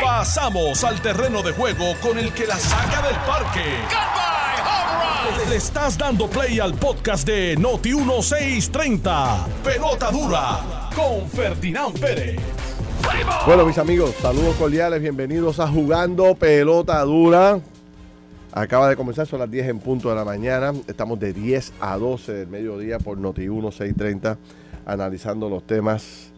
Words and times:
Pasamos 0.00 0.84
al 0.84 1.00
terreno 1.00 1.42
de 1.42 1.52
juego 1.52 1.94
con 2.00 2.18
el 2.18 2.32
que 2.32 2.46
la 2.46 2.56
saca 2.56 3.02
del 3.06 3.16
parque. 3.26 3.64
Le 5.48 5.56
estás 5.56 5.98
dando 5.98 6.28
play 6.28 6.60
al 6.60 6.74
podcast 6.74 7.26
de 7.26 7.56
Noti 7.56 7.94
1630. 7.94 9.46
Pelota 9.64 10.10
dura 10.10 10.90
con 10.94 11.28
Ferdinand 11.28 11.98
Pérez. 11.98 12.40
Bueno, 13.46 13.66
mis 13.66 13.78
amigos, 13.78 14.14
saludos 14.20 14.54
cordiales, 14.56 15.00
bienvenidos 15.00 15.58
a 15.60 15.68
Jugando 15.68 16.34
Pelota 16.34 17.00
Dura. 17.02 17.60
Acaba 18.52 18.88
de 18.88 18.96
comenzar, 18.96 19.26
son 19.26 19.40
las 19.40 19.50
10 19.50 19.68
en 19.68 19.78
punto 19.80 20.08
de 20.10 20.14
la 20.14 20.24
mañana. 20.24 20.72
Estamos 20.86 21.18
de 21.18 21.32
10 21.32 21.72
a 21.80 21.96
12 21.96 22.32
del 22.32 22.48
mediodía 22.48 22.98
por 22.98 23.18
Noti 23.18 23.48
1630, 23.48 24.38
analizando 24.86 25.48
los 25.48 25.66
temas 25.66 26.31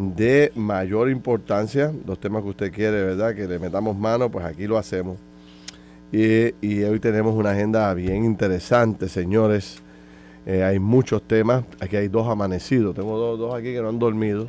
de 0.00 0.50
mayor 0.54 1.10
importancia, 1.10 1.92
los 2.06 2.18
temas 2.18 2.42
que 2.42 2.48
usted 2.48 2.72
quiere, 2.72 3.04
¿verdad? 3.04 3.34
Que 3.34 3.46
le 3.46 3.58
metamos 3.58 3.94
mano, 3.94 4.30
pues 4.30 4.46
aquí 4.46 4.66
lo 4.66 4.78
hacemos. 4.78 5.18
Y, 6.10 6.82
hoy 6.82 6.98
tenemos 7.00 7.34
una 7.34 7.50
agenda 7.50 7.92
bien 7.92 8.24
interesante, 8.24 9.10
señores. 9.10 9.82
Eh, 10.46 10.64
hay 10.64 10.78
muchos 10.78 11.22
temas. 11.22 11.64
Aquí 11.80 11.96
hay 11.96 12.08
dos 12.08 12.26
amanecidos. 12.28 12.94
Tengo 12.94 13.18
dos, 13.18 13.38
dos 13.38 13.54
aquí 13.54 13.74
que 13.74 13.82
no 13.82 13.90
han 13.90 13.98
dormido 13.98 14.46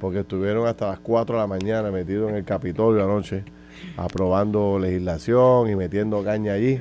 porque 0.00 0.20
estuvieron 0.20 0.68
hasta 0.68 0.86
las 0.88 1.00
4 1.00 1.34
de 1.34 1.40
la 1.40 1.46
mañana 1.48 1.90
metidos 1.90 2.30
en 2.30 2.36
el 2.36 2.44
Capitolio 2.44 3.02
anoche, 3.02 3.42
aprobando 3.96 4.78
legislación 4.78 5.68
y 5.68 5.74
metiendo 5.74 6.22
caña 6.22 6.52
allí. 6.52 6.80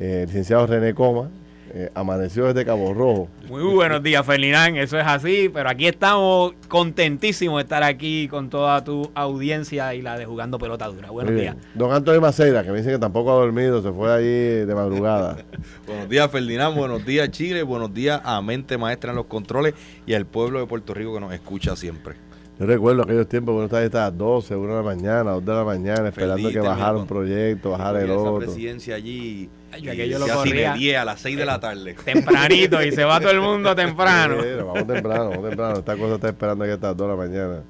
Eh, 0.00 0.22
el 0.22 0.26
licenciado 0.28 0.66
René 0.66 0.94
Coma 0.94 1.28
eh, 1.74 1.90
amaneció 1.94 2.46
desde 2.46 2.64
Cabo 2.64 2.94
Rojo. 2.94 3.28
Muy 3.48 3.62
buenos 3.62 4.02
días, 4.02 4.24
Ferdinand. 4.24 4.76
Eso 4.76 4.98
es 4.98 5.06
así, 5.06 5.50
pero 5.52 5.68
aquí 5.68 5.86
estamos 5.86 6.52
contentísimos 6.68 7.58
de 7.58 7.62
estar 7.62 7.82
aquí 7.82 8.28
con 8.28 8.50
toda 8.50 8.82
tu 8.84 9.10
audiencia 9.14 9.94
y 9.94 10.02
la 10.02 10.18
de 10.18 10.24
Jugando 10.24 10.58
Pelota 10.58 10.86
Dura. 10.86 11.10
Buenos 11.10 11.34
días. 11.34 11.56
Don 11.74 11.92
Antonio 11.92 12.20
Maceira, 12.20 12.62
que 12.62 12.70
me 12.70 12.78
dice 12.78 12.90
que 12.90 12.98
tampoco 12.98 13.32
ha 13.32 13.34
dormido, 13.34 13.82
se 13.82 13.92
fue 13.92 14.12
allí 14.12 14.66
de 14.66 14.74
madrugada. 14.74 15.38
Buenos 15.86 16.08
días, 16.08 16.30
Ferdinand. 16.30 16.76
Buenos 16.76 17.04
días, 17.04 17.30
Chile. 17.30 17.62
Buenos 17.62 17.92
días 17.92 18.20
a 18.24 18.40
Mente 18.42 18.78
Maestra 18.78 19.10
en 19.10 19.16
los 19.16 19.26
controles 19.26 19.74
y 20.06 20.14
al 20.14 20.26
pueblo 20.26 20.60
de 20.60 20.66
Puerto 20.66 20.94
Rico 20.94 21.14
que 21.14 21.20
nos 21.20 21.32
escucha 21.32 21.76
siempre. 21.76 22.27
Yo 22.58 22.66
recuerdo 22.66 23.02
aquellos 23.02 23.28
tiempos 23.28 23.52
que 23.52 23.56
uno 23.56 23.64
estaba 23.66 23.80
ahí 23.80 23.86
hasta 23.86 24.00
las 24.10 24.18
12, 24.18 24.56
1 24.56 24.68
de 24.68 24.74
la 24.74 24.82
mañana, 24.82 25.30
2 25.32 25.44
de 25.44 25.52
la 25.52 25.64
mañana, 25.64 26.08
esperando 26.08 26.50
que 26.50 26.58
bajara 26.58 26.96
un 26.98 27.06
proyecto, 27.06 27.70
bajara 27.70 28.00
el 28.02 28.10
Esa 28.10 28.18
otro. 28.18 28.38
presidencia 28.38 28.94
allí. 28.96 29.48
Ay, 29.70 29.80
y 29.80 29.84
yo 29.84 29.92
aquello 29.92 30.18
lo 30.18 30.26
corría. 30.28 30.72
de 30.72 30.78
10 30.78 30.96
a 30.98 31.04
las 31.04 31.20
6 31.20 31.36
de 31.36 31.44
la 31.44 31.60
tarde. 31.60 31.94
Tempranito 32.04 32.82
y 32.82 32.90
se 32.90 33.04
va 33.04 33.20
todo 33.20 33.30
el 33.30 33.40
mundo 33.40 33.76
temprano. 33.76 34.42
Sí, 34.42 34.48
vamos 34.58 34.86
temprano, 34.88 35.30
vamos 35.30 35.48
temprano. 35.48 35.78
Esta 35.78 35.96
cosa 35.96 36.14
está 36.16 36.28
esperando 36.30 36.64
aquí 36.64 36.72
hasta 36.72 36.88
las 36.88 36.96
2 36.96 37.06
de 37.06 37.16
la 37.16 37.16
mañana. 37.28 37.62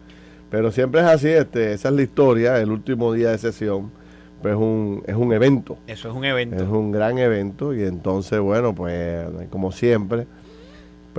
Pero 0.51 0.71
siempre 0.73 1.03
es 1.03 1.07
así, 1.07 1.29
este, 1.29 1.75
esa 1.75 1.89
es 1.91 1.95
la 1.95 2.03
historia, 2.03 2.59
el 2.59 2.71
último 2.71 3.13
día 3.13 3.31
de 3.33 3.37
sesión, 3.37 3.91
pues 4.41 4.55
es 4.55 4.59
un, 4.59 5.03
es 5.07 5.15
un 5.17 5.31
evento. 5.35 5.77
Eso 5.87 6.09
es 6.09 6.15
un 6.15 6.25
Es 6.25 6.31
evento. 6.31 6.65
un 6.79 6.91
gran 6.93 7.19
evento 7.19 7.75
y 7.75 7.83
entonces, 7.85 8.41
bueno, 8.41 8.75
pues 8.75 9.27
como 9.51 9.71
siempre, 9.71 10.27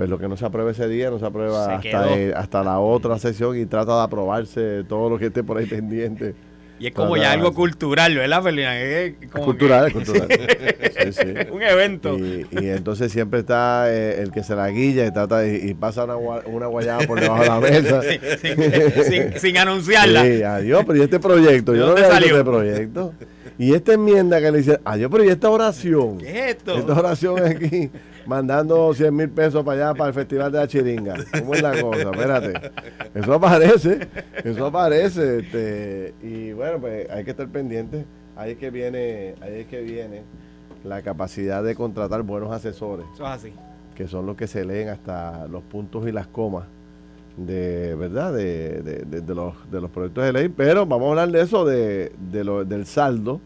pues 0.00 0.08
lo 0.08 0.18
que 0.18 0.28
no 0.28 0.36
se 0.38 0.46
aprueba 0.46 0.70
ese 0.70 0.88
día 0.88 1.10
no 1.10 1.18
se 1.18 1.26
aprueba 1.26 1.78
Se 1.82 1.90
hasta, 1.94 2.38
hasta 2.40 2.64
la 2.64 2.78
otra 2.80 3.18
sesión 3.18 3.54
y 3.58 3.66
trata 3.66 3.98
de 3.98 4.02
aprobarse 4.04 4.82
todo 4.88 5.10
lo 5.10 5.18
que 5.18 5.26
esté 5.26 5.44
por 5.44 5.58
ahí 5.58 5.66
pendiente. 5.66 6.34
Y 6.78 6.86
es 6.86 6.94
como 6.94 7.10
Para- 7.10 7.24
ya 7.24 7.32
algo 7.32 7.52
cultural, 7.52 8.16
¿verdad, 8.16 8.42
Ferdinand? 8.42 8.78
Es 8.78 9.30
como 9.30 9.44
cultural, 9.44 9.88
es 9.88 9.92
cultural. 9.92 10.26
Sí, 11.00 11.12
sí. 11.12 11.26
un 11.50 11.62
evento. 11.62 12.16
Y, 12.18 12.46
y 12.50 12.68
entonces 12.70 13.12
siempre 13.12 13.40
está 13.40 13.92
eh, 13.92 14.22
el 14.22 14.32
que 14.32 14.42
se 14.42 14.54
la 14.56 14.68
guilla 14.70 15.04
y 15.06 15.12
trata 15.12 15.40
de- 15.40 15.58
y 15.58 15.74
pasa 15.74 16.04
una, 16.04 16.16
una 16.16 16.66
guayaba 16.66 17.02
por 17.06 17.20
debajo 17.20 17.42
de 17.42 17.48
la 17.50 17.60
mesa. 17.60 18.00
sin, 18.40 19.04
sin- 19.04 19.38
sin 19.38 19.58
anunciarla. 19.58 20.22
Sí, 20.24 20.42
adiós, 20.42 20.82
pero 20.86 20.98
¿y 20.98 21.02
este 21.02 21.20
proyecto? 21.20 21.72
¿De 21.72 21.78
Yo 21.80 21.84
no 21.88 21.92
había 21.92 22.04
visto 22.04 22.14
salió? 22.14 22.36
este 22.38 22.44
proyecto. 22.50 23.12
Y 23.58 23.74
esta 23.74 23.92
enmienda 23.92 24.40
que 24.40 24.50
le 24.50 24.58
dice, 24.58 24.80
adiós, 24.82 25.10
pero 25.12 25.24
¿y 25.24 25.28
esta 25.28 25.50
oración? 25.50 26.16
¿Qué 26.16 26.30
es 26.30 26.56
esto? 26.56 26.78
Esta 26.78 26.94
oración 26.98 27.44
aquí, 27.44 27.90
mandando 28.26 28.92
100 28.94 29.14
mil 29.16 29.30
pesos 29.30 29.64
para 29.64 29.88
allá, 29.90 29.94
para 29.98 30.08
el 30.08 30.14
Festival 30.14 30.52
de 30.52 30.58
la 30.58 30.68
Chiringa. 30.68 31.14
¿Cómo 31.38 31.54
es 31.54 31.62
la 31.62 31.80
cosa? 31.80 32.02
Espérate. 32.10 32.70
Eso 33.14 33.34
aparece, 33.34 34.08
eso 34.44 34.66
aparece. 34.66 35.38
Este, 35.38 36.14
y 36.22 36.52
bueno, 36.52 36.78
pues 36.80 37.08
hay 37.10 37.24
que 37.24 37.30
estar 37.30 37.48
pendiente. 37.48 38.04
Ahí 38.36 38.52
es 38.52 38.58
que 38.58 38.70
viene, 38.70 39.34
ahí 39.40 39.60
es 39.60 39.66
que 39.66 39.80
viene 39.82 40.22
la 40.84 41.02
capacidad 41.02 41.62
de 41.62 41.74
contratar 41.74 42.22
buenos 42.22 42.50
asesores, 42.52 43.04
Eso 43.12 43.24
es 43.26 43.30
así. 43.30 43.52
que 43.94 44.08
son 44.08 44.24
los 44.24 44.36
que 44.36 44.46
se 44.46 44.64
leen 44.64 44.88
hasta 44.88 45.46
los 45.48 45.62
puntos 45.62 46.08
y 46.08 46.12
las 46.12 46.26
comas 46.26 46.64
de 47.36 47.94
verdad 47.96 48.32
de, 48.32 48.80
de- 48.82 49.04
de- 49.04 49.20
de 49.20 49.34
los, 49.34 49.54
de 49.70 49.80
los 49.80 49.90
proyectos 49.90 50.24
de 50.24 50.32
ley. 50.32 50.48
Pero 50.48 50.86
vamos 50.86 51.06
a 51.08 51.10
hablar 51.10 51.30
de 51.30 51.42
eso, 51.42 51.64
de, 51.64 52.12
de 52.30 52.44
lo, 52.44 52.64
del 52.64 52.86
saldo, 52.86 53.40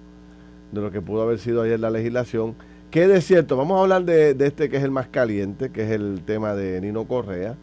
de 0.73 0.81
lo 0.81 0.91
que 0.91 1.01
pudo 1.01 1.23
haber 1.23 1.39
sido 1.39 1.63
ayer 1.63 1.79
la 1.81 1.91
legislación. 1.91 2.55
Que 2.95 3.09
de 3.09 3.21
cierto, 3.23 3.57
vamos 3.57 3.77
a 3.77 3.81
hablar 3.83 4.05
de, 4.05 4.37
este 4.47 4.69
que 4.69 4.77
es 4.77 4.85
el 4.85 4.93
más 4.93 5.09
caliente, 5.09 5.71
que 5.71 5.83
es 5.83 5.91
el 5.91 6.21
tema 6.25 6.55
de 6.55 6.81
Nino 6.81 7.09
Correa, 7.09 7.57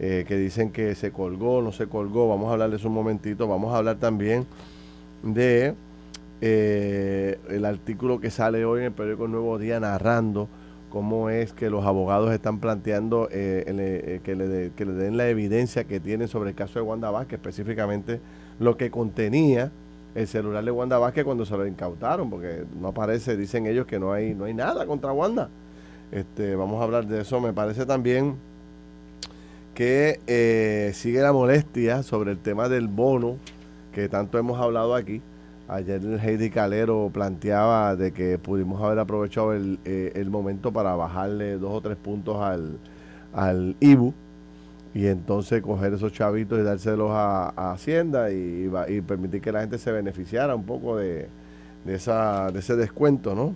eh, 0.00 0.24
que 0.26 0.36
dicen 0.36 0.72
que 0.72 0.96
se 0.96 1.12
colgó, 1.12 1.62
no 1.62 1.70
se 1.70 1.86
colgó. 1.86 2.28
Vamos 2.28 2.48
a 2.48 2.54
hablar 2.54 2.70
de 2.70 2.76
eso 2.78 2.88
un 2.88 2.94
momentito. 2.94 3.46
Vamos 3.46 3.72
a 3.72 3.76
hablar 3.78 4.00
también 4.00 4.46
de 5.22 5.74
eh, 6.40 7.38
el 7.50 7.64
artículo 7.66 8.18
que 8.18 8.30
sale 8.30 8.64
hoy 8.64 8.80
en 8.80 8.86
el 8.86 8.90
periódico 8.92 9.28
Nuevo 9.28 9.58
Día 9.60 9.78
narrando 9.78 10.48
cómo 10.90 11.30
es 11.30 11.52
que 11.52 11.70
los 11.70 11.84
abogados 11.84 12.32
están 12.32 12.58
planteando 12.58 13.28
eh, 13.30 13.62
eh, 13.68 14.20
que, 14.24 14.34
le 14.34 14.48
de- 14.48 14.70
que 14.74 14.86
le 14.86 14.94
den 14.94 15.16
la 15.16 15.28
evidencia 15.28 15.84
que 15.84 16.00
tienen 16.00 16.26
sobre 16.26 16.50
el 16.50 16.56
caso 16.56 16.80
de 16.80 16.84
Wanda 16.84 17.12
Vázquez, 17.12 17.34
específicamente 17.34 18.18
lo 18.58 18.76
que 18.76 18.90
contenía 18.90 19.70
el 20.14 20.28
celular 20.28 20.64
de 20.64 20.70
Wanda 20.70 20.98
Vázquez 20.98 21.24
cuando 21.24 21.44
se 21.44 21.56
lo 21.56 21.66
incautaron, 21.66 22.30
porque 22.30 22.64
no 22.80 22.88
aparece, 22.88 23.36
dicen 23.36 23.66
ellos 23.66 23.86
que 23.86 23.98
no 23.98 24.12
hay, 24.12 24.34
no 24.34 24.44
hay 24.44 24.54
nada 24.54 24.86
contra 24.86 25.12
Wanda. 25.12 25.48
Este, 26.12 26.54
vamos 26.54 26.80
a 26.80 26.84
hablar 26.84 27.06
de 27.06 27.22
eso. 27.22 27.40
Me 27.40 27.52
parece 27.52 27.86
también 27.86 28.36
que 29.74 30.20
eh, 30.26 30.92
sigue 30.94 31.20
la 31.20 31.32
molestia 31.32 32.02
sobre 32.02 32.30
el 32.30 32.38
tema 32.38 32.68
del 32.68 32.86
bono 32.86 33.36
que 33.92 34.08
tanto 34.08 34.38
hemos 34.38 34.60
hablado 34.60 34.94
aquí. 34.94 35.20
Ayer 35.66 36.00
el 36.02 36.20
Heidi 36.20 36.50
Calero 36.50 37.10
planteaba 37.12 37.96
de 37.96 38.12
que 38.12 38.38
pudimos 38.38 38.82
haber 38.82 38.98
aprovechado 38.98 39.54
el, 39.54 39.78
eh, 39.84 40.12
el 40.14 40.30
momento 40.30 40.72
para 40.72 40.94
bajarle 40.94 41.56
dos 41.56 41.72
o 41.72 41.80
tres 41.80 41.96
puntos 41.96 42.40
al, 42.40 42.78
al 43.32 43.74
IBU 43.80 44.14
y 44.94 45.06
entonces 45.08 45.60
coger 45.60 45.92
esos 45.94 46.12
chavitos 46.12 46.58
y 46.58 46.62
dárselos 46.62 47.10
a, 47.10 47.48
a 47.56 47.72
Hacienda 47.72 48.30
y, 48.30 48.68
permitir 49.06 49.40
que 49.40 49.50
la 49.52 49.60
gente 49.60 49.76
se 49.78 49.90
beneficiara 49.92 50.54
un 50.54 50.64
poco 50.64 50.96
de, 50.96 51.26
de, 51.84 51.94
esa, 51.94 52.50
de 52.52 52.60
ese 52.60 52.76
descuento, 52.76 53.34
¿no? 53.34 53.54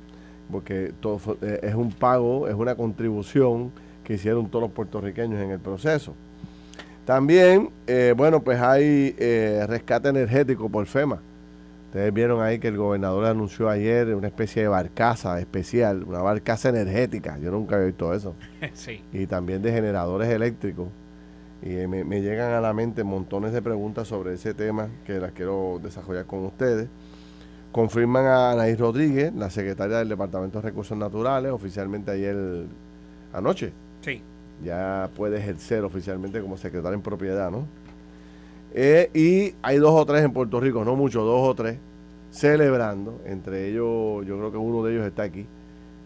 Porque 0.50 0.92
todo 1.00 1.18
fue- 1.18 1.36
eh, 1.42 1.60
es 1.62 1.74
un 1.74 1.92
pago, 1.92 2.48
es 2.48 2.54
una 2.54 2.74
contribución 2.74 3.70
que 4.04 4.14
hicieron 4.14 4.48
todos 4.48 4.62
los 4.64 4.72
puertorriqueños 4.72 5.40
en 5.40 5.50
el 5.50 5.60
proceso. 5.60 6.14
También, 7.04 7.70
eh, 7.86 8.14
bueno, 8.16 8.40
pues 8.42 8.60
hay 8.60 9.14
eh, 9.18 9.64
rescate 9.66 10.08
energético 10.08 10.68
por 10.68 10.86
FEMA. 10.86 11.20
Ustedes 11.86 12.12
vieron 12.12 12.42
ahí 12.42 12.58
que 12.58 12.68
el 12.68 12.76
gobernador 12.76 13.24
anunció 13.24 13.70
ayer 13.70 14.14
una 14.14 14.26
especie 14.26 14.60
de 14.62 14.68
barcaza 14.68 15.40
especial, 15.40 16.04
una 16.04 16.20
barcaza 16.20 16.68
energética. 16.68 17.38
Yo 17.38 17.50
nunca 17.50 17.76
había 17.76 17.86
visto 17.86 18.12
eso. 18.12 18.34
Sí. 18.74 19.00
Y 19.12 19.26
también 19.26 19.62
de 19.62 19.72
generadores 19.72 20.28
eléctricos. 20.28 20.88
Y 21.62 21.74
eh, 21.76 21.88
me, 21.88 22.04
me 22.04 22.20
llegan 22.22 22.52
a 22.52 22.60
la 22.60 22.72
mente 22.72 23.02
montones 23.04 23.52
de 23.52 23.60
preguntas 23.62 24.06
sobre 24.08 24.34
ese 24.34 24.54
tema 24.54 24.88
que 25.04 25.18
las 25.18 25.32
quiero 25.32 25.80
desarrollar 25.82 26.24
con 26.26 26.44
ustedes. 26.44 26.88
Confirman 27.72 28.26
a 28.26 28.52
Anaís 28.52 28.78
Rodríguez, 28.78 29.32
la 29.34 29.50
secretaria 29.50 29.98
del 29.98 30.08
Departamento 30.08 30.60
de 30.60 30.68
Recursos 30.68 30.96
Naturales, 30.96 31.52
oficialmente 31.52 32.10
ayer 32.10 32.36
anoche 33.32 33.72
Sí. 34.00 34.22
ya 34.64 35.10
puede 35.16 35.38
ejercer 35.38 35.84
oficialmente 35.84 36.40
como 36.40 36.56
secretario 36.56 36.94
en 36.96 37.02
propiedad, 37.02 37.50
¿no? 37.50 37.66
Eh, 38.72 39.10
y 39.12 39.54
hay 39.62 39.78
dos 39.78 39.90
o 39.92 40.06
tres 40.06 40.24
en 40.24 40.32
Puerto 40.32 40.60
Rico, 40.60 40.84
no 40.84 40.94
muchos, 40.96 41.24
dos 41.24 41.46
o 41.48 41.54
tres, 41.54 41.78
celebrando, 42.30 43.20
entre 43.26 43.68
ellos, 43.68 44.24
yo 44.26 44.38
creo 44.38 44.52
que 44.52 44.58
uno 44.58 44.82
de 44.84 44.92
ellos 44.94 45.06
está 45.06 45.24
aquí, 45.24 45.46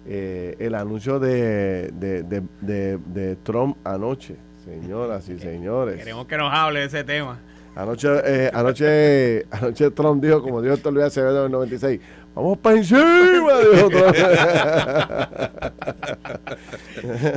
eh, 0.07 0.57
el 0.59 0.75
anuncio 0.75 1.21
de- 1.21 1.93
de- 1.93 2.99
de 2.99 3.37
Trump 3.45 3.77
anoche, 3.85 4.37
señoras 4.65 5.29
y 5.29 5.39
señores. 5.41 5.99
Queremos 5.99 6.27
que 6.27 6.37
nos 6.37 6.53
hable 6.53 6.81
de 6.81 6.87
ese 6.87 7.05
tema. 7.05 7.39
Anoche, 7.75 8.09
eh, 8.25 8.51
anoche, 8.53 9.47
anoche 9.51 9.91
Trump 9.91 10.23
dijo, 10.23 10.43
como 10.43 10.61
dijo 10.61 10.75
Héctor 10.75 10.93
Luis 10.93 11.07
Acevedo 11.07 11.41
en 11.41 11.47
el 11.47 11.53
96, 11.53 12.01
vamos 12.35 12.59
para 12.59 12.77
encima, 12.77 13.01
dijo 13.73 13.89
Trump. 13.89 14.17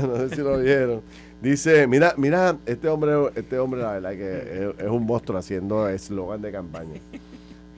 no 0.08 0.18
sé 0.18 0.36
si 0.36 0.42
lo 0.42 0.60
vieron. 0.60 1.02
Dice, 1.42 1.88
mira, 1.88 2.14
mira, 2.18 2.58
este 2.66 2.90
hombre, 2.90 3.14
este 3.36 3.60
hombre 3.60 3.82
la 3.82 3.94
verdad 3.94 4.12
que 4.12 4.38
es, 4.38 4.86
es 4.86 4.90
un 4.90 5.06
monstruo 5.06 5.38
haciendo 5.38 5.88
eslogan 5.88 6.42
de 6.42 6.52
campaña. 6.52 7.00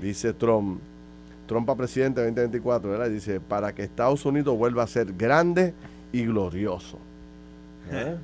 Dice 0.01 0.33
Trump, 0.33 0.79
Trump 1.47 1.65
para 1.65 1.77
presidente 1.77 2.21
2024, 2.21 2.89
¿verdad? 2.89 3.09
Dice, 3.09 3.39
para 3.39 3.73
que 3.73 3.83
Estados 3.83 4.25
Unidos 4.25 4.57
vuelva 4.57 4.83
a 4.83 4.87
ser 4.87 5.13
grande 5.13 5.73
y 6.11 6.25
glorioso. 6.25 6.99
¿Eh? 7.91 8.15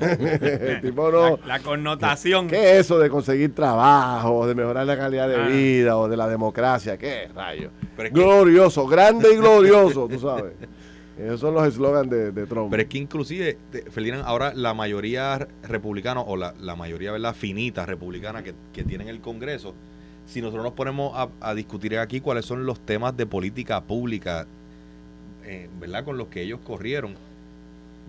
El 0.00 0.80
tipo 0.82 1.10
no. 1.10 1.38
La, 1.46 1.60
connotación. 1.60 2.48
¿Qué 2.48 2.72
es 2.74 2.80
eso 2.86 2.98
de 2.98 3.08
conseguir 3.10 3.54
trabajo, 3.54 4.46
de 4.46 4.54
mejorar 4.54 4.86
la 4.86 4.96
calidad 4.96 5.28
de 5.28 5.36
Ah. 5.36 5.46
vida 5.48 5.96
o 5.98 6.08
de 6.08 6.16
la 6.16 6.28
democracia? 6.28 6.96
¿Qué 6.96 7.28
rayo? 7.34 7.70
glorioso, 8.12 8.86
grande 8.86 9.32
y 9.32 9.36
glorioso, 9.38 10.08
tú 10.08 10.18
sabes. 10.18 10.52
Esos 11.16 11.38
son 11.38 11.54
los 11.54 11.64
eslogans 11.68 12.10
de, 12.10 12.32
de 12.32 12.46
Trump. 12.46 12.70
Pero 12.72 12.82
es 12.82 12.88
que 12.88 12.98
inclusive, 12.98 13.56
Ferdinand, 13.90 14.24
ahora 14.26 14.52
la 14.52 14.74
mayoría 14.74 15.46
republicana 15.62 16.20
o 16.22 16.36
la, 16.36 16.54
la 16.60 16.74
mayoría, 16.74 17.12
¿verdad? 17.12 17.34
Finita 17.36 17.86
republicana 17.86 18.42
que, 18.42 18.52
que 18.72 18.82
tiene 18.82 19.08
el 19.08 19.20
Congreso, 19.20 19.74
si 20.26 20.40
nosotros 20.40 20.64
nos 20.64 20.72
ponemos 20.72 21.12
a, 21.14 21.28
a 21.40 21.54
discutir 21.54 21.96
aquí 21.98 22.20
cuáles 22.20 22.46
son 22.46 22.66
los 22.66 22.80
temas 22.80 23.16
de 23.16 23.26
política 23.26 23.80
pública, 23.82 24.46
eh, 25.44 25.68
¿verdad? 25.78 26.04
Con 26.04 26.18
los 26.18 26.26
que 26.28 26.42
ellos 26.42 26.58
corrieron, 26.64 27.14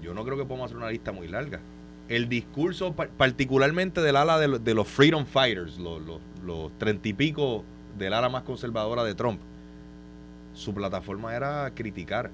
yo 0.01 0.13
no 0.13 0.23
creo 0.23 0.37
que 0.37 0.45
podamos 0.45 0.65
hacer 0.65 0.77
una 0.77 0.89
lista 0.89 1.11
muy 1.11 1.27
larga. 1.27 1.59
El 2.07 2.29
discurso 2.29 2.93
par- 2.93 3.09
particularmente 3.09 4.01
del 4.01 4.15
ala 4.15 4.37
de, 4.37 4.59
de 4.59 4.73
los 4.73 4.87
Freedom 4.87 5.25
Fighters, 5.25 5.79
los, 5.79 6.01
los, 6.01 6.19
los 6.43 6.71
treinta 6.77 7.07
y 7.07 7.13
pico 7.13 7.63
del 7.97 8.13
ala 8.13 8.29
más 8.29 8.43
conservadora 8.43 9.03
de 9.03 9.15
Trump, 9.15 9.39
su 10.53 10.73
plataforma 10.73 11.35
era 11.35 11.71
criticar. 11.73 12.31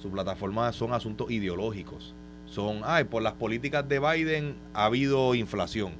Su 0.00 0.10
plataforma 0.10 0.72
son 0.72 0.94
asuntos 0.94 1.30
ideológicos. 1.30 2.14
Son, 2.46 2.80
ay, 2.84 3.04
por 3.04 3.22
las 3.22 3.34
políticas 3.34 3.86
de 3.86 3.98
Biden 3.98 4.54
ha 4.72 4.86
habido 4.86 5.34
inflación. 5.34 5.92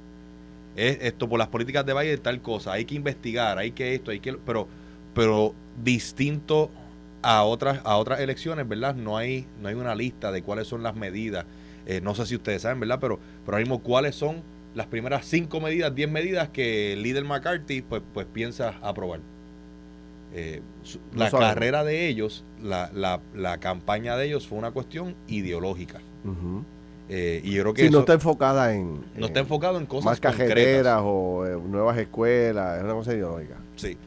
Es 0.75 0.97
esto, 1.01 1.29
por 1.29 1.37
las 1.37 1.49
políticas 1.49 1.85
de 1.85 1.93
Biden 1.93 2.19
tal 2.19 2.41
cosa. 2.41 2.73
Hay 2.73 2.85
que 2.85 2.95
investigar, 2.95 3.57
hay 3.57 3.71
que 3.71 3.93
esto, 3.93 4.09
hay 4.09 4.19
que... 4.19 4.33
Pero, 4.33 4.67
pero 5.13 5.53
distinto 5.83 6.71
a 7.21 7.43
otras, 7.43 7.79
a 7.83 7.97
otras 7.97 8.19
elecciones, 8.19 8.67
¿verdad? 8.67 8.95
No 8.95 9.17
hay, 9.17 9.45
no 9.61 9.67
hay 9.67 9.75
una 9.75 9.95
lista 9.95 10.31
de 10.31 10.41
cuáles 10.43 10.67
son 10.67 10.83
las 10.83 10.95
medidas. 10.95 11.45
Eh, 11.85 11.99
no 12.01 12.13
sé 12.15 12.25
si 12.25 12.35
ustedes 12.35 12.61
saben, 12.61 12.79
¿verdad? 12.79 12.99
Pero, 13.01 13.19
pero 13.45 13.57
ahora 13.57 13.63
mismo 13.65 13.79
cuáles 13.81 14.15
son 14.15 14.41
las 14.75 14.87
primeras 14.87 15.25
cinco 15.25 15.59
medidas, 15.59 15.93
diez 15.93 16.09
medidas 16.09 16.49
que 16.49 16.93
el 16.93 17.03
líder 17.03 17.23
McCarthy 17.25 17.81
pues, 17.81 18.01
pues 18.13 18.25
piensa 18.31 18.75
aprobar. 18.81 19.19
Eh, 20.33 20.61
No 21.13 21.19
la 21.25 21.29
sabemos. 21.29 21.53
carrera 21.53 21.83
de 21.83 22.07
ellos, 22.07 22.45
la, 22.61 22.89
la, 22.93 23.19
la 23.35 23.57
campaña 23.59 24.15
de 24.15 24.27
ellos 24.27 24.47
fue 24.47 24.57
una 24.57 24.71
cuestión 24.71 25.15
ideológica. 25.27 25.99
Eh, 27.09 27.41
y 27.43 27.51
yo 27.55 27.63
creo 27.63 27.73
que 27.73 27.83
Sí, 27.83 27.89
no 27.89 27.99
está 27.99 28.13
enfocada 28.13 28.73
en. 28.73 29.01
no 29.17 29.25
está 29.25 29.39
en 29.39 29.43
enfocado 29.45 29.77
en 29.77 29.85
cosas 29.85 30.05
Más 30.05 30.19
concretas. 30.21 30.47
cajeteras 30.47 31.01
o 31.03 31.43
nuevas 31.67 31.97
escuelas, 31.97 32.77
es 32.77 32.83
una 32.85 32.93
cosa 32.93 33.13
ideológica. 33.13 33.55
Sí, 33.75 33.97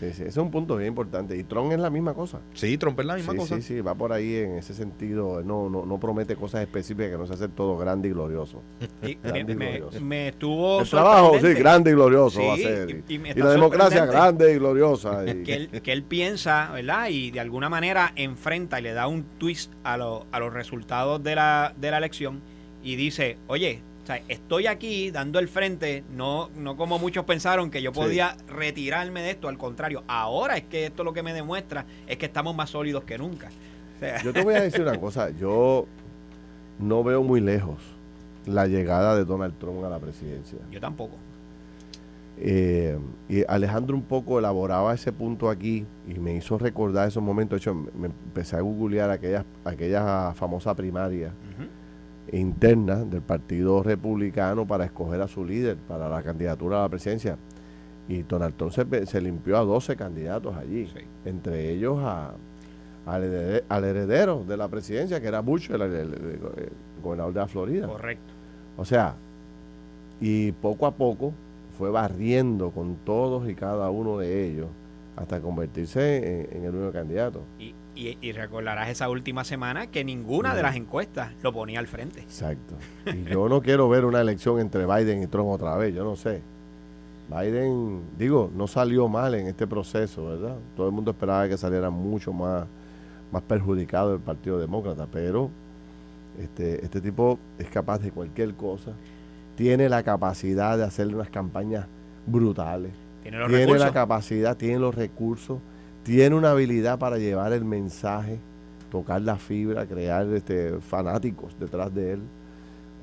Sí, 0.00 0.06
sí, 0.14 0.22
ese 0.22 0.28
es 0.28 0.36
un 0.38 0.50
punto 0.50 0.76
bien 0.76 0.88
importante. 0.88 1.36
Y 1.36 1.44
Trump 1.44 1.70
es 1.72 1.78
la 1.78 1.90
misma 1.90 2.14
cosa. 2.14 2.40
sí, 2.54 2.78
Trump 2.78 2.98
es 3.00 3.04
la 3.06 3.16
misma 3.16 3.32
sí, 3.34 3.38
cosa. 3.38 3.56
sí, 3.56 3.62
sí, 3.62 3.80
va 3.82 3.94
por 3.94 4.12
ahí 4.14 4.34
en 4.36 4.56
ese 4.56 4.72
sentido. 4.72 5.42
No, 5.42 5.68
no, 5.68 5.84
no 5.84 6.00
promete 6.00 6.36
cosas 6.36 6.62
específicas 6.62 7.10
que 7.10 7.18
no 7.18 7.26
se 7.26 7.34
hace 7.34 7.48
todo 7.48 7.76
grande 7.76 8.08
y 8.08 8.12
glorioso. 8.12 8.62
Y 9.02 9.14
Grande 9.22 9.44
me, 9.44 9.52
y 9.52 9.56
me- 9.72 9.78
glorioso. 9.78 10.00
me 10.04 10.28
estuvo 10.28 10.80
El 10.80 10.88
trabajo, 10.88 11.38
sí, 11.38 11.52
grande 11.52 11.90
y 11.90 11.94
glorioso 11.94 12.40
va 12.46 12.54
a 12.54 12.56
ser. 12.56 13.04
y- 13.08 13.18
la 13.34 13.50
democracia 13.50 14.06
grande 14.06 14.52
y 14.52 14.56
gloriosa. 14.56 15.24
y- 15.26 15.42
que 15.44 15.54
él, 15.54 15.82
que 15.82 15.92
él 15.92 16.02
piensa, 16.02 16.70
¿verdad? 16.72 17.08
Y 17.10 17.30
de 17.30 17.40
alguna 17.40 17.68
manera 17.68 18.12
enfrenta 18.16 18.80
y 18.80 18.82
le 18.84 18.94
da 18.94 19.06
un 19.06 19.24
twist 19.38 19.70
a, 19.84 19.96
lo- 19.98 20.26
a 20.32 20.38
los 20.40 20.52
resultados 20.52 21.22
de 21.22 21.34
la, 21.34 21.74
de 21.78 21.90
la 21.90 21.98
elección 21.98 22.40
y 22.82 22.96
dice, 22.96 23.36
oye, 23.48 23.82
sea, 24.12 24.22
estoy 24.28 24.66
aquí 24.66 25.10
dando 25.10 25.38
el 25.38 25.48
frente, 25.48 26.04
no, 26.14 26.48
no 26.56 26.76
como 26.76 26.98
muchos 26.98 27.24
pensaron 27.24 27.70
que 27.70 27.82
yo 27.82 27.92
Sí. 27.92 28.00
podía 28.00 28.36
retirarme 28.48 29.22
de 29.22 29.30
esto, 29.30 29.48
al 29.48 29.58
contrario, 29.58 30.04
ahora 30.08 30.56
es 30.56 30.64
que 30.64 30.86
esto 30.86 31.04
lo 31.04 31.12
que 31.12 31.22
me 31.22 31.32
demuestra 31.32 31.84
es 32.06 32.16
que 32.18 32.26
estamos 32.26 32.54
más 32.54 32.70
sólidos 32.70 33.04
que 33.04 33.18
nunca. 33.18 33.48
O 33.96 33.98
sea, 34.00 34.22
Yo 34.22 34.32
te 34.32 34.42
voy 34.42 34.54
a 34.54 34.62
decir 34.62 34.80
una 34.82 34.98
cosa, 35.00 35.30
yo 35.30 35.86
no 36.78 37.04
veo 37.04 37.22
muy 37.22 37.40
lejos 37.40 37.78
la 38.46 38.66
llegada 38.66 39.14
de 39.16 39.24
Donald 39.24 39.58
Trump 39.58 39.84
a 39.84 39.88
la 39.90 39.98
presidencia. 39.98 40.58
yo 40.70 40.80
tampoco. 40.80 41.16
Eh, 42.42 42.98
y 43.28 43.44
Alejandro 43.46 43.94
un 43.94 44.02
poco 44.02 44.38
elaboraba 44.38 44.94
ese 44.94 45.12
punto 45.12 45.50
aquí 45.50 45.84
y 46.08 46.14
me 46.18 46.34
hizo 46.34 46.56
recordar 46.56 47.06
esos 47.08 47.22
momentos. 47.22 47.56
De 47.56 47.60
hecho, 47.60 47.74
me 47.74 47.90
me 47.94 48.06
empecé 48.06 48.56
a 48.56 48.62
googlear 48.62 49.10
aquella, 49.10 49.44
aquella 49.64 50.32
famosa 50.34 50.74
primaria. 50.74 51.32
Interna 52.32 53.04
del 53.04 53.22
Partido 53.22 53.82
Republicano 53.82 54.66
para 54.66 54.84
escoger 54.84 55.20
a 55.20 55.28
su 55.28 55.44
líder 55.44 55.76
para 55.76 56.08
la 56.08 56.22
candidatura 56.22 56.78
a 56.78 56.82
la 56.82 56.88
presidencia. 56.88 57.36
Y 58.08 58.22
Donald 58.22 58.54
Trump 58.56 58.72
se, 58.72 59.06
se 59.06 59.20
limpió 59.20 59.56
a 59.58 59.60
12 59.64 59.96
candidatos 59.96 60.56
allí, 60.56 60.86
Sí. 60.86 61.00
entre 61.24 61.70
ellos 61.70 61.98
a, 62.00 62.32
al, 63.06 63.22
herede- 63.24 63.64
al 63.68 63.84
heredero 63.84 64.44
de 64.46 64.56
la 64.56 64.68
presidencia, 64.68 65.20
que 65.20 65.28
era 65.28 65.40
Bush, 65.40 65.70
el, 65.70 65.82
el- 65.82 65.92
el- 65.92 66.14
el 66.14 66.72
gobernador 67.02 67.32
de 67.34 67.40
la 67.40 67.46
Florida. 67.48 67.86
Correcto. 67.86 68.32
O 68.76 68.84
sea, 68.84 69.14
y 70.20 70.52
poco 70.52 70.86
a 70.86 70.92
poco 70.92 71.32
fue 71.78 71.90
barriendo 71.90 72.70
con 72.70 72.96
todos 73.04 73.48
y 73.48 73.54
cada 73.54 73.90
uno 73.90 74.18
de 74.18 74.46
ellos 74.46 74.66
hasta 75.16 75.40
convertirse 75.40 76.48
en, 76.50 76.56
en 76.58 76.64
el 76.64 76.74
único 76.74 76.92
candidato. 76.92 77.40
Y, 77.58 77.74
y- 77.94 78.16
y 78.20 78.32
recordarás 78.32 78.88
esa 78.88 79.08
última 79.08 79.44
semana 79.44 79.86
que 79.88 80.04
ninguna 80.04 80.50
de 80.54 80.60
Ujú. 80.60 80.66
las 80.66 80.76
encuestas 80.76 81.32
lo 81.42 81.52
ponía 81.52 81.78
al 81.78 81.86
frente. 81.86 82.20
Exacto. 82.20 82.74
Y 83.06 83.24
yo 83.24 83.48
no 83.48 83.60
quiero 83.62 83.88
ver 83.88 84.04
una 84.04 84.20
elección 84.20 84.60
entre 84.60 84.86
Biden 84.86 85.22
y 85.22 85.26
Trump 85.26 85.48
otra 85.50 85.76
vez, 85.76 85.94
yo 85.94 86.04
no 86.04 86.16
sé. 86.16 86.40
Biden, 87.28 88.00
digo, 88.18 88.50
no 88.56 88.66
salió 88.66 89.08
mal 89.08 89.34
en 89.34 89.46
este 89.46 89.66
proceso, 89.66 90.26
¿verdad? 90.26 90.56
Todo 90.76 90.86
el 90.88 90.92
mundo 90.92 91.12
esperaba 91.12 91.48
que 91.48 91.56
saliera 91.56 91.88
mucho 91.90 92.32
más, 92.32 92.66
más 93.30 93.42
perjudicado 93.42 94.14
el 94.14 94.20
Partido 94.20 94.58
Demócrata, 94.58 95.06
pero 95.10 95.48
este, 96.40 96.84
este 96.84 97.00
tipo 97.00 97.38
es 97.58 97.68
capaz 97.68 97.98
de 97.98 98.10
cualquier 98.10 98.54
cosa, 98.54 98.92
tiene 99.56 99.88
la 99.88 100.02
capacidad 100.02 100.76
de 100.76 100.84
hacer 100.84 101.06
unas 101.14 101.30
campañas 101.30 101.86
brutales, 102.26 102.92
Tiene 103.22 103.38
los 103.38 103.48
tiene 103.48 103.64
recursos. 103.64 103.86
la 103.86 103.92
capacidad, 103.92 104.56
tiene 104.56 104.78
los 104.80 104.94
recursos, 104.94 105.58
tiene 106.02 106.34
una 106.34 106.50
habilidad 106.52 106.98
para 106.98 107.18
llevar 107.18 107.52
el 107.52 107.64
mensaje, 107.64 108.38
tocar 108.90 109.20
la 109.22 109.36
fibra, 109.36 109.86
crear 109.86 110.26
este, 110.28 110.72
fanáticos 110.80 111.54
detrás 111.58 111.94
de 111.94 112.12
él. 112.14 112.20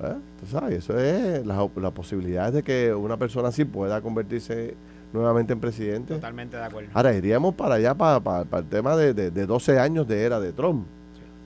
¿Eh? 0.02 0.14
Tú 0.40 0.46
sabes, 0.46 0.78
eso 0.78 0.98
es 0.98 1.44
la, 1.46 1.68
la 1.76 1.90
posibilidad 1.90 2.52
de 2.52 2.62
que 2.62 2.94
una 2.94 3.16
persona 3.16 3.48
así 3.48 3.64
pueda 3.64 4.00
convertirse 4.00 4.74
nuevamente 5.12 5.52
en 5.52 5.60
presidente. 5.60 6.14
Totalmente 6.14 6.56
de 6.56 6.62
acuerdo. 6.64 6.90
Ahora 6.94 7.14
iríamos 7.14 7.54
para 7.54 7.76
allá, 7.76 7.94
para, 7.94 8.20
para- 8.20 8.44
para 8.44 8.62
el 8.62 8.68
tema 8.68 8.96
de, 8.96 9.14
de- 9.14 9.30
de 9.30 9.46
12 9.46 9.78
años 9.78 10.06
de 10.06 10.22
era 10.22 10.38
de 10.38 10.52
Trump. 10.52 10.84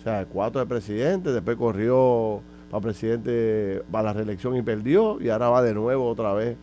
O 0.01 0.03
sea, 0.03 0.27
cuatro 0.27 0.61
de 0.61 0.67
presidente, 0.67 1.31
después 1.31 1.57
corrió 1.57 2.41
para 2.71 2.81
presidente, 2.83 3.83
para 3.91 4.05
la 4.05 4.13
reelección 4.15 4.57
y 4.57 4.63
perdió, 4.63 5.21
y 5.21 5.29
ahora 5.29 5.49
va 5.49 5.63
de 5.63 5.75
nuevo 5.75 6.09
otra 6.09 6.33
vez 6.35 6.57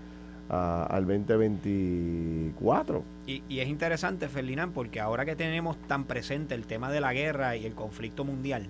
a- 0.50 0.84
al 0.90 1.06
2024. 1.08 3.04
Y, 3.30 3.44
y 3.48 3.60
es 3.60 3.68
interesante, 3.68 4.28
Ferdinand, 4.28 4.74
porque 4.74 5.00
ahora 5.00 5.24
que 5.24 5.36
tenemos 5.36 5.78
tan 5.88 6.06
presente 6.06 6.56
el 6.56 6.66
tema 6.66 6.92
de 6.92 7.00
la 7.00 7.14
guerra 7.14 7.56
y 7.56 7.64
el 7.64 7.76
conflicto 7.76 8.26
mundial, 8.26 8.66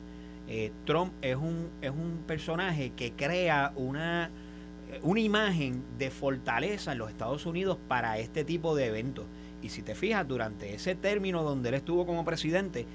eh, 0.50 0.74
Trump 0.84 1.14
es 1.22 1.38
un, 1.38 1.70
es 1.82 1.92
un 1.92 2.24
personaje 2.28 2.90
que 2.90 3.14
crea 3.14 3.72
una, 3.78 4.30
una 5.02 5.22
imagen 5.22 5.86
de 5.98 6.12
fortaleza 6.12 6.92
en 6.92 6.98
los 6.98 7.10
Estados 7.10 7.46
Unidos 7.46 7.78
para 7.88 8.18
este 8.18 8.44
tipo 8.44 8.76
de 8.76 8.88
eventos. 8.88 9.28
Y 9.62 9.70
si 9.70 9.82
te 9.82 9.96
fijas, 9.96 10.28
durante 10.28 10.74
ese 10.74 10.94
término 10.94 11.42
donde 11.42 11.70
él 11.70 11.76
estuvo 11.76 12.06
como 12.06 12.26
presidente, 12.26 12.86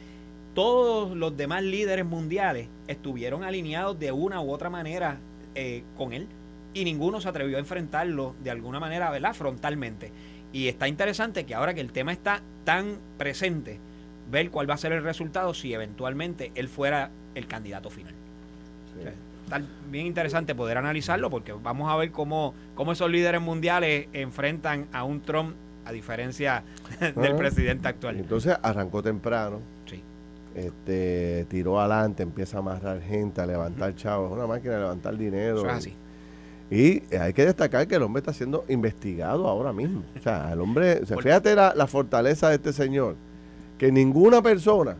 todos 0.52 1.16
los 1.16 1.34
demás 1.34 1.62
líderes 1.62 2.04
mundiales 2.04 2.68
estuvieron 2.88 3.42
alineados 3.42 3.98
de 3.98 4.12
una 4.12 4.42
u 4.42 4.50
otra 4.50 4.68
manera 4.68 5.18
eh, 5.54 5.82
con 5.96 6.12
él 6.12 6.28
y 6.74 6.84
ninguno 6.84 7.20
se 7.20 7.28
atrevió 7.28 7.56
a 7.56 7.60
enfrentarlo 7.60 8.34
de 8.42 8.50
alguna 8.50 8.80
manera, 8.80 9.10
¿verdad? 9.10 9.32
Frontalmente. 9.32 10.12
Y 10.54 10.68
está 10.68 10.88
interesante 10.88 11.44
que 11.44 11.54
ahora 11.54 11.74
que 11.74 11.80
el 11.82 11.90
tema 11.92 12.12
está 12.12 12.40
tan 12.64 12.96
presente, 13.18 13.78
ver 14.30 14.50
cuál 14.50 14.70
va 14.70 14.74
a 14.74 14.78
ser 14.78 14.92
el 14.92 15.02
resultado 15.02 15.52
si 15.52 15.74
eventualmente 15.74 16.50
él 16.54 16.68
fuera 16.68 17.10
el 17.34 17.46
candidato 17.46 17.90
final. 17.90 18.14
O 18.98 19.02
sea, 19.02 19.12
está 19.44 19.60
bien 19.90 20.06
interesante 20.06 20.54
poder 20.54 20.78
analizarlo 20.78 21.28
porque 21.28 21.52
vamos 21.52 21.92
a 21.92 21.96
ver 21.96 22.12
cómo, 22.12 22.54
cómo 22.76 22.92
esos 22.92 23.10
líderes 23.10 23.40
mundiales 23.40 24.06
enfrentan 24.12 24.86
a 24.92 25.02
un 25.04 25.20
Trump 25.22 25.56
a 25.84 25.90
diferencia 25.92 26.62
del 27.00 27.32
Ah. 27.32 27.36
presidente 27.36 27.88
actual. 27.88 28.16
Entonces 28.16 28.56
arrancó 28.62 29.02
temprano, 29.02 29.58
Sí. 29.86 30.00
este, 30.54 31.46
tiró 31.50 31.80
adelante, 31.80 32.22
empieza 32.22 32.58
a 32.58 32.60
amarrar 32.60 33.02
gente, 33.02 33.40
a 33.40 33.46
levantar 33.46 33.94
chavos, 33.96 34.30
es 34.30 34.36
una 34.38 34.46
máquina 34.46 34.74
de 34.74 34.80
levantar 34.80 35.16
dinero. 35.18 35.56
Eso 35.58 35.66
es 35.66 35.72
así. 35.74 35.94
Y 36.70 37.02
hay 37.14 37.32
que 37.32 37.44
destacar 37.44 37.86
que 37.86 37.94
el 37.94 38.02
hombre 38.02 38.20
está 38.20 38.32
siendo 38.32 38.64
investigado 38.68 39.46
ahora 39.46 39.72
mismo. 39.72 40.02
O 40.18 40.20
sea, 40.20 40.52
el 40.52 40.60
hombre, 40.60 41.00
o 41.02 41.06
sea, 41.06 41.14
Por- 41.14 41.24
fíjate 41.24 41.54
la, 41.54 41.74
la 41.74 41.86
fortaleza 41.86 42.48
de 42.48 42.56
este 42.56 42.72
señor, 42.72 43.16
que 43.78 43.92
ninguna 43.92 44.42
persona 44.42 44.96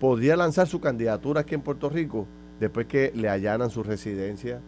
podría 0.00 0.36
lanzar 0.36 0.66
su 0.66 0.80
candidatura 0.80 1.42
aquí 1.42 1.54
en 1.54 1.60
Puerto 1.60 1.88
Rico 1.88 2.26
después 2.58 2.86
que 2.86 3.12
le 3.14 3.28
allanan 3.28 3.70
su 3.70 3.82
residencia 3.82 4.60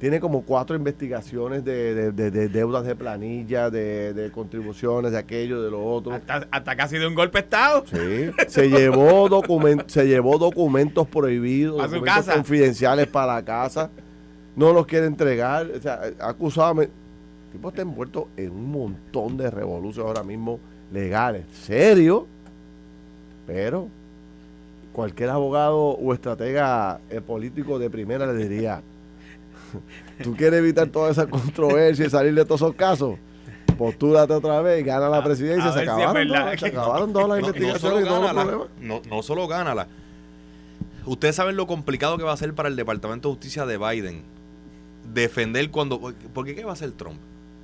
tiene 0.00 0.18
como 0.18 0.42
cuatro 0.42 0.74
investigaciones 0.74 1.62
de, 1.62 2.10
deudas 2.48 2.86
de 2.86 2.96
planilla, 2.96 3.68
de, 3.68 4.30
contribuciones, 4.32 5.12
de 5.12 5.18
aquello, 5.18 5.62
de 5.62 5.70
lo 5.70 5.84
otro. 5.84 6.18
Hasta, 6.50 6.74
casi 6.74 6.96
de 6.96 7.06
un 7.06 7.14
golpe 7.14 7.38
de 7.38 7.44
Estado. 7.44 7.84
Sí, 7.86 8.30
se 8.48 8.70
llevó, 8.70 9.28
se 9.86 10.06
llevó 10.06 10.38
documentos 10.38 11.06
prohibidos, 11.06 11.90
documentos 11.90 12.34
confidenciales 12.34 13.08
para 13.08 13.34
la 13.34 13.44
casa. 13.44 13.90
No 14.56 14.72
los 14.72 14.86
quiere 14.86 15.06
entregar. 15.06 15.66
O 15.66 15.80
sea, 15.80 16.00
acusado. 16.20 16.82
El 16.82 16.90
tipo 17.52 17.68
está 17.68 17.82
envuelto 17.82 18.28
en 18.36 18.50
un 18.50 18.70
montón 18.70 19.36
de 19.36 19.50
revoluciones 19.50 20.08
ahora 20.08 20.22
mismo 20.22 20.60
legales. 20.92 21.44
Serio. 21.52 22.26
Pero 23.46 23.88
cualquier 24.92 25.30
abogado 25.30 25.78
o 25.78 26.14
estratega 26.14 27.00
eh, 27.10 27.20
político 27.20 27.78
de 27.78 27.90
primera 27.90 28.26
le 28.26 28.48
diría 28.48 28.82
tú 30.22 30.34
quieres 30.36 30.58
evitar 30.58 30.88
toda 30.88 31.10
esa 31.10 31.26
controversia 31.26 32.06
y 32.06 32.10
salir 32.10 32.34
de 32.34 32.44
todos 32.44 32.60
esos 32.62 32.74
casos, 32.74 33.16
postúrate 33.78 34.32
otra 34.32 34.60
vez 34.60 34.80
y 34.80 34.84
gana 34.84 35.08
la 35.08 35.22
presidencia. 35.22 35.72
se, 35.72 35.80
acabaron, 35.82 37.12
todas 37.12 37.28
las 37.28 37.40
investigaciones 37.40 38.04
y 38.04 38.08
todos 38.08 38.22
los 38.22 38.32
problemas. 38.32 38.68
No, 38.80 39.00
no 39.08 39.22
solo 39.22 39.46
gánala. 39.46 39.86
Ustedes 41.06 41.34
saben 41.34 41.56
lo 41.56 41.66
complicado 41.66 42.18
que 42.18 42.24
va 42.24 42.32
a 42.32 42.36
ser 42.36 42.54
para 42.54 42.68
el 42.68 42.76
Departamento 42.76 43.28
de 43.28 43.34
Justicia 43.34 43.66
de 43.66 43.78
Biden 43.78 44.22
defender 45.12 45.70
cuando... 45.70 46.00
Porque 46.32 46.54
¿qué 46.54 46.64
va 46.64 46.70
a 46.70 46.74
hacer 46.74 46.92
Trump? 46.92 47.18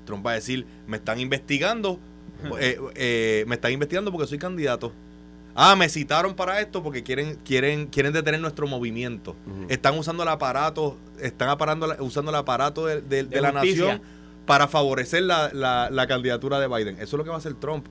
Trump 0.04 0.24
va 0.24 0.32
a 0.32 0.34
decir, 0.34 0.66
me 0.86 0.96
están 0.98 1.20
investigando, 1.20 1.98
eh, 2.60 2.78
eh, 2.94 3.44
me 3.46 3.56
están 3.56 3.72
investigando 3.72 4.12
porque 4.12 4.26
soy 4.26 4.38
candidato. 4.38 4.92
Ah, 5.58 5.74
me 5.74 5.88
citaron 5.88 6.34
para 6.34 6.60
esto 6.60 6.82
porque 6.82 7.02
quieren, 7.02 7.38
quieren, 7.44 7.86
quieren 7.86 8.12
detener 8.12 8.40
nuestro 8.40 8.66
movimiento. 8.66 9.34
Están 9.68 9.98
usando 9.98 10.22
el 10.22 10.28
aparato, 10.28 10.98
están 11.20 11.48
aparando, 11.48 11.96
usando 12.00 12.30
el 12.30 12.36
aparato 12.36 12.84
de, 12.86 13.26
la 13.40 13.52
nación 13.52 14.02
para 14.44 14.68
favorecer 14.68 15.22
la, 15.22 16.06
candidatura 16.08 16.60
de 16.60 16.68
Biden. 16.68 16.96
Eso 16.96 17.04
es 17.04 17.12
lo 17.14 17.24
que 17.24 17.30
va 17.30 17.36
a 17.36 17.38
hacer 17.38 17.54
Trump. 17.54 17.86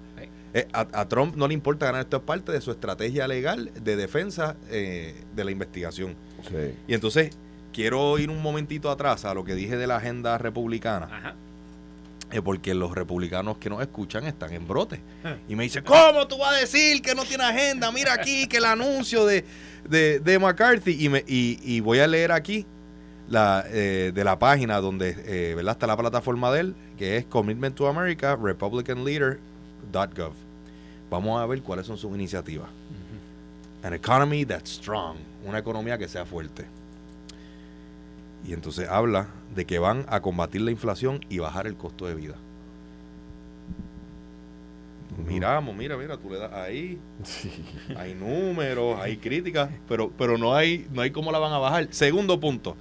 Eh, 0.54 0.68
a, 0.72 1.06
Trump 1.10 1.36
no 1.36 1.50
le 1.50 1.54
importa 1.54 1.88
ganar, 1.88 2.02
esto 2.02 2.18
es 2.18 2.24
parte 2.24 2.54
de 2.54 2.62
su 2.62 2.72
estrategia 2.72 3.28
legal 3.28 3.72
de 3.82 3.98
defensa 3.98 4.56
eh, 4.70 5.14
de 5.36 5.44
la 5.44 5.52
investigación. 5.52 6.16
Y 6.88 6.94
entonces, 6.94 7.36
quiero 7.76 8.18
ir 8.18 8.30
un 8.30 8.42
momentito 8.42 8.90
atrás 8.90 9.26
a 9.26 9.34
lo 9.34 9.44
que 9.44 9.54
dije 9.54 9.76
de 9.76 9.86
la 9.86 9.98
agenda 9.98 10.38
republicana. 10.38 11.10
Ajá 11.12 11.36
porque 12.44 12.74
los 12.74 12.94
republicanos 12.94 13.58
que 13.58 13.70
nos 13.70 13.82
escuchan 13.82 14.26
están 14.26 14.54
en 14.54 14.68
brote. 14.68 15.00
Ah. 15.24 15.36
Y 15.48 15.56
me 15.56 15.64
dice, 15.64 15.84
¿cómo 15.84 16.28
tú 16.28 16.38
vas 16.38 16.56
a 16.56 16.58
decir 16.58 17.02
que 17.02 17.16
no 17.16 17.24
tiene 17.24 17.44
agenda? 17.44 17.92
Mira 17.92 18.14
aquí 18.14 18.48
que 18.48 18.58
el 18.58 18.66
anuncio 18.66 19.26
de, 19.26 19.46
de, 19.88 20.40
McCarthy. 20.40 21.06
Y, 21.06 21.10
me, 21.10 21.24
y, 21.28 21.80
voy 21.82 22.00
a 22.00 22.08
leer 22.08 22.32
aquí 22.32 22.66
la, 23.30 23.64
eh, 23.68 24.12
de 24.14 24.24
la 24.24 24.40
página 24.40 24.80
donde 24.82 25.16
eh, 25.26 25.54
¿verdad? 25.56 25.74
está 25.74 25.88
la 25.88 25.98
plataforma 25.98 26.52
de 26.52 26.62
él, 26.62 26.76
que 26.98 27.18
es 27.18 27.26
Commitment 27.26 27.76
to 27.76 27.88
America, 27.88 28.36
republicanleader.gov. 28.36 30.34
Vamos 31.10 31.42
a 31.42 31.46
ver 31.46 31.62
cuáles 31.62 31.86
son 31.86 31.98
sus 31.98 32.14
iniciativas. 32.14 32.70
An 33.84 33.94
economy 33.94 34.46
that's 34.46 34.72
strong, 34.72 35.18
una 35.46 35.60
economía 35.60 35.98
que 35.98 36.08
sea 36.08 36.26
fuerte. 36.26 36.66
Y 38.48 38.54
entonces 38.54 38.88
habla 38.90 39.28
de 39.56 39.66
que 39.66 39.80
van 39.80 40.06
a 40.08 40.22
combatir 40.22 40.62
la 40.62 40.72
inflación 40.72 41.20
y 41.30 41.40
bajar 41.40 41.68
el 41.68 41.76
costo 41.76 42.06
de 42.06 42.16
vida. 42.16 42.36
Miramos, 45.26 45.76
mira, 45.76 45.96
mira, 45.98 46.18
tú 46.18 46.30
le 46.30 46.38
das 46.38 46.52
ahí. 46.54 47.00
Hay 47.98 48.14
números, 48.14 49.00
hay 49.02 49.18
críticas, 49.18 49.70
pero, 49.88 50.12
pero 50.18 50.38
no 50.38 50.54
hay, 50.54 50.88
no 50.92 51.02
hay 51.02 51.12
cómo 51.12 51.32
la 51.32 51.40
van 51.40 51.54
a 51.54 51.58
bajar. 51.58 51.88
Segundo 51.92 52.40
punto. 52.40 52.76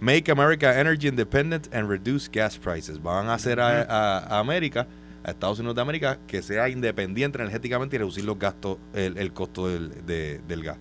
Make 0.00 0.30
America 0.30 0.80
Energy 0.80 1.08
Independent 1.08 1.72
and 1.74 1.88
Reduce 1.88 2.28
Gas 2.30 2.58
Prices. 2.58 3.00
Van 3.02 3.28
a 3.28 3.34
hacer 3.34 3.60
a, 3.60 4.38
América, 4.38 4.86
a 5.22 5.30
Estados 5.30 5.58
Unidos 5.58 5.76
de 5.76 5.82
América, 5.82 6.18
que 6.26 6.42
sea 6.42 6.68
independiente 6.68 7.38
energéticamente 7.38 7.96
y 7.96 7.98
reducir 7.98 8.24
los 8.24 8.38
gastos, 8.38 8.78
el, 8.94 9.32
costo 9.32 9.68
del, 9.68 10.06
del 10.06 10.62
gas. 10.62 10.78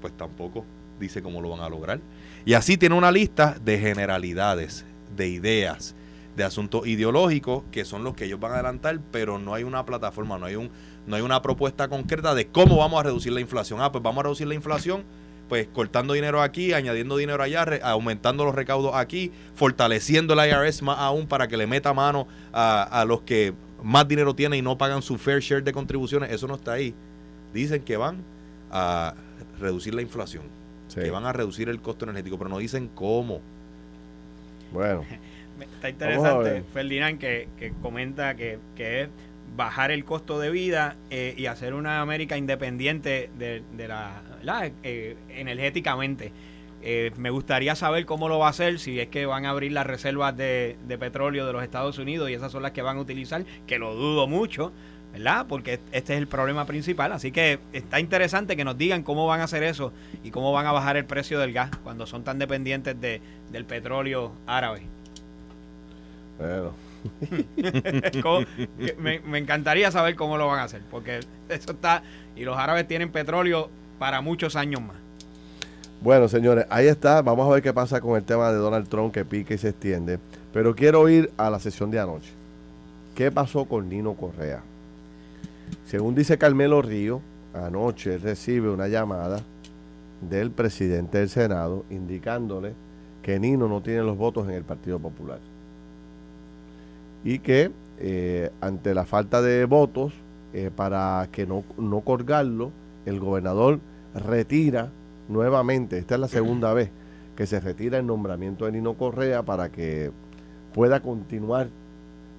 Pues 0.00 0.12
tampoco 0.16 0.64
dice 0.98 1.22
cómo 1.22 1.40
lo 1.40 1.50
van 1.50 1.60
a 1.60 1.68
lograr. 1.68 2.00
Y 2.48 2.54
así 2.54 2.78
tiene 2.78 2.94
una 2.94 3.12
lista 3.12 3.58
de 3.62 3.78
generalidades, 3.78 4.86
de 5.14 5.28
ideas, 5.28 5.94
de 6.34 6.44
asuntos 6.44 6.86
ideológicos 6.86 7.62
que 7.70 7.84
son 7.84 8.04
los 8.04 8.14
que 8.14 8.24
ellos 8.24 8.40
van 8.40 8.52
a 8.52 8.54
adelantar, 8.54 9.00
pero 9.12 9.38
no 9.38 9.52
hay 9.52 9.64
una 9.64 9.84
plataforma, 9.84 10.38
no 10.38 10.46
hay 10.46 10.56
un 10.56 10.70
no 11.06 11.16
hay 11.16 11.20
una 11.20 11.42
propuesta 11.42 11.88
concreta 11.88 12.34
de 12.34 12.46
cómo 12.46 12.78
vamos 12.78 13.00
a 13.00 13.02
reducir 13.02 13.32
la 13.32 13.42
inflación. 13.42 13.82
Ah, 13.82 13.92
pues 13.92 14.02
vamos 14.02 14.20
a 14.20 14.22
reducir 14.22 14.46
la 14.46 14.54
inflación 14.54 15.04
pues 15.50 15.68
cortando 15.70 16.14
dinero 16.14 16.40
aquí, 16.40 16.72
añadiendo 16.72 17.18
dinero 17.18 17.42
allá, 17.42 17.66
aumentando 17.82 18.46
los 18.46 18.54
recaudos 18.54 18.94
aquí, 18.94 19.30
fortaleciendo 19.54 20.32
el 20.32 20.48
IRS 20.48 20.80
más 20.80 20.98
aún 21.00 21.26
para 21.26 21.48
que 21.48 21.58
le 21.58 21.66
meta 21.66 21.92
mano 21.92 22.26
a, 22.50 23.04
los 23.06 23.20
que 23.20 23.52
más 23.82 24.08
dinero 24.08 24.34
tienen 24.34 24.60
y 24.60 24.62
no 24.62 24.78
pagan 24.78 25.02
su 25.02 25.18
fair 25.18 25.40
share 25.40 25.62
de 25.62 25.74
contribuciones. 25.74 26.32
Eso 26.32 26.48
no 26.48 26.54
está 26.54 26.72
ahí. 26.72 26.94
Dicen 27.52 27.82
que 27.82 27.98
van 27.98 28.24
a 28.70 29.12
reducir 29.60 29.94
la 29.94 30.00
inflación 30.00 30.57
que 30.94 31.10
van 31.10 31.26
a 31.26 31.32
reducir 31.32 31.68
el 31.68 31.80
costo 31.80 32.04
energético, 32.04 32.38
pero 32.38 32.50
no 32.50 32.58
dicen 32.58 32.88
cómo. 32.94 33.40
Bueno. 34.72 35.04
Está 35.60 35.88
interesante, 35.88 36.62
Ferdinand, 36.72 37.18
que, 37.18 37.48
comenta 37.82 38.36
que, 38.36 38.58
es 38.76 39.08
bajar 39.56 39.90
el 39.90 40.04
costo 40.04 40.38
de 40.38 40.50
vida 40.50 40.96
eh, 41.10 41.34
y 41.36 41.46
hacer 41.46 41.74
una 41.74 42.00
América 42.00 42.36
independiente 42.36 43.30
de, 43.36 43.88
la, 43.88 44.70
eh, 44.84 45.16
energéticamente. 45.30 46.32
Eh, 46.80 47.10
me 47.16 47.30
gustaría 47.30 47.74
saber 47.74 48.06
cómo 48.06 48.28
lo 48.28 48.38
va 48.38 48.46
a 48.46 48.50
hacer, 48.50 48.78
si 48.78 49.00
es 49.00 49.08
que 49.08 49.26
van 49.26 49.46
a 49.46 49.50
abrir 49.50 49.72
las 49.72 49.84
reservas 49.84 50.36
de, 50.36 50.76
de, 50.86 50.96
petróleo 50.96 51.44
de 51.44 51.52
los 51.52 51.64
Estados 51.64 51.98
Unidos 51.98 52.30
y 52.30 52.34
esas 52.34 52.52
son 52.52 52.62
las 52.62 52.70
que 52.70 52.82
van 52.82 52.98
a 52.98 53.00
utilizar, 53.00 53.44
que 53.66 53.80
lo 53.80 53.96
dudo 53.96 54.28
mucho, 54.28 54.72
¿verdad? 55.12 55.46
Porque 55.48 55.80
este 55.92 56.14
es 56.14 56.18
el 56.18 56.26
problema 56.26 56.66
principal. 56.66 57.12
Así 57.12 57.32
que 57.32 57.58
está 57.72 58.00
interesante 58.00 58.56
que 58.56 58.64
nos 58.64 58.76
digan 58.78 59.02
cómo 59.02 59.26
van 59.26 59.40
a 59.40 59.44
hacer 59.44 59.62
eso 59.62 59.92
y 60.22 60.30
cómo 60.30 60.52
van 60.52 60.66
a 60.66 60.72
bajar 60.72 60.96
el 60.96 61.04
precio 61.04 61.38
del 61.38 61.52
gas 61.52 61.70
cuando 61.82 62.06
son 62.06 62.24
tan 62.24 62.38
dependientes 62.38 63.00
de, 63.00 63.20
del 63.50 63.64
petróleo 63.64 64.32
árabe. 64.46 64.82
Bueno. 66.38 66.72
me, 68.98 69.20
me, 69.20 69.38
encantaría 69.38 69.90
saber 69.90 70.16
cómo 70.16 70.36
lo 70.36 70.48
van 70.48 70.58
a 70.58 70.64
hacer, 70.64 70.82
porque 70.90 71.20
eso 71.48 71.72
está, 71.72 72.02
y 72.34 72.42
los 72.44 72.58
árabes 72.58 72.88
tienen 72.88 73.12
petróleo 73.12 73.70
para 74.00 74.20
muchos 74.20 74.56
años 74.56 74.82
más. 74.82 74.96
Bueno, 76.00 76.28
señores, 76.28 76.66
ahí 76.70 76.86
está. 76.86 77.22
Vamos 77.22 77.48
a 77.48 77.54
ver 77.54 77.62
qué 77.62 77.72
pasa 77.72 78.00
con 78.00 78.16
el 78.16 78.22
tema 78.22 78.50
de 78.52 78.58
Donald 78.58 78.88
Trump 78.88 79.12
que 79.12 79.24
pique 79.24 79.54
y 79.54 79.58
se 79.58 79.70
extiende. 79.70 80.18
Pero 80.52 80.74
quiero 80.74 81.08
ir 81.08 81.30
a 81.36 81.50
la 81.50 81.58
sesión 81.58 81.90
de 81.90 81.98
anoche. 81.98 82.32
¿Qué 83.16 83.32
pasó 83.32 83.64
con 83.64 83.88
Nino 83.88 84.14
Correa? 84.14 84.62
Según 85.86 86.14
dice 86.14 86.38
Carmelo 86.38 86.82
Río, 86.82 87.20
anoche 87.54 88.18
recibe 88.18 88.70
una 88.70 88.88
llamada 88.88 89.40
del 90.28 90.50
presidente 90.50 91.18
del 91.18 91.28
Senado 91.28 91.84
indicándole 91.90 92.74
que 93.22 93.38
Nino 93.38 93.68
no 93.68 93.82
tiene 93.82 94.02
los 94.02 94.16
votos 94.16 94.48
en 94.48 94.54
el 94.54 94.64
Partido 94.64 94.98
Popular. 94.98 95.38
Y 97.24 97.40
que 97.40 97.70
eh, 97.98 98.50
ante 98.60 98.94
la 98.94 99.04
falta 99.04 99.42
de 99.42 99.64
votos, 99.64 100.12
eh, 100.52 100.70
para 100.74 101.28
que 101.32 101.46
no, 101.46 101.64
no 101.76 102.00
colgarlo, 102.00 102.70
el 103.06 103.20
gobernador 103.20 103.80
retira 104.14 104.90
nuevamente, 105.28 105.98
esta 105.98 106.14
es 106.14 106.20
la 106.20 106.28
segunda 106.28 106.72
vez 106.72 106.90
que 107.36 107.46
se 107.46 107.60
retira 107.60 107.98
el 107.98 108.06
nombramiento 108.06 108.64
de 108.64 108.72
Nino 108.72 108.94
Correa 108.94 109.42
para 109.42 109.70
que 109.70 110.10
pueda 110.72 111.00
continuar 111.00 111.68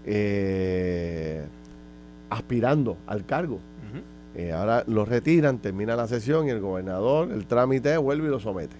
eh, 0.05 1.45
aspirando 2.49 2.97
al 3.05 3.25
cargo. 3.25 3.59
Eh, 4.35 4.51
ahora 4.51 4.83
lo 4.87 5.05
retiran, 5.05 5.59
termina 5.59 5.95
la 5.95 6.07
sesión 6.07 6.47
y 6.47 6.49
el 6.49 6.59
gobernador, 6.59 7.31
el 7.31 7.45
trámite 7.45 7.95
vuelve 7.97 8.27
y 8.27 8.31
lo 8.31 8.39
somete. 8.39 8.75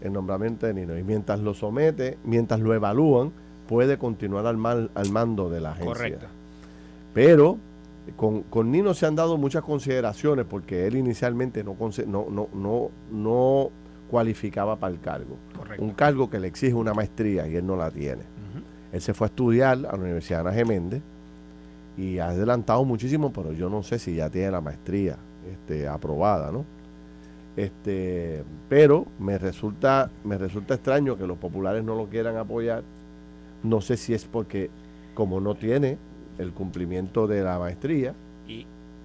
El 0.00 0.12
nombramiento 0.12 0.66
de 0.66 0.72
Nino. 0.72 0.96
Y 0.96 1.02
mientras 1.02 1.40
lo 1.40 1.52
somete, 1.52 2.16
mientras 2.24 2.60
lo 2.60 2.72
evalúan, 2.72 3.32
puede 3.68 3.98
continuar 3.98 4.46
al, 4.46 4.56
mal, 4.56 4.90
al 4.94 5.10
mando 5.10 5.50
de 5.50 5.60
la 5.60 5.72
agencia. 5.72 5.92
Correcto. 5.92 6.26
Pero 7.12 7.58
con, 8.16 8.42
con, 8.44 8.70
Nino 8.70 8.94
se 8.94 9.04
han 9.04 9.16
dado 9.16 9.36
muchas 9.36 9.62
consideraciones 9.62 10.46
porque 10.46 10.86
él 10.86 10.96
inicialmente 10.96 11.62
no, 11.62 11.76
no, 12.06 12.26
no, 12.30 12.48
no, 12.54 12.90
no 13.10 13.70
cualificaba 14.10 14.76
para 14.76 14.94
el 14.94 15.00
cargo. 15.00 15.36
Un 15.78 15.90
cargo 15.90 16.30
que 16.30 16.38
le 16.40 16.48
exige 16.48 16.74
una 16.74 16.94
maestría 16.94 17.46
y 17.46 17.56
él 17.56 17.66
no 17.66 17.76
la 17.76 17.90
tiene. 17.90 18.22
Él 18.92 19.00
se 19.02 19.12
fue 19.12 19.26
a 19.26 19.28
estudiar 19.28 19.72
a 19.72 19.76
la 19.76 19.94
Universidad 19.94 20.44
de 20.44 20.48
Ana 20.48 20.56
Geméndez 20.56 21.02
y 21.96 22.18
ha 22.18 22.28
adelantado 22.28 22.84
muchísimo, 22.84 23.32
pero 23.32 23.52
yo 23.52 23.68
no 23.70 23.82
sé 23.82 23.98
si 23.98 24.16
ya 24.16 24.30
tiene 24.30 24.50
la 24.50 24.60
maestría 24.60 25.16
este, 25.50 25.86
aprobada, 25.86 26.50
¿no? 26.50 26.64
Este, 27.56 28.42
pero 28.68 29.06
me 29.18 29.38
resulta, 29.38 30.10
me 30.24 30.36
resulta 30.36 30.74
extraño 30.74 31.16
que 31.16 31.26
los 31.26 31.38
populares 31.38 31.84
no 31.84 31.94
lo 31.94 32.08
quieran 32.08 32.36
apoyar. 32.36 32.82
No 33.62 33.80
sé 33.80 33.96
si 33.96 34.12
es 34.12 34.24
porque 34.24 34.70
como 35.14 35.40
no 35.40 35.54
tiene 35.54 35.98
el 36.38 36.52
cumplimiento 36.52 37.26
de 37.26 37.42
la 37.42 37.58
maestría. 37.58 38.14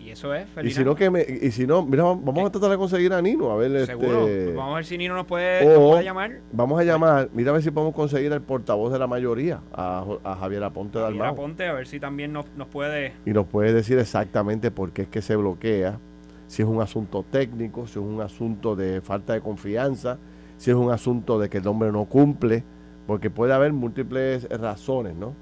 Y 0.09 0.13
eso 0.13 0.33
es, 0.33 0.47
Y 0.63 0.71
si 0.71 0.83
no, 0.83 0.95
que 0.95 1.11
me, 1.11 1.21
y 1.21 1.51
si 1.51 1.67
no 1.67 1.85
mira, 1.85 2.01
vamos 2.01 2.47
a 2.47 2.49
tratar 2.49 2.71
de 2.71 2.77
conseguir 2.77 3.13
a 3.13 3.21
Nino, 3.21 3.51
a 3.51 3.57
ver. 3.57 3.85
Seguro. 3.85 4.27
Este, 4.27 4.53
vamos 4.53 4.71
a 4.71 4.75
ver 4.77 4.85
si 4.85 4.97
Nino 4.97 5.13
nos 5.13 5.27
puede, 5.27 6.03
llamar. 6.03 6.39
Vamos 6.51 6.79
a 6.79 6.83
llamar, 6.83 7.29
mira 7.31 7.51
a 7.51 7.53
ver 7.53 7.61
si 7.61 7.69
podemos 7.69 7.93
conseguir 7.93 8.33
al 8.33 8.41
portavoz 8.41 8.91
de 8.91 8.97
la 8.97 9.05
mayoría, 9.05 9.61
a, 9.71 10.03
a 10.23 10.35
Javier 10.37 10.63
Aponte 10.63 10.97
Javier 10.97 11.25
Aponte, 11.25 11.67
a 11.67 11.73
ver 11.73 11.85
si 11.85 11.99
también 11.99 12.33
nos, 12.33 12.47
nos 12.55 12.67
puede. 12.69 13.13
Y 13.23 13.29
nos 13.29 13.45
puede 13.45 13.71
decir 13.71 13.99
exactamente 13.99 14.71
por 14.71 14.93
qué 14.93 15.03
es 15.03 15.09
que 15.09 15.21
se 15.21 15.35
bloquea, 15.35 15.99
si 16.47 16.63
es 16.63 16.67
un 16.67 16.81
asunto 16.81 17.23
técnico, 17.29 17.85
si 17.85 17.99
es 17.99 18.05
un 18.05 18.19
asunto 18.19 18.75
de 18.75 19.01
falta 19.01 19.33
de 19.33 19.41
confianza, 19.41 20.17
si 20.57 20.71
es 20.71 20.75
un 20.75 20.91
asunto 20.91 21.37
de 21.37 21.49
que 21.49 21.59
el 21.59 21.67
hombre 21.67 21.91
no 21.91 22.05
cumple, 22.05 22.63
porque 23.05 23.29
puede 23.29 23.53
haber 23.53 23.73
múltiples 23.73 24.49
razones, 24.49 25.15
¿no? 25.15 25.35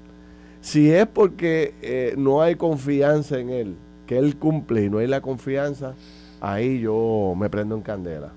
Si 0.60 0.90
es 0.90 1.06
porque 1.06 1.74
eh, 1.80 2.14
no 2.18 2.42
hay 2.42 2.56
confianza 2.56 3.38
en 3.38 3.48
él, 3.48 3.76
que 4.08 4.18
él 4.18 4.36
cumple 4.36 4.84
y 4.84 4.90
no 4.90 4.98
hay 4.98 5.06
la 5.06 5.20
confianza, 5.20 5.94
ahí 6.40 6.80
yo 6.80 7.34
me 7.36 7.50
prendo 7.50 7.76
en 7.76 7.82
candela. 7.82 8.32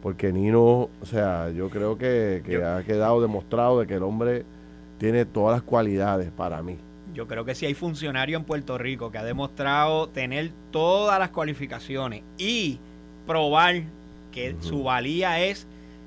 Porque 0.00 0.32
Nino, 0.32 0.88
o 1.02 1.06
sea, 1.06 1.50
yo 1.50 1.68
creo 1.68 1.98
que, 1.98 2.42
ha 2.64 2.82
quedado 2.84 3.20
demostrado 3.20 3.80
de 3.80 3.86
que 3.88 3.94
el 3.94 4.04
hombre 4.04 4.44
tiene 4.98 5.24
todas 5.24 5.56
las 5.56 5.62
cualidades 5.62 6.30
para 6.30 6.62
mí. 6.62 6.76
Yo 7.12 7.26
creo 7.26 7.44
que 7.44 7.54
si 7.54 7.66
hay 7.66 7.74
funcionario 7.74 8.38
en 8.38 8.44
Puerto 8.44 8.78
Rico 8.78 9.10
que 9.10 9.18
ha 9.18 9.24
demostrado 9.24 10.08
tener 10.08 10.52
todas 10.70 11.18
las 11.18 11.30
cualificaciones 11.30 12.22
y 12.38 12.78
probar 13.26 13.82
que 14.30 14.56
su 14.60 14.84
valía 14.84 15.40
es 15.44 15.66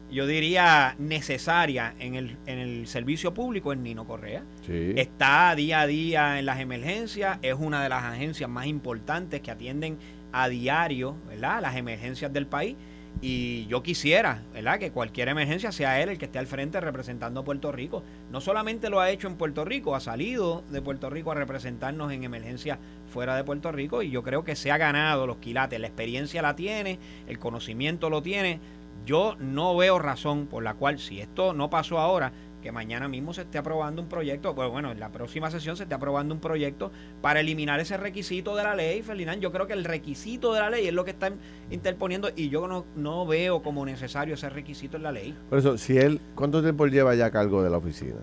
yo 0.10 0.26
diría, 0.26 0.96
necesaria 1.00 1.94
en 2.00 2.16
el, 2.16 2.38
en 2.46 2.60
el 2.60 2.88
servicio 2.88 3.34
público 3.34 3.74
es 3.74 3.80
Nino 3.80 4.06
Correa. 4.06 4.44
Está 4.68 5.54
día 5.56 5.82
a 5.82 5.88
día 5.88 6.40
en 6.40 6.46
las 6.46 6.60
emergencias, 6.60 7.40
es 7.42 7.56
una 7.58 7.84
de 7.84 7.90
las 7.90 8.04
agencias 8.04 8.50
más 8.50 8.68
importantes 8.68 9.42
que 9.42 9.52
atienden 9.52 9.98
a 10.32 10.50
diario 10.50 11.16
¿verdad? 11.28 11.62
las 11.62 11.76
emergencias 11.76 12.32
del 12.32 12.48
país. 12.48 12.76
Y 13.20 13.66
yo 13.66 13.82
quisiera, 13.82 14.44
¿verdad?, 14.54 14.78
que 14.78 14.92
cualquier 14.92 15.30
emergencia 15.30 15.72
sea 15.72 16.00
él 16.02 16.10
el 16.10 16.20
que 16.20 16.26
esté 16.26 16.38
al 16.38 16.46
frente 16.46 16.80
representando 16.80 17.40
a 17.40 17.44
Puerto 17.44 17.72
Rico. 17.72 18.04
No 18.32 18.42
solamente 18.42 18.92
lo 18.92 19.00
ha 19.00 19.10
hecho 19.10 19.28
en 19.28 19.38
Puerto 19.38 19.66
Rico, 19.66 19.96
ha 19.96 20.00
salido 20.00 20.64
de 20.70 20.84
Puerto 20.84 21.10
Rico 21.10 21.32
a 21.32 21.36
representarnos 21.36 22.12
en 22.12 22.24
emergencias 22.24 22.78
fuera 23.12 23.36
de 23.36 23.44
Puerto 23.44 23.72
Rico 23.72 24.04
y 24.04 24.12
yo 24.12 24.22
creo 24.22 24.44
que 24.44 24.56
se 24.56 24.72
ha 24.72 24.78
ganado 24.78 25.26
los 25.26 25.38
quilates. 25.38 25.80
La 25.80 25.88
experiencia 25.88 26.44
la 26.44 26.56
tiene, 26.56 27.00
el 27.28 27.40
conocimiento 27.40 28.12
lo 28.12 28.22
tiene 28.22 28.60
yo 29.08 29.38
no 29.40 29.76
veo 29.76 29.98
razón 30.00 30.48
por 30.48 30.62
la 30.64 30.74
cual, 30.74 31.00
si 31.00 31.22
esto 31.22 31.54
no 31.54 31.70
pasó 31.70 31.98
ahora, 31.98 32.34
que 32.62 32.74
mañana 32.74 33.08
mismo 33.08 33.34
se 33.34 33.44
esté 33.44 33.58
aprobando 33.58 34.02
un 34.02 34.10
proyecto, 34.10 34.54
pues 34.54 34.70
bueno, 34.70 34.92
en 34.92 35.00
la 35.00 35.14
próxima 35.14 35.50
sesión 35.50 35.78
se 35.78 35.84
esté 35.84 35.96
aprobando 35.96 36.36
un 36.36 36.42
proyecto 36.42 36.92
para 37.22 37.40
eliminar 37.40 37.80
ese 37.80 37.96
requisito 37.96 38.54
de 38.58 38.64
la 38.64 38.76
ley, 38.76 39.02
Ferdinand. 39.02 39.42
Yo 39.42 39.54
creo 39.54 39.66
que 39.66 39.74
el 39.74 39.86
requisito 39.86 40.54
de 40.54 40.60
la 40.60 40.70
ley 40.70 40.88
es 40.88 40.94
lo 40.94 41.06
que 41.06 41.12
están 41.12 41.38
interponiendo 41.72 42.30
y 42.36 42.50
yo 42.50 42.68
no, 42.68 42.86
no 42.98 43.26
veo 43.26 43.64
como 43.64 43.86
necesario 43.86 44.34
ese 44.34 44.50
requisito 44.50 44.98
en 44.98 45.04
la 45.04 45.14
ley. 45.14 45.34
Por 45.50 45.60
eso, 45.60 45.78
si 45.78 45.98
él, 45.98 46.20
¿cuánto 46.36 46.62
tiempo 46.62 46.86
lleva 46.88 47.16
ya 47.16 47.28
a 47.28 47.32
cargo 47.32 47.64
de 47.64 47.70
la 47.70 47.78
oficina? 47.78 48.18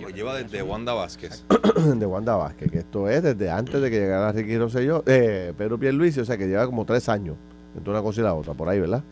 Lo 0.00 0.10
lleva 0.10 0.36
desde 0.36 0.62
Wanda 0.62 0.92
Vázquez. 0.92 1.44
de 1.96 2.06
Wanda 2.06 2.36
Vázquez, 2.36 2.70
que 2.70 2.78
esto 2.78 3.08
es 3.08 3.24
desde 3.24 3.50
antes 3.50 3.80
de 3.82 3.90
que 3.90 3.98
llegara 3.98 4.30
Ricky 4.30 4.56
Rosselló, 4.56 5.02
eh, 5.06 5.52
Pedro 5.58 5.76
Pierluisi, 5.78 6.20
o 6.20 6.24
sea 6.24 6.36
que 6.36 6.46
lleva 6.46 6.64
como 6.66 6.84
tres 6.84 7.08
años 7.08 7.36
entre 7.76 7.90
una 7.90 8.02
cosa 8.02 8.20
y 8.20 8.24
la 8.24 8.34
otra, 8.34 8.54
por 8.54 8.68
ahí, 8.68 8.78
¿verdad? 8.78 9.02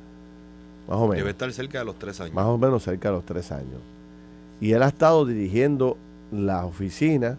Más 0.89 0.99
o 0.99 1.03
menos. 1.03 1.17
Debe 1.17 1.31
estar 1.31 1.53
cerca 1.53 1.79
de 1.81 1.85
los 1.85 1.99
tres 1.99 2.21
años. 2.21 2.35
Más 2.35 2.47
o 2.47 2.59
menos 2.59 2.83
cerca 2.83 3.09
de 3.09 3.15
los 3.17 3.25
tres 3.25 3.51
años. 3.53 3.81
Y 4.61 4.73
él 4.73 4.83
ha 4.83 4.89
estado 4.89 5.27
dirigiendo 5.27 5.97
la 6.33 6.65
oficina 6.65 7.37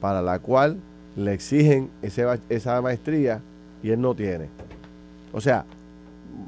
para 0.00 0.22
la 0.22 0.38
cual 0.38 0.78
le 1.16 1.32
exigen 1.32 1.90
esa 2.02 2.80
maestría 2.80 3.40
y 3.82 3.90
él 3.90 4.00
no 4.00 4.14
tiene. 4.14 4.48
O 5.32 5.40
sea, 5.40 5.64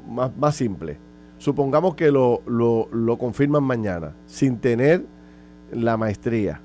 más, 0.07 0.55
simple. 0.55 0.97
Supongamos 1.37 1.95
que 1.95 2.11
lo, 2.11 2.41
lo, 2.45 3.17
confirman 3.17 3.63
mañana, 3.63 4.13
sin 4.27 4.57
tener 4.57 5.03
la 5.71 5.97
maestría. 5.97 6.61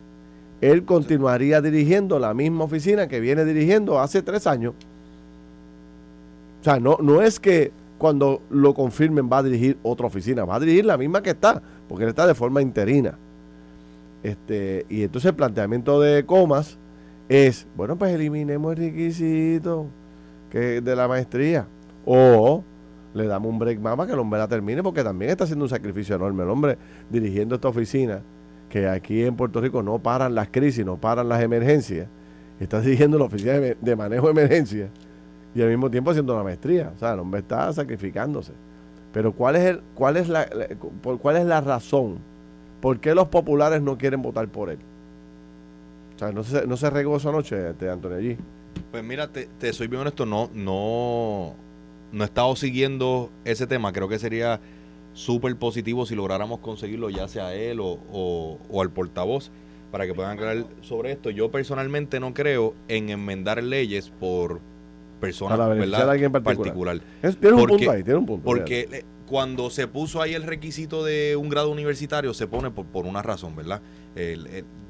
Él 0.61 0.85
continuaría 0.85 1.61
dirigiendo 1.61 2.19
la 2.19 2.35
misma 2.35 2.65
oficina 2.65 3.09
que 3.09 3.21
viene 3.21 3.45
dirigiendo 3.45 4.01
hace 4.01 4.23
tres 4.23 4.47
años. 4.47 4.75
O 6.61 6.65
sea, 6.65 6.79
no, 6.79 6.99
no 7.01 7.23
es 7.23 7.39
que 7.41 7.73
cuando 7.99 8.43
lo 8.51 8.75
confirmen 8.75 9.29
va 9.33 9.39
a 9.39 9.43
dirigir 9.43 9.79
otra 9.83 10.07
oficina, 10.07 10.45
va 10.45 10.57
a 10.57 10.61
dirigir 10.61 10.85
la 10.85 10.97
misma 10.97 11.23
que 11.23 11.31
está, 11.31 11.63
porque 11.89 12.05
él 12.05 12.11
está 12.11 12.27
de 12.27 12.35
forma 12.35 12.61
interina. 12.61 13.19
Este, 14.23 14.87
y 14.89 15.03
entonces 15.03 15.31
el 15.31 15.37
planteamiento 15.37 16.01
de 16.01 16.25
comas 16.27 16.79
es, 17.29 17.67
bueno, 17.77 17.97
pues 17.97 18.13
eliminemos 18.15 18.73
el 18.73 18.79
requisito 18.79 19.87
que 20.51 20.81
de 20.81 20.97
la 20.97 21.09
maestría. 21.09 21.67
O 22.05 22.63
le 23.15 23.27
damos 23.27 23.51
un 23.51 23.59
break 23.59 23.81
más 23.81 23.97
para 23.97 24.07
que 24.07 24.13
el 24.13 24.19
hombre 24.19 24.39
la 24.39 24.49
termine, 24.49 24.83
porque 24.83 25.03
también 25.03 25.31
está 25.31 25.45
haciendo 25.45 25.65
un 25.65 25.69
sacrificio 25.69 26.17
enorme 26.17 26.43
el 26.43 26.51
hombre 26.51 26.79
dirigiendo 27.11 27.55
esta 27.55 27.69
oficina, 27.69 28.21
que 28.69 28.89
aquí 28.89 29.25
en 29.25 29.37
Puerto 29.37 29.61
Rico 29.61 29.83
no 29.83 29.99
paran 29.99 30.35
las 30.35 30.49
crisis, 30.49 30.85
no 30.85 30.97
paran 30.99 31.29
las 31.29 31.43
emergencias. 31.43 32.09
Está 32.61 32.81
dirigiendo 32.81 33.19
la 33.19 33.25
oficina 33.25 33.55
de 33.55 33.97
manejo 33.97 34.27
de 34.27 34.33
emergencias 34.33 34.91
y 35.57 35.63
al 35.63 35.71
mismo 35.71 35.91
tiempo 35.91 36.11
haciendo 36.11 36.37
la 36.37 36.45
maestría. 36.45 36.93
O 36.95 36.99
sea, 36.99 37.15
el 37.15 37.21
hombre 37.21 37.41
está 37.41 37.73
sacrificándose. 37.73 38.53
Pero 39.13 39.33
¿cuál 39.33 39.57
es, 39.57 39.65
el, 39.65 39.81
cuál 39.95 40.19
es, 40.19 40.29
la, 40.29 40.47
por, 41.03 41.19
cuál 41.19 41.39
es 41.39 41.47
la 41.47 41.63
razón? 41.63 42.19
¿Por 42.83 43.01
qué 43.01 43.15
los 43.15 43.29
populares 43.29 43.81
no 43.81 43.97
quieren 43.97 44.21
votar 44.21 44.47
por 44.49 44.69
él? 44.69 44.79
O 46.15 46.19
sea, 46.19 46.31
no 46.31 46.45
se, 46.45 46.67
no 46.67 46.77
se 46.77 46.91
regó 46.91 47.17
esa 47.17 47.33
noche, 47.33 47.71
este, 47.71 47.89
Antonio, 47.89 48.19
allí. 48.19 48.37
Pues 48.91 49.03
mira, 49.03 49.31
te, 49.31 49.73
soy 49.73 49.87
bien 49.87 50.03
honesto, 50.03 50.27
no, 50.27 50.51
no, 50.53 51.55
no 52.13 52.23
he 52.23 52.27
estado 52.27 52.55
siguiendo 52.55 53.31
ese 53.47 53.67
tema. 53.67 53.95
Creo 53.95 54.09
que 54.09 54.19
sería 54.19 54.61
súper 55.15 55.57
positivo 55.57 56.05
si 56.05 56.15
lográramos 56.15 56.59
conseguirlo, 56.59 57.09
ya 57.09 57.29
sea 57.29 57.55
él 57.55 57.81
o, 57.81 57.99
o, 58.13 58.59
o, 58.69 58.83
al 58.83 58.91
portavoz, 58.91 59.51
para 59.91 60.07
que 60.07 60.13
puedan 60.13 60.33
aclarar 60.33 60.67
sobre 60.83 61.13
esto. 61.13 61.31
Yo 61.31 61.51
personalmente 61.51 62.21
no 62.21 62.35
creo 62.35 62.75
en 62.89 63.09
enmendar 63.09 63.63
leyes 63.63 64.11
por 64.11 64.61
persona 65.27 65.57
particular. 66.43 67.01
tiene 67.41 67.57
un 67.57 67.67
punto 67.67 67.91
ahí, 67.91 68.03
tiene 68.03 68.19
un 68.19 68.27
punto. 68.27 68.45
Porque 68.45 68.89
eh, 68.91 69.05
cuando 69.27 69.71
se 69.71 69.89
puso 69.89 70.23
ahí 70.23 70.35
el 70.35 70.43
requisito 70.43 71.05
de 71.05 71.37
un 71.37 71.49
grado 71.49 71.71
universitario, 71.71 72.33
se 72.35 72.47
pone 72.47 72.71
por, 72.71 72.87
por 72.87 73.07
una 73.07 73.23
razón, 73.23 73.55
¿verdad? 73.57 73.83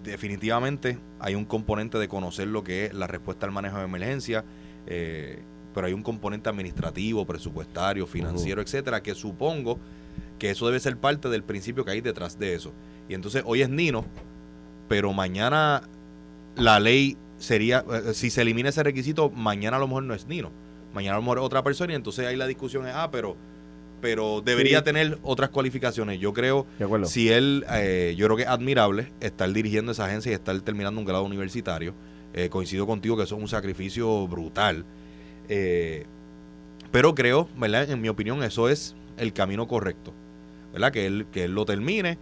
definitivamente 0.05 0.99
hay 1.19 1.35
un 1.35 1.45
componente 1.45 1.99
de 1.99 2.07
conocer 2.09 2.47
lo 2.47 2.63
que 2.63 2.87
es 2.87 2.95
la 2.95 3.07
respuesta 3.07 3.45
al 3.45 3.53
manejo 3.53 3.79
de 3.79 3.85
emergencia, 3.85 4.45
eh, 4.87 5.43
pero 5.75 5.89
hay 5.89 5.93
un 5.93 6.03
componente 6.03 6.49
administrativo, 6.49 7.27
presupuestario, 7.27 8.07
financiero, 8.07 8.63
etcétera, 8.63 9.03
que 9.03 9.15
supongo 9.15 9.79
que 10.39 10.51
eso 10.51 10.67
debe 10.67 10.81
ser 10.81 10.97
parte 10.97 11.29
del 11.29 11.43
principio 11.43 11.85
que 11.85 11.91
hay 11.91 12.01
detrás 12.01 12.39
de 12.39 12.55
eso. 12.55 12.73
Y 13.09 13.15
entonces 13.15 13.43
hoy 13.45 13.63
es 13.63 13.69
Nino, 13.69 14.05
pero 14.89 15.13
mañana 15.13 15.83
la 16.55 16.81
ley 16.81 17.19
sería, 17.39 17.85
eh, 17.93 18.15
si 18.15 18.31
se 18.31 18.43
elimina 18.43 18.69
ese 18.69 18.83
requisito, 18.83 19.31
mañana 19.31 19.77
a 19.77 19.81
lo 19.81 19.89
mejor 19.89 20.05
no 20.05 20.15
es 20.15 20.27
Nino, 20.27 20.51
mañana 20.95 21.17
a 21.17 21.19
lo 21.19 21.23
mejor 21.23 21.39
otra 21.41 21.63
persona 21.63 21.93
y 21.93 21.97
entonces 21.97 22.27
ahí 22.27 22.37
la 22.37 22.47
discusión 22.47 22.87
es, 22.87 22.93
ah, 22.95 23.11
pero 23.11 23.37
pero 24.01 24.43
debería 24.43 24.85
tener 24.85 25.19
otras 25.23 25.49
cualificaciones. 25.49 26.21
Yo 26.21 26.35
creo, 26.35 26.67
si 27.05 27.31
él, 27.31 27.65
eh, 27.73 28.15
yo 28.17 28.27
creo 28.27 28.37
que 28.37 28.43
es 28.43 28.49
admirable 28.49 29.11
estar 29.21 29.51
dirigiendo 29.51 29.91
esa 29.91 30.05
agencia 30.05 30.31
y 30.31 30.35
estar 30.35 30.61
terminando 30.61 31.01
un 31.01 31.07
grado 31.07 31.25
universitario. 31.25 31.95
Eh, 32.35 32.51
coincido 32.51 32.87
contigo 32.87 33.17
que 33.17 33.23
eso 33.23 33.37
es 33.37 33.41
un 33.41 33.49
sacrificio 33.49 34.29
brutal. 34.29 34.85
pero 35.49 37.15
creo, 37.15 37.49
¿verdad? 37.57 37.91
En 37.91 38.03
mi 38.03 38.11
opinión, 38.11 38.43
eso 38.45 38.69
es 38.69 38.95
el 39.17 39.33
camino 39.33 39.67
correcto. 39.67 40.13
¿Verdad? 40.75 40.93
Que 40.93 41.07
él, 41.07 41.27
que 41.33 41.45
él 41.45 41.53
lo 41.53 41.65
termine. 41.65 42.19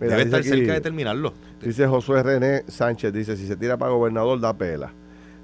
debe 0.00 0.22
estar 0.22 0.44
cerca 0.44 0.74
de 0.74 0.80
terminarlo. 0.80 1.34
Dice 1.62 1.86
Josué 1.86 2.22
René 2.22 2.64
Sánchez, 2.68 3.14
dice, 3.14 3.34
si 3.34 3.46
se 3.46 3.56
tira 3.56 3.78
para 3.78 3.92
gobernador, 3.92 4.38
da 4.40 4.52
pela. 4.52 4.92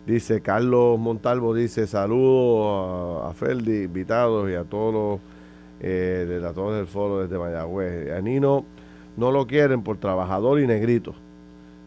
Dice 0.07 0.42
Carlos 0.42 0.98
Montalvo, 0.98 1.55
dice, 1.55 1.87
saludos 1.87 3.25
a, 3.25 3.33
Feldi, 3.33 3.85
invitados 3.85 4.51
y 4.51 4.55
a 4.55 4.64
todos 4.64 4.92
los, 4.92 5.20
eh, 5.81 6.27
de 6.29 6.38
la, 6.38 6.53
del 6.53 6.87
foro 6.87 7.22
desde 7.22 7.38
Mayagüez. 7.38 8.12
A 8.12 8.20
Nino 8.20 8.66
no 9.16 9.31
lo 9.31 9.46
quieren 9.46 9.83
por 9.83 9.96
trabajador 9.96 10.61
y 10.61 10.66
negrito, 10.66 11.14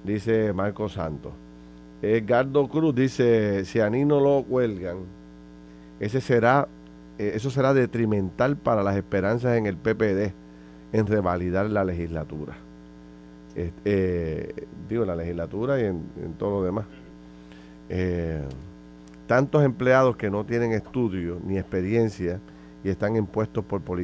dice 0.03 0.53
Marco 0.53 0.89
Santos. 0.89 1.33
Edgardo 2.01 2.67
Cruz 2.67 2.95
dice, 2.95 3.63
si 3.65 3.79
a 3.79 3.91
Nino 3.91 4.19
lo 4.19 4.43
cuelgan, 4.43 4.97
ese 5.99 6.19
será, 6.19 6.67
eh, 7.19 7.33
eso 7.35 7.51
será 7.51 7.75
detrimental 7.75 8.57
para 8.57 8.81
las 8.81 8.95
esperanzas 8.95 9.55
en 9.55 9.67
el 9.67 9.77
PPD 9.77 10.33
en 10.93 11.05
revalidar 11.05 11.69
la 11.69 11.83
legislatura 11.83 12.64
eh, 13.55 14.67
digo, 14.89 15.03
en 15.03 15.07
la 15.07 15.15
legislatura 15.15 15.79
y 15.79 15.85
en, 15.85 16.03
todo 16.37 16.59
lo 16.59 16.65
demás. 16.65 16.85
Eh, 17.89 18.41
tantos 19.27 19.63
empleados 19.63 20.17
que 20.17 20.29
no 20.29 20.45
tienen 20.45 20.71
estudio 20.71 21.39
ni 21.45 21.57
experiencia 21.57 22.39
y 22.83 22.89
están 22.89 23.15
impuestos 23.15 23.63
por, 23.65 23.81
por 23.81 23.99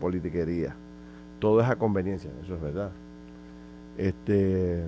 politiquería. 0.00 0.74
Todo 1.38 1.60
es 1.60 1.68
a 1.68 1.76
conveniencia, 1.76 2.30
eso 2.44 2.54
es 2.54 2.60
verdad. 2.60 2.92
Este, 3.98 4.84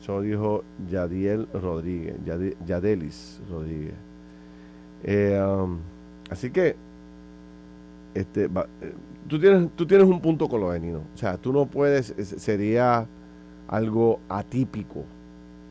Eso 0.00 0.20
dijo 0.20 0.64
Yadiel 0.88 1.48
Rodríguez, 1.52 2.16
Yadelis 2.66 3.40
Rodríguez. 3.50 3.94
Eh, 5.02 5.40
um, 5.42 5.78
así 6.30 6.50
que, 6.50 6.76
este, 8.14 8.44
eh, 8.44 8.94
tú, 9.28 9.38
tienes, 9.38 9.70
tú 9.74 9.86
tienes 9.86 10.06
un 10.06 10.20
punto 10.20 10.48
con 10.48 10.60
lo 10.60 10.70
de 10.70 10.80
Nino. 10.80 11.02
O 11.14 11.16
sea, 11.16 11.36
tú 11.36 11.52
no 11.52 11.66
puedes, 11.66 12.14
sería 12.18 13.06
algo 13.68 14.20
atípico 14.28 15.04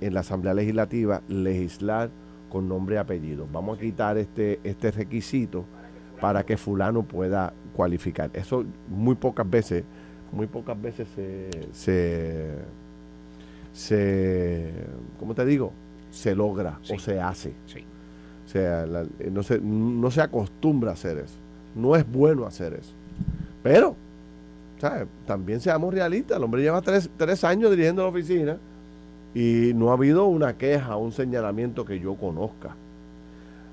en 0.01 0.13
la 0.13 0.21
Asamblea 0.21 0.53
Legislativa 0.53 1.21
legislar 1.27 2.09
con 2.49 2.67
nombre 2.67 2.95
y 2.95 2.97
apellido. 2.99 3.47
Vamos 3.51 3.77
a 3.77 3.81
quitar 3.81 4.17
este, 4.17 4.59
este 4.63 4.91
requisito 4.91 5.65
para 6.19 6.43
que 6.43 6.57
fulano 6.57 7.03
pueda 7.03 7.53
cualificar. 7.75 8.29
Eso 8.33 8.65
muy 8.87 9.15
pocas 9.15 9.49
veces, 9.49 9.83
muy 10.31 10.47
pocas 10.47 10.79
veces 10.79 11.07
se, 11.73 12.51
se, 13.73 14.71
¿cómo 15.19 15.33
te 15.33 15.45
digo? 15.45 15.73
Se 16.11 16.35
logra 16.35 16.79
o 16.93 16.99
se 16.99 17.19
hace. 17.19 17.53
O 18.45 18.47
sea, 18.47 18.85
no, 19.31 19.43
se, 19.43 19.59
no 19.59 20.11
se 20.11 20.21
acostumbra 20.21 20.91
a 20.91 20.93
hacer 20.93 21.17
eso. 21.17 21.37
No 21.75 21.95
es 21.95 22.09
bueno 22.09 22.45
hacer 22.45 22.73
eso. 22.73 22.93
Pero, 23.63 23.95
¿sabes? 24.79 25.07
También 25.25 25.61
seamos 25.61 25.93
realistas. 25.93 26.37
El 26.37 26.43
hombre 26.43 26.61
lleva 26.61 26.81
tres, 26.81 27.09
tres 27.17 27.43
años 27.43 27.71
dirigiendo 27.71 28.03
la 28.03 28.09
oficina 28.09 28.57
y 29.33 29.71
no 29.73 29.89
ha 29.89 29.93
habido 29.93 30.25
una 30.25 30.57
queja, 30.57 30.97
un 30.97 31.11
señalamiento 31.11 31.85
que 31.85 31.99
yo 31.99 32.15
conozca. 32.15 32.75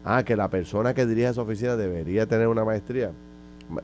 Ah, 0.05 0.23
que 0.25 0.35
la 0.37 0.49
persona 0.49 0.95
que 0.95 1.05
dirige 1.05 1.29
esa 1.29 1.43
oficina 1.43 1.77
debería 1.77 2.27
tener 2.27 2.49
una 2.49 2.65
maestría. 2.65 3.11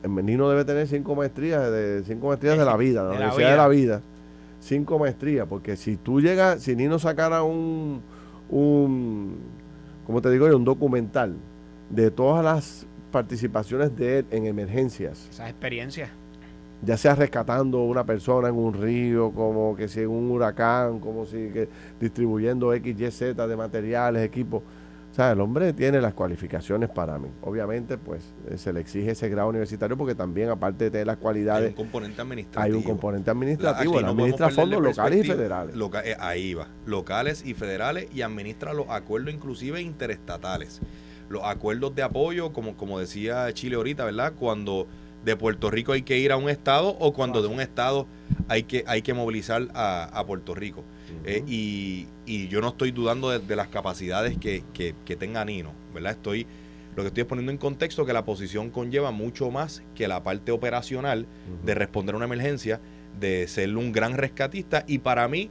Nino 0.07 0.49
debe 0.49 0.65
tener 0.65 0.87
cinco 0.87 1.15
maestrías, 1.15 1.71
de, 1.71 2.03
cinco 2.05 2.27
maestrías 2.27 2.57
de 2.57 2.65
la 2.65 2.75
vida, 2.77 3.03
de 3.03 3.09
la, 3.09 3.15
Universidad 3.15 3.51
de 3.51 3.57
la 3.57 3.67
Vida. 3.67 4.01
Cinco 4.59 4.97
maestrías, 4.97 5.47
porque 5.47 5.75
si 5.75 5.97
tú 5.97 6.19
llegas, 6.19 6.63
si 6.63 6.75
Nino 6.75 6.97
sacara 6.97 7.43
un, 7.43 8.01
un 8.49 9.37
como 10.07 10.21
te 10.21 10.31
digo 10.31 10.47
un 10.47 10.65
documental 10.65 11.35
de 11.89 12.09
todas 12.09 12.43
las 12.43 12.87
participaciones 13.11 13.95
de 13.95 14.19
él 14.19 14.25
en 14.31 14.45
emergencias. 14.45 15.27
Esas 15.29 15.49
experiencias. 15.49 16.09
Ya 16.83 16.95
sea 16.95 17.15
rescatando 17.15 17.83
una 17.83 18.05
persona 18.05 18.49
en 18.49 18.55
un 18.55 18.73
río, 18.73 19.31
como 19.31 19.75
que 19.75 19.87
si 19.87 20.01
en 20.01 20.09
un 20.09 20.29
huracán, 20.29 20.99
como 20.99 21.25
si 21.25 21.49
que 21.49 21.67
distribuyendo 21.99 22.73
X, 22.73 22.95
Y, 22.99 23.11
Z 23.11 23.47
de 23.47 23.55
materiales, 23.55 24.23
equipos 24.23 24.61
sea, 25.17 25.31
el 25.31 25.41
hombre 25.41 25.73
tiene 25.73 25.99
las 25.99 26.13
cualificaciones 26.13 26.89
para 26.89 27.17
mí. 27.17 27.27
Obviamente, 27.41 27.97
pues 27.97 28.35
eh, 28.49 28.57
se 28.57 28.71
le 28.71 28.81
exige 28.81 29.11
ese 29.11 29.27
grado 29.29 29.49
universitario 29.49 29.97
porque 29.97 30.13
también, 30.13 30.49
aparte 30.49 30.85
de 30.85 30.91
tener 30.91 31.07
las 31.07 31.17
cualidades. 31.17 31.63
Hay 31.63 31.69
un 31.69 31.75
componente 31.75 32.21
administrativo. 32.21 32.63
Hay 32.63 32.71
un 32.71 32.83
componente 32.83 33.31
administrativo. 33.31 33.97
administra 33.97 34.49
fondos 34.51 34.81
locales 34.81 35.25
y 35.25 35.27
federales. 35.27 35.75
Eh, 36.05 36.15
ahí 36.19 36.53
va. 36.53 36.67
Locales 36.85 37.43
y 37.45 37.55
federales 37.55 38.07
y 38.13 38.21
administra 38.21 38.73
los 38.73 38.89
acuerdos, 38.89 39.33
inclusive 39.33 39.81
interestatales. 39.81 40.81
Los 41.29 41.43
acuerdos 41.43 41.95
de 41.95 42.03
apoyo, 42.03 42.53
como, 42.53 42.77
como 42.77 42.99
decía 42.99 43.51
Chile 43.53 43.75
ahorita, 43.75 44.05
¿verdad? 44.05 44.33
Cuando 44.37 44.87
de 45.25 45.35
Puerto 45.35 45.69
Rico 45.69 45.91
hay 45.91 46.03
que 46.03 46.17
ir 46.17 46.31
a 46.31 46.37
un 46.37 46.49
estado 46.49 46.89
o 46.99 47.13
cuando 47.13 47.41
de 47.41 47.47
un 47.47 47.59
estado 47.59 48.07
hay 48.47 48.63
que, 48.63 48.83
hay 48.87 49.01
que 49.01 49.13
movilizar 49.13 49.67
a 49.73 50.23
Puerto 50.25 50.55
Rico. 50.55 50.83
Eh, 51.23 51.43
y, 51.47 52.07
yo 52.47 52.61
no 52.61 52.69
estoy 52.69 52.91
dudando 52.91 53.37
de, 53.37 53.55
las 53.55 53.67
capacidades 53.67 54.37
que, 54.37 54.63
tenga 55.17 55.43
Nino, 55.45 55.73
¿verdad? 55.93 56.13
Estoy, 56.13 56.45
lo 56.95 57.03
que 57.03 57.07
estoy 57.07 57.23
poniendo 57.23 57.51
en 57.51 57.57
contexto 57.57 58.05
que 58.05 58.13
la 58.13 58.25
posición 58.25 58.69
conlleva 58.69 59.11
mucho 59.11 59.49
más 59.49 59.83
que 59.95 60.07
la 60.07 60.23
parte 60.23 60.51
operacional 60.51 61.25
de 61.63 61.75
responder 61.75 62.15
a 62.15 62.17
una 62.17 62.25
emergencia, 62.25 62.81
de 63.19 63.47
ser 63.47 63.75
un 63.75 63.91
gran 63.91 64.17
rescatista 64.17 64.83
y 64.87 64.99
para 64.99 65.27
mí 65.27 65.49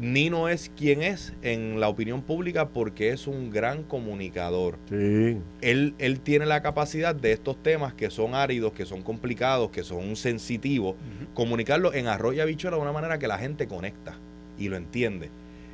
Nino 0.00 0.48
es 0.48 0.70
quien 0.76 1.02
es 1.02 1.34
en 1.42 1.80
la 1.80 1.88
opinión 1.88 2.22
pública 2.22 2.68
porque 2.68 3.10
es 3.10 3.26
un 3.26 3.50
gran 3.50 3.82
comunicador. 3.84 4.78
Sí. 4.88 5.38
Él, 5.60 5.94
él 5.98 6.20
tiene 6.20 6.46
la 6.46 6.62
capacidad 6.62 7.14
de 7.14 7.32
estos 7.32 7.62
temas 7.62 7.94
que 7.94 8.10
son 8.10 8.34
áridos, 8.34 8.72
que 8.72 8.86
son 8.86 9.02
complicados, 9.02 9.70
que 9.70 9.84
son 9.84 10.16
sensitivos, 10.16 10.96
comunicarlo 11.34 11.92
en 11.94 12.06
arroyo 12.06 12.46
y 12.48 12.54
de 12.54 12.68
una 12.76 12.92
manera 12.92 13.18
que 13.18 13.28
la 13.28 13.38
gente 13.38 13.66
conecta 13.66 14.18
y 14.58 14.68
lo 14.68 14.76
entiende. 14.76 15.30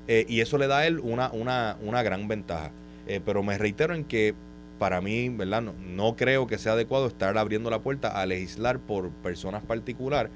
Eh, 0.09 0.27
y 0.29 0.41
eso 0.41 0.59
le 0.59 0.67
da 0.67 0.79
a 0.79 0.87
él 0.87 0.99
una, 0.99 1.31
una, 1.33 1.77
una 1.83 2.03
gran 2.03 2.29
ventaja. 2.29 2.73
Eh, 3.07 3.21
pero 3.25 3.43
me 3.43 3.57
reitero 3.59 3.95
en 3.95 4.05
que 4.05 4.35
para 4.79 5.01
mí, 5.01 5.29
¿verdad? 5.29 5.63
No, 5.63 5.75
no 5.75 6.17
creo 6.17 6.47
que 6.47 6.59
sea 6.59 6.73
adecuado 6.73 7.07
estar 7.07 7.37
abriendo 7.37 7.71
la 7.71 7.81
puerta 7.81 8.09
a 8.09 8.27
legislar 8.27 8.79
por 8.79 9.11
personas 9.11 9.63
particulares 9.63 10.33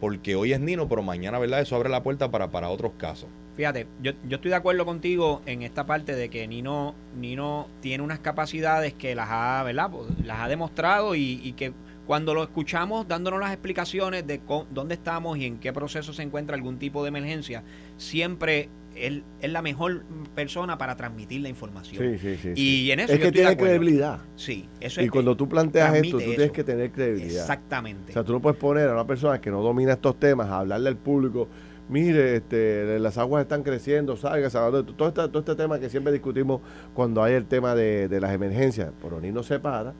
porque 0.00 0.36
hoy 0.36 0.52
es 0.52 0.60
Nino, 0.60 0.88
pero 0.88 1.02
mañana, 1.02 1.38
¿verdad? 1.38 1.60
Eso 1.60 1.76
abre 1.76 1.88
la 1.88 2.02
puerta 2.02 2.30
para, 2.30 2.50
para 2.50 2.68
otros 2.68 2.92
casos. 2.98 3.28
Fíjate, 3.56 3.88
yo, 4.00 4.12
yo 4.28 4.36
estoy 4.36 4.50
de 4.50 4.56
acuerdo 4.56 4.86
contigo 4.86 5.42
en 5.44 5.62
esta 5.62 5.84
parte 5.84 6.14
de 6.14 6.28
que 6.28 6.46
Nino, 6.46 6.94
Nino 7.16 7.66
tiene 7.80 8.04
unas 8.04 8.20
capacidades 8.20 8.94
que 8.94 9.16
las 9.16 9.28
ha, 9.30 9.64
¿verdad? 9.64 9.90
Pues, 9.90 10.06
las 10.24 10.38
ha 10.38 10.48
demostrado 10.48 11.16
y, 11.16 11.52
que 11.56 11.72
cuando 12.08 12.32
lo 12.32 12.42
escuchamos 12.42 13.06
dándonos 13.06 13.38
las 13.38 13.52
explicaciones 13.52 14.26
de 14.26 14.40
dónde 14.70 14.94
estamos 14.94 15.36
y 15.36 15.44
en 15.44 15.58
qué 15.58 15.74
proceso 15.74 16.14
se 16.14 16.22
encuentra 16.22 16.56
algún 16.56 16.78
tipo 16.78 17.02
de 17.02 17.08
emergencia, 17.08 17.62
siempre 17.98 18.70
él 18.96 19.24
es 19.42 19.52
la 19.52 19.60
mejor 19.60 20.04
persona 20.34 20.78
para 20.78 20.96
transmitir 20.96 21.42
la 21.42 21.50
información. 21.50 22.02
Sí, 22.02 22.18
sí, 22.18 22.38
sí. 22.42 22.52
Y 22.56 22.90
en 22.92 23.00
eso 23.00 23.12
es 23.12 23.18
que 23.20 23.30
tiene 23.30 23.54
credibilidad. 23.58 24.20
Sí, 24.36 24.66
eso 24.80 25.02
Y 25.02 25.10
cuando 25.10 25.36
tú 25.36 25.50
planteas 25.50 25.96
esto, 25.96 26.16
tú 26.16 26.24
tienes 26.24 26.50
que 26.50 26.64
tener 26.64 26.92
credibilidad. 26.92 27.42
Exactamente. 27.42 28.12
O 28.12 28.14
sea, 28.14 28.24
tú 28.24 28.32
no 28.32 28.40
puedes 28.40 28.58
poner 28.58 28.88
a 28.88 28.94
una 28.94 29.06
persona 29.06 29.38
que 29.38 29.50
no 29.50 29.60
domina 29.60 29.92
estos 29.92 30.18
temas 30.18 30.48
a 30.48 30.60
hablarle 30.60 30.88
al 30.88 30.96
público. 30.96 31.46
Mire, 31.90 32.36
este, 32.36 32.98
las 33.00 33.18
aguas 33.18 33.42
están 33.42 33.62
creciendo, 33.62 34.16
salga, 34.16 34.48
salga 34.48 34.82
todo 34.82 35.08
este, 35.08 35.28
todo 35.28 35.40
este 35.40 35.54
tema 35.56 35.78
que 35.78 35.90
siempre 35.90 36.10
discutimos 36.10 36.62
cuando 36.94 37.22
hay 37.22 37.34
el 37.34 37.44
tema 37.44 37.74
de, 37.74 38.08
de 38.08 38.18
las 38.18 38.32
emergencias. 38.32 38.92
Pero 39.02 39.20
ni 39.20 39.30
no 39.30 39.42
se 39.42 39.60
para 39.60 39.92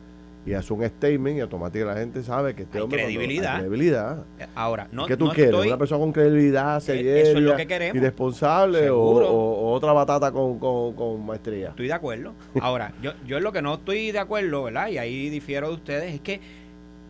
y 0.49 0.55
hace 0.55 0.73
un 0.73 0.83
statement 0.85 1.37
y 1.37 1.41
automáticamente 1.41 1.95
la 1.95 2.01
gente 2.01 2.23
sabe 2.23 2.55
que 2.55 2.63
este 2.63 2.79
hay 2.79 2.85
hombre 2.85 3.03
credibilidad. 3.03 3.57
Hay 3.57 3.61
credibilidad. 3.61 4.25
Eh, 4.39 4.47
ahora, 4.55 4.89
no, 4.91 5.07
¿qué 5.07 5.17
tú 5.17 5.29
quieres? 5.29 5.55
¿Una 5.55 5.77
persona 5.77 6.01
con 6.01 6.13
credibilidad, 6.13 6.81
seria, 6.81 7.93
irresponsable 7.93 8.89
o, 8.89 9.71
otra 9.73 9.93
batata 9.93 10.33
con, 10.33 10.59
con, 10.59 11.27
maestría? 11.27 11.69
Estoy 11.69 11.89
de 11.89 11.93
acuerdo. 11.93 12.33
Ahora, 12.61 12.95
yo, 13.03 13.13
yo 13.27 13.37
en 13.37 13.45
lo 13.45 13.53
que 13.53 13.61
no 13.61 13.75
estoy 13.75 14.11
de 14.11 14.19
acuerdo, 14.19 14.65
¿verdad? 14.65 14.89
Y 14.89 14.97
ahí 14.97 15.29
difiero 15.29 15.69
de 15.69 15.75
ustedes, 15.75 16.15
es 16.15 16.21
que 16.21 16.41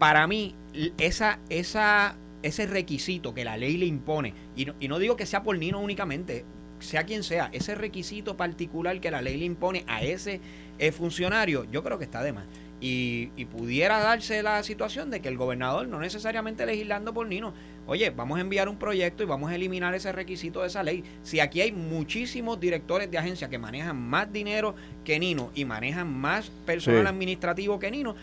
para 0.00 0.26
mí 0.26 0.56
esa, 0.98 1.38
esa, 1.48 2.16
ese 2.42 2.66
requisito 2.66 3.34
que 3.34 3.44
la 3.44 3.56
ley 3.56 3.76
le 3.76 3.86
impone, 3.86 4.34
y 4.56 4.64
no, 4.64 4.74
y 4.80 4.88
no 4.88 4.98
digo 4.98 5.14
que 5.16 5.26
sea 5.26 5.44
por 5.44 5.56
Nino 5.56 5.78
únicamente, 5.78 6.44
sea 6.80 7.04
quien 7.04 7.22
sea, 7.22 7.50
ese 7.52 7.74
requisito 7.74 8.36
particular 8.36 9.00
que 9.00 9.10
la 9.10 9.22
ley 9.22 9.36
le 9.36 9.44
impone 9.44 9.84
a 9.86 10.02
ese 10.02 10.40
eh, 10.78 10.92
funcionario, 10.92 11.64
yo 11.70 11.82
creo 11.82 11.98
que 11.98 12.04
está 12.04 12.22
de 12.22 12.32
más. 12.32 12.44
Y, 12.80 13.44
pudiera 13.46 13.98
darse 13.98 14.42
la 14.42 14.62
situación 14.62 15.10
de 15.10 15.20
que 15.20 15.28
el 15.28 15.36
gobernador, 15.36 15.88
no 15.88 15.98
necesariamente 15.98 16.64
legislando 16.64 17.12
por 17.12 17.26
Nino, 17.26 17.52
oye, 17.86 18.10
vamos 18.10 18.38
a 18.38 18.40
enviar 18.40 18.68
un 18.68 18.76
proyecto 18.76 19.24
y 19.24 19.26
vamos 19.26 19.50
a 19.50 19.56
eliminar 19.56 19.94
ese 19.94 20.12
requisito 20.12 20.60
de 20.60 20.68
esa 20.68 20.82
ley. 20.82 21.02
Si 21.22 21.40
aquí 21.40 21.60
hay 21.60 21.72
muchísimos 21.72 22.60
directores 22.60 23.10
de 23.10 23.18
agencia 23.18 23.48
que 23.48 23.58
manejan 23.58 24.00
más 24.00 24.32
dinero 24.32 24.76
que 25.04 25.18
Nino 25.18 25.50
y 25.54 25.64
manejan 25.64 26.12
más 26.12 26.50
personal 26.66 27.06
administrativo 27.06 27.78
que 27.80 27.90
Nino, 27.90 28.14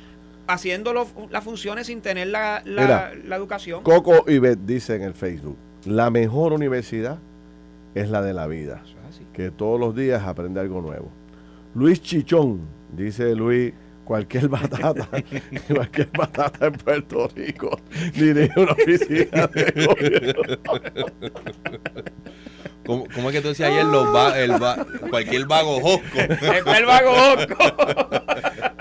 haciendo 0.47 0.93
las 0.93 1.43
funciones 1.43 1.87
sin 1.87 2.01
tener 2.01 2.27
la, 2.27 2.61
la, 2.65 3.35
educación. 3.35 3.83
Coco 3.83 4.23
y 4.27 4.39
Beth 4.39 4.59
dice 4.59 4.95
en 4.95 5.01
el 5.01 5.13
Facebook, 5.13 5.57
la 5.85 6.09
mejor 6.09 6.53
universidad 6.53 7.19
es 7.93 8.09
la 8.09 8.21
de 8.21 8.33
la 8.33 8.47
vida, 8.47 8.83
que 9.33 9.51
todos 9.51 9.79
los 9.79 9.95
días 9.95 10.23
aprende 10.23 10.59
algo 10.59 10.81
nuevo. 10.81 11.09
Luis 11.73 12.01
Chichón, 12.01 12.61
dice 12.95 13.35
Luis 13.35 13.73
cualquier 14.05 14.47
batata, 14.47 15.09
cualquier 15.67 16.09
batata 16.17 16.67
en 16.67 16.73
Puerto 16.73 17.27
Rico 17.35 17.77
dirige 18.13 18.57
una 18.57 18.71
oficina 18.71 19.47
de 19.47 19.85
gobierno. 19.85 20.41
¿Cómo, 22.85 23.05
es 23.05 23.31
que 23.31 23.41
tú 23.41 23.49
decías 23.49 23.71
ayer? 23.71 23.85
Los 23.85 24.07
el 24.35 24.53
cualquier 25.09 25.45
vago 25.45 25.79
josco. 25.81 26.19
El 26.19 26.85
vago 26.85 27.13
josco. 27.13 27.55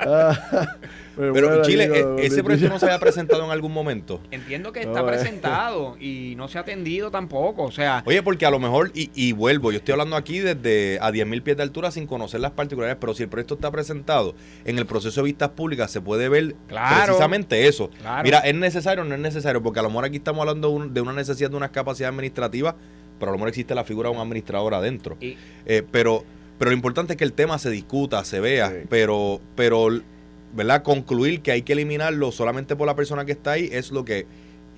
Ah, 0.06 0.76
pero 1.16 1.62
Chile, 1.62 1.84
e, 1.84 2.26
¿ese 2.26 2.42
proyecto 2.42 2.72
no 2.72 2.78
se 2.78 2.86
había 2.86 2.98
presentado 2.98 3.44
en 3.44 3.50
algún 3.50 3.72
momento? 3.72 4.20
Entiendo 4.30 4.72
que 4.72 4.80
está 4.80 5.04
presentado 5.06 5.96
y 5.98 6.34
no 6.36 6.48
se 6.48 6.58
ha 6.58 6.62
atendido 6.62 7.10
tampoco. 7.10 7.62
O 7.62 7.70
sea. 7.70 8.02
Oye, 8.06 8.22
porque 8.22 8.46
a 8.46 8.50
lo 8.50 8.58
mejor, 8.58 8.90
y, 8.94 9.32
vuelvo, 9.32 9.72
yo 9.72 9.78
estoy 9.78 9.92
hablando 9.92 10.16
aquí 10.16 10.40
desde 10.40 10.98
a 11.00 11.10
10.000 11.10 11.42
pies 11.42 11.56
de 11.56 11.62
altura 11.62 11.90
sin 11.90 12.06
conocer 12.06 12.40
las 12.40 12.52
particularidades, 12.52 12.98
pero 13.00 13.14
si 13.14 13.22
el 13.22 13.28
proyecto 13.28 13.54
está 13.54 13.70
presentado 13.70 14.34
en 14.64 14.78
el 14.78 14.86
proceso 14.86 15.20
de 15.20 15.26
vistas 15.26 15.50
públicas, 15.50 15.90
se 15.90 16.00
puede 16.00 16.28
ver 16.28 16.54
precisamente 16.68 17.66
eso. 17.66 17.90
Mira, 18.22 18.40
¿es 18.40 18.54
necesario 18.54 19.04
o 19.04 19.06
no 19.06 19.14
es 19.14 19.20
necesario? 19.20 19.62
Porque 19.62 19.80
a 19.80 19.82
lo 19.82 19.90
mejor 19.90 20.04
aquí 20.06 20.16
estamos 20.16 20.40
hablando 20.40 20.86
de 20.90 21.00
una 21.00 21.12
necesidad 21.12 21.50
de 21.50 21.56
unas 21.56 21.70
capacidades 21.70 22.12
administrativas, 22.12 22.74
pero 23.24 23.30
a 23.30 23.32
lo 23.32 23.38
mejor 23.38 23.48
existe 23.48 23.74
la 23.74 23.84
figura 23.84 24.10
de 24.10 24.16
un 24.16 24.20
administrador 24.20 24.74
adentro. 24.74 25.16
Eh, 25.20 25.82
pero 25.90 26.24
pero 26.58 26.70
lo 26.70 26.76
importante 26.76 27.14
es 27.14 27.16
que 27.16 27.24
el 27.24 27.32
tema 27.32 27.58
se 27.58 27.70
discuta, 27.70 28.24
se 28.24 28.40
vea, 28.40 28.72
pero, 28.88 29.40
pero 29.56 29.88
¿verdad? 30.54 30.82
Concluir 30.82 31.40
que 31.40 31.50
hay 31.50 31.62
que 31.62 31.72
eliminarlo 31.72 32.30
solamente 32.30 32.76
por 32.76 32.86
la 32.86 32.94
persona 32.94 33.24
que 33.24 33.32
está 33.32 33.52
ahí 33.52 33.68
es 33.72 33.90
lo 33.90 34.04
que 34.04 34.26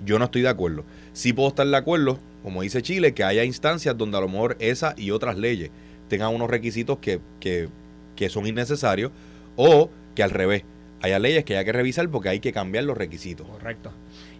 Yo 0.03 0.17
no 0.19 0.25
estoy 0.25 0.41
de 0.41 0.49
acuerdo. 0.49 0.83
Sí 1.13 1.33
puedo 1.33 1.49
estar 1.49 1.67
de 1.67 1.77
acuerdo, 1.77 2.19
como 2.43 2.61
dice 2.61 2.81
Chile, 2.81 3.13
que 3.13 3.23
haya 3.23 3.43
instancias 3.43 3.97
donde 3.97 4.17
a 4.17 4.21
lo 4.21 4.27
mejor 4.27 4.57
esa 4.59 4.95
y 4.97 5.11
otras 5.11 5.37
leyes 5.37 5.69
tengan 6.07 6.33
unos 6.33 6.49
requisitos 6.49 6.97
que, 6.99 7.19
que, 7.39 7.69
que 8.15 8.29
son 8.29 8.47
innecesarios 8.47 9.11
o 9.55 9.89
que 10.15 10.23
al 10.23 10.31
revés, 10.31 10.63
haya 11.01 11.19
leyes 11.19 11.43
que 11.43 11.55
haya 11.55 11.65
que 11.65 11.71
revisar 11.71 12.09
porque 12.09 12.29
hay 12.29 12.39
que 12.39 12.51
cambiar 12.51 12.83
los 12.83 12.97
requisitos. 12.97 13.47
Correcto. 13.47 13.91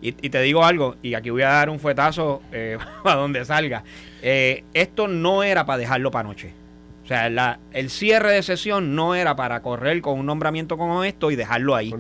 Y, 0.02 0.10
y 0.22 0.30
te 0.30 0.42
digo 0.42 0.64
algo, 0.64 0.96
y 1.02 1.14
aquí 1.14 1.30
voy 1.30 1.42
a 1.44 1.50
dar 1.50 1.70
un 1.70 1.80
fuetazo 1.80 2.42
eh, 2.52 2.78
a 3.04 3.16
donde 3.16 3.46
salga. 3.46 3.84
Eh, 4.22 4.64
esto 4.74 5.08
no 5.08 5.44
era 5.44 5.66
para 5.66 5.80
dejarlo 5.80 6.12
para 6.12 6.28
noche. 6.28 6.54
O 7.08 7.10
sea, 7.10 7.30
la, 7.30 7.58
el 7.72 7.90
cierre 7.90 8.34
de 8.34 8.44
sesión 8.44 8.94
no 8.94 9.16
era 9.16 9.34
para 9.38 9.62
correr 9.62 10.02
con 10.02 10.20
un 10.20 10.26
nombramiento 10.26 10.78
como 10.78 11.06
esto 11.06 11.32
y 11.32 11.38
dejarlo 11.38 11.74
ahí. 11.74 11.94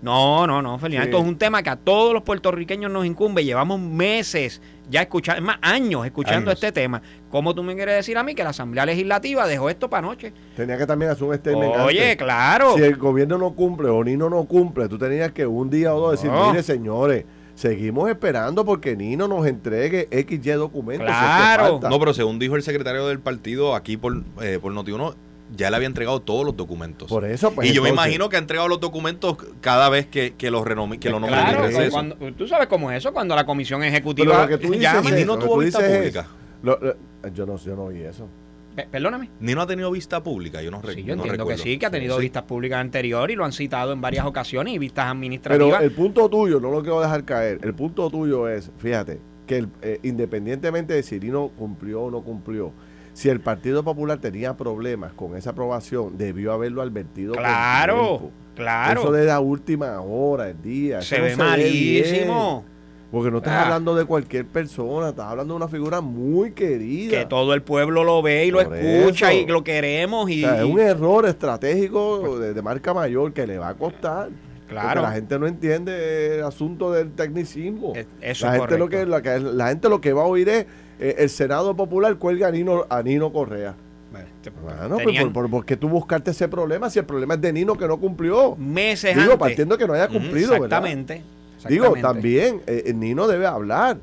No, 0.00 0.46
no, 0.46 0.62
no, 0.62 0.78
Ferdinand. 0.78 1.06
Sí. 1.06 1.10
Esto 1.10 1.20
es 1.20 1.28
un 1.28 1.36
tema 1.36 1.64
que 1.64 1.70
a 1.70 1.74
todos 1.74 2.14
los 2.14 2.22
puertorriqueños 2.22 2.88
nos 2.88 3.04
incumbe. 3.04 3.44
Llevamos 3.44 3.80
meses 3.80 4.62
ya 4.88 5.02
escuchando, 5.02 5.40
es 5.40 5.44
más, 5.44 5.58
años 5.62 6.06
escuchando 6.06 6.52
Años. 6.52 6.62
este 6.62 6.70
tema. 6.70 7.02
¿Cómo 7.28 7.56
tú 7.56 7.64
me 7.64 7.74
quieres 7.74 7.96
decir 7.96 8.16
a 8.16 8.22
mí 8.22 8.36
que 8.36 8.44
la 8.44 8.50
Asamblea 8.50 8.86
Legislativa 8.86 9.48
dejó 9.48 9.68
esto 9.68 9.90
para 9.90 10.06
anoche? 10.06 10.32
Tenía 10.54 10.78
que 10.78 10.86
también 10.86 11.10
hacer 11.10 11.24
un 11.24 11.34
statement 11.34 11.74
Oye, 11.78 12.12
antes. 12.12 12.16
claro. 12.18 12.76
Si 12.76 12.84
el 12.84 12.94
gobierno 12.96 13.38
no 13.38 13.54
cumple 13.54 13.88
o 13.88 14.04
Nino 14.04 14.30
no 14.30 14.44
cumple, 14.44 14.88
tú 14.88 14.96
tenías 14.96 15.32
que 15.32 15.44
un 15.44 15.70
día 15.70 15.92
o 15.92 15.98
dos 15.98 16.12
decir, 16.12 16.30
mire 16.30 16.62
señores, 16.62 17.24
seguimos 17.62 18.10
esperando 18.10 18.64
porque 18.64 18.96
Nino 18.96 19.28
nos 19.28 19.46
entregue 19.46 20.08
XY 20.10 20.50
documentos. 20.54 21.06
si 21.06 21.12
es 21.12 21.18
que 21.20 21.24
Claro. 21.26 21.62
falta". 21.74 21.88
No, 21.88 21.98
pero 22.00 22.12
según 22.12 22.38
dijo 22.40 22.56
el 22.56 22.62
secretario 22.64 23.06
del 23.06 23.20
partido 23.20 23.76
aquí 23.76 23.96
por, 23.96 24.24
eh, 24.42 24.58
por 24.60 24.72
Noti1, 24.72 25.14
ya 25.54 25.70
le 25.70 25.76
había 25.76 25.86
entregado 25.86 26.18
todos 26.20 26.44
los 26.44 26.56
documentos. 26.56 27.08
Por 27.08 27.24
eso, 27.24 27.52
pues, 27.52 27.68
y 27.70 27.72
yo 27.72 27.82
me 27.82 27.90
imagino 27.90 28.28
que 28.28 28.36
ha 28.36 28.38
entregado 28.40 28.66
los 28.68 28.80
documentos 28.80 29.36
cada 29.60 29.88
vez 29.90 30.06
que, 30.06 30.34
que 30.34 30.50
los 30.50 30.64
renomi- 30.64 30.98
que 30.98 31.08
lo 31.10 31.20
Claro, 31.20 31.62
receso. 31.66 31.90
cuando- 31.92 32.16
tú 32.36 32.48
sabes 32.48 32.66
cómo 32.66 32.90
es 32.90 32.98
eso, 32.98 33.12
cuando 33.12 33.36
la 33.36 33.46
comisión 33.46 33.80
Pero 33.82 33.92
ejecutiva 33.92 34.42
lo 34.42 34.48
que 34.48 34.58
tú 34.58 34.68
dices 34.72 34.80
llama- 34.82 35.10
Y 35.10 35.20
es 35.20 35.26
tuvo 35.26 35.38
que 35.38 35.44
tú 35.46 35.58
vista 35.60 35.78
dices 35.78 35.92
es- 35.92 35.98
pública. 35.98 36.26
lo- 36.62 36.78
lo- 36.80 36.96
yo, 37.32 37.46
no, 37.46 37.56
yo 37.58 37.76
no 37.76 37.82
oí 37.84 38.00
eso. 38.02 38.26
Pe- 38.74 38.88
Perdóname. 38.90 39.28
Ni 39.40 39.54
no 39.54 39.62
ha 39.62 39.66
tenido 39.66 39.90
vista 39.90 40.22
pública, 40.22 40.62
yo 40.62 40.70
no, 40.70 40.80
re- 40.80 40.94
Sí, 40.94 41.02
yo 41.02 41.14
no 41.14 41.22
entiendo 41.22 41.44
que 41.44 41.52
recuerdo. 41.52 41.62
sí, 41.62 41.78
que 41.78 41.86
ha 41.86 41.90
tenido 41.90 42.16
Sí. 42.16 42.22
vistas 42.22 42.42
públicas 42.44 42.78
anteriores 42.78 43.34
y 43.34 43.36
lo 43.36 43.44
han 43.44 43.52
citado 43.52 43.92
en 43.92 44.00
varias 44.00 44.24
ocasiones 44.26 44.74
y 44.74 44.78
vistas 44.78 45.04
Pero 45.04 45.10
administrativas. 45.12 45.82
el 45.82 45.92
punto 45.92 46.28
tuyo, 46.28 46.58
no 46.60 46.70
lo 46.70 46.80
quiero 46.80 47.00
dejar 47.00 47.24
caer, 47.24 47.58
el 47.62 47.74
punto 47.74 48.08
tuyo 48.10 48.48
es, 48.48 48.70
fíjate, 48.78 49.20
que 49.46 49.58
el- 49.58 49.68
eh, 49.82 49.98
independientemente 50.02 50.94
de 50.94 51.02
si 51.02 51.20
Nino 51.20 51.48
cumplió 51.58 52.02
o 52.02 52.10
no 52.10 52.22
cumplió, 52.22 52.72
si 53.12 53.28
el 53.28 53.40
Partido 53.40 53.82
Popular 53.84 54.18
tenía 54.18 54.56
problemas 54.56 55.12
con 55.12 55.36
esa 55.36 55.50
aprobación, 55.50 56.16
debió 56.16 56.52
haberlo 56.52 56.80
advertido. 56.80 57.34
claro, 57.34 58.30
claro. 58.54 59.00
Eso 59.02 59.12
de 59.12 59.26
la 59.26 59.40
última 59.40 60.00
hora, 60.00 60.48
el 60.48 60.62
día. 60.62 61.02
se 61.02 61.18
no 61.18 61.24
ve 61.24 61.36
malísimo. 61.36 62.64
Porque 63.12 63.30
no 63.30 63.38
estás 63.38 63.52
Ah. 63.52 63.62
hablando 63.64 63.94
de 63.94 64.04
cualquier 64.06 64.46
persona, 64.46 65.10
estás 65.10 65.26
hablando 65.26 65.52
de 65.54 65.56
una 65.58 65.68
figura 65.68 66.00
muy 66.00 66.52
querida. 66.52 67.10
Que 67.20 67.26
todo 67.26 67.52
el 67.54 67.62
pueblo 67.62 68.02
lo 68.02 68.22
ve 68.22 68.46
y 68.46 68.50
lo 68.50 68.60
escucha 68.62 69.30
eso. 69.32 69.42
y 69.42 69.46
lo 69.46 69.62
queremos. 69.62 70.24
O 70.24 70.28
Y, 70.30 70.40
sea, 70.40 70.58
es 70.58 70.64
un 70.64 70.80
error 70.80 71.26
estratégico 71.26 72.38
de, 72.40 72.54
de 72.54 72.62
marca 72.62 72.92
mayor 72.94 73.32
que 73.32 73.46
le 73.46 73.58
va 73.58 73.68
a 73.68 73.74
costar. 73.74 74.30
Claro. 74.66 75.02
La 75.02 75.12
gente 75.12 75.38
no 75.38 75.46
entiende 75.46 76.38
el 76.38 76.44
asunto 76.44 76.90
del 76.90 77.12
tecnicismo. 77.12 77.92
Es- 77.94 78.06
eso 78.22 78.46
la, 78.46 78.54
es 78.54 78.60
gente 78.62 78.78
lo 78.78 78.88
que, 78.88 79.04
la, 79.04 79.20
que- 79.20 79.38
la 79.38 79.68
gente 79.68 79.88
lo 79.90 80.00
que 80.00 80.14
va 80.14 80.22
a 80.22 80.26
oír 80.26 80.48
es 80.48 80.66
eh, 80.98 81.16
el 81.18 81.28
Senado 81.28 81.76
Popular 81.76 82.16
cuelga 82.16 82.48
a 82.48 82.50
Nino, 82.50 82.86
a 82.88 83.02
Nino 83.02 83.30
Correa. 83.30 83.74
Bueno, 84.10 84.26
te- 84.42 84.48
Bueno, 84.50 84.94
pues, 84.94 85.04
tenían 85.06 85.32
por, 85.34 85.42
por- 85.44 85.50
¿por 85.50 85.64
qué 85.66 85.76
tú 85.76 85.90
buscaste 85.90 86.30
ese 86.30 86.48
problema 86.48 86.88
si 86.88 86.98
el 86.98 87.04
problema 87.04 87.34
es 87.34 87.40
de 87.42 87.52
Nino 87.52 87.76
que 87.76 87.86
no 87.86 87.98
cumplió? 88.00 88.56
meses 88.56 89.10
Digo, 89.14 89.32
antes. 89.32 89.38
partiendo 89.38 89.76
que 89.76 89.86
no 89.86 89.92
haya 89.92 90.08
cumplido, 90.08 90.52
¿verdad? 90.52 90.64
exactamente, 90.66 91.22
Digo, 91.68 91.94
también 92.00 92.62
eh, 92.66 92.84
el 92.86 92.98
Nino 92.98 93.26
debe 93.26 93.46
hablar, 93.46 93.98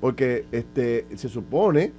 porque 0.00 0.44
este 0.52 1.06
se 1.14 1.28
supone 1.28 1.92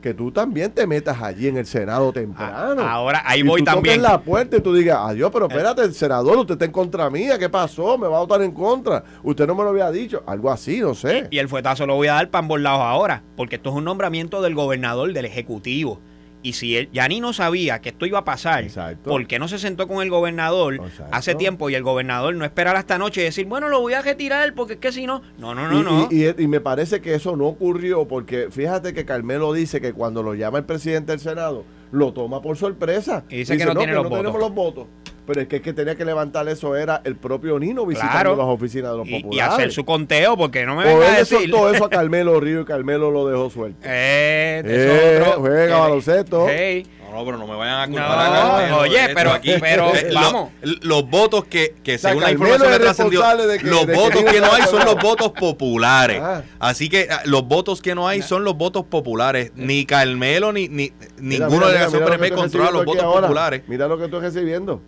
que 0.00 0.14
tú 0.14 0.30
también 0.30 0.70
te 0.70 0.86
metas 0.86 1.20
allí 1.20 1.48
en 1.48 1.56
el 1.56 1.66
Senado 1.66 2.12
temprano. 2.12 2.82
Ah, 2.82 2.92
ahora, 2.92 3.20
ahí 3.24 3.40
Y 3.40 3.42
voy 3.42 3.60
tú 3.62 3.64
también. 3.64 4.00
la 4.00 4.20
puerta 4.20 4.56
y 4.56 4.60
tú 4.60 4.72
digas, 4.72 4.96
adiós, 5.00 5.28
pero 5.32 5.48
espérate, 5.48 5.82
el 5.82 5.92
senador, 5.92 6.38
usted 6.38 6.52
está 6.54 6.66
en 6.66 6.70
contra 6.70 7.10
mía, 7.10 7.36
¿qué 7.36 7.48
pasó? 7.48 7.98
¿Me 7.98 8.06
va 8.06 8.18
a 8.18 8.20
votar 8.20 8.40
en 8.42 8.52
contra? 8.52 9.02
Usted 9.24 9.44
no 9.48 9.56
me 9.56 9.64
lo 9.64 9.70
había 9.70 9.90
dicho. 9.90 10.22
Algo 10.24 10.52
así, 10.52 10.78
no 10.80 10.94
sé. 10.94 11.26
Y 11.32 11.38
el 11.38 11.48
fuetazo 11.48 11.84
lo 11.84 11.96
voy 11.96 12.06
a 12.06 12.12
dar 12.14 12.30
para 12.30 12.40
ambos 12.44 12.60
lados 12.60 12.80
ahora, 12.82 13.24
porque 13.36 13.56
esto 13.56 13.70
es 13.70 13.76
un 13.76 13.84
nombramiento 13.84 14.40
del 14.40 14.54
gobernador, 14.54 15.12
del 15.12 15.24
ejecutivo. 15.24 15.98
Y 16.42 16.52
si 16.52 16.76
él, 16.76 16.88
Yanni 16.92 17.20
no 17.20 17.32
sabía 17.32 17.80
que 17.80 17.88
esto 17.88 18.06
iba 18.06 18.20
a 18.20 18.24
pasar, 18.24 18.62
Exacto. 18.62 19.10
¿por 19.10 19.26
qué 19.26 19.38
no 19.40 19.48
se 19.48 19.58
sentó 19.58 19.88
con 19.88 20.02
el 20.02 20.08
gobernador 20.10 20.74
Exacto. 20.74 21.06
hace 21.10 21.34
tiempo 21.34 21.68
y 21.68 21.74
el 21.74 21.82
gobernador 21.82 22.34
no 22.36 22.44
esperar 22.44 22.76
hasta 22.76 22.96
noche 22.96 23.22
y 23.22 23.24
decir, 23.24 23.46
bueno, 23.46 23.68
lo 23.68 23.80
voy 23.80 23.94
a 23.94 24.02
retirar 24.02 24.54
porque 24.54 24.74
es 24.74 24.78
que 24.78 24.92
si 24.92 25.04
no, 25.06 25.20
no, 25.38 25.54
no, 25.54 25.68
no, 25.68 25.78
y, 25.80 25.82
no. 25.82 26.08
y- 26.10 26.26
y- 26.40 26.44
y 26.44 26.46
me 26.46 26.60
parece 26.60 27.00
que 27.00 27.14
eso 27.14 27.36
no 27.36 27.46
ocurrió 27.46 28.06
porque 28.06 28.48
fíjate 28.50 28.94
que 28.94 29.04
Carmelo 29.04 29.52
dice 29.52 29.80
que 29.80 29.92
cuando 29.92 30.22
lo 30.22 30.34
llama 30.34 30.58
el 30.58 30.64
presidente 30.64 31.10
del 31.12 31.20
Senado, 31.20 31.64
lo 31.92 32.12
toma 32.12 32.40
por 32.42 32.56
sorpresa. 32.56 33.24
Y 33.28 33.38
dice 33.38 33.56
que 33.56 33.64
no 33.64 33.74
tiene 33.74 33.92
los 33.94 34.04
votos". 34.04 34.18
tenemos 34.18 34.40
los 34.40 34.54
votos. 34.54 34.86
Pero 35.26 35.42
es 35.42 35.46
que 35.48 35.56
el 35.56 35.62
que 35.62 35.74
tenía 35.74 35.94
que 35.94 36.06
levantar 36.06 36.48
eso 36.48 36.74
era 36.74 37.02
el 37.04 37.14
propio 37.16 37.58
Nino 37.58 37.84
visitando 37.84 38.12
Claro. 38.14 38.36
las 38.36 38.46
oficinas 38.46 38.92
de 38.92 38.96
los 38.96 39.06
y, 39.08 39.16
y 39.16 39.22
populares. 39.22 39.54
hacer 39.54 39.72
su 39.72 39.84
conteo, 39.84 40.38
porque 40.38 40.64
no 40.64 40.74
me 40.74 40.84
venga 40.86 41.06
a 41.14 41.18
decir. 41.18 41.38
soltó 41.50 41.70
eso 41.70 41.84
a 41.84 41.90
Carmelo 41.90 42.40
Río 42.40 42.62
y 42.62 42.64
Carmelo 42.64 43.10
lo 43.10 43.28
dejó 43.28 43.50
suelto. 43.50 43.78
Eh, 43.84 44.62
Eh, 44.64 45.18
otro. 45.26 45.40
juega 45.42 45.64
Eh, 45.76 45.80
baloncesto. 45.80 46.46
hey. 46.48 46.86
No, 47.10 47.14
no, 47.16 47.24
pero 47.24 47.38
no 47.38 47.46
me 47.46 47.56
vayan 47.56 47.74
a 47.80 47.86
No, 47.86 47.92
culpar 47.92 48.18
a 48.18 48.30
Carmelo. 48.40 48.78
oye, 48.80 49.00
Esto 49.00 49.14
pero- 49.14 49.40
pero, 49.60 49.94
eh, 49.94 50.08
lo- 50.10 50.20
vamos. 50.20 50.50
los 50.82 51.08
votos 51.08 51.44
que, 51.46 51.74
que 51.82 51.96
sea, 51.98 52.10
según 52.10 52.22
la 52.24 52.32
información 52.32 52.70
que 52.72 52.78
trascendió, 52.78 53.22
de 53.46 53.58
que- 53.58 53.66
los 53.66 53.86
de 53.86 53.92
que 53.92 53.98
votos 53.98 54.20
Nino 54.20 54.32
que 54.32 54.40
no 54.40 54.52
hay 54.52 54.62
son 54.64 54.84
los 54.84 54.96
votos 54.96 55.32
populares. 55.32 56.20
Ah. 56.22 56.42
Así 56.58 56.88
que 56.88 57.08
ah, 57.10 57.22
los 57.24 57.44
votos 57.48 57.80
que 57.80 57.94
no 57.94 58.06
hay 58.08 58.20
son 58.22 58.44
los 58.44 58.56
votos 58.56 58.84
populares. 58.84 59.52
Ni 59.54 59.86
Carmelo 59.86 60.52
ni, 60.52 60.68
ni 60.68 60.92
Mira, 61.18 61.46
ninguno 61.46 61.66
mira, 61.66 61.78
de 61.78 61.84
la 61.86 61.90
que 61.90 61.98
PNP 62.04 62.30
controla 62.32 62.70
los 62.70 62.84
votos 62.84 63.02
aquí 63.02 63.04
ahora. 63.06 63.20
populares. 63.22 63.62
Mira 63.68 63.88
lo 63.88 63.96
que 63.98 64.04
estoy 64.04 64.20
recibiendo. 64.20 64.82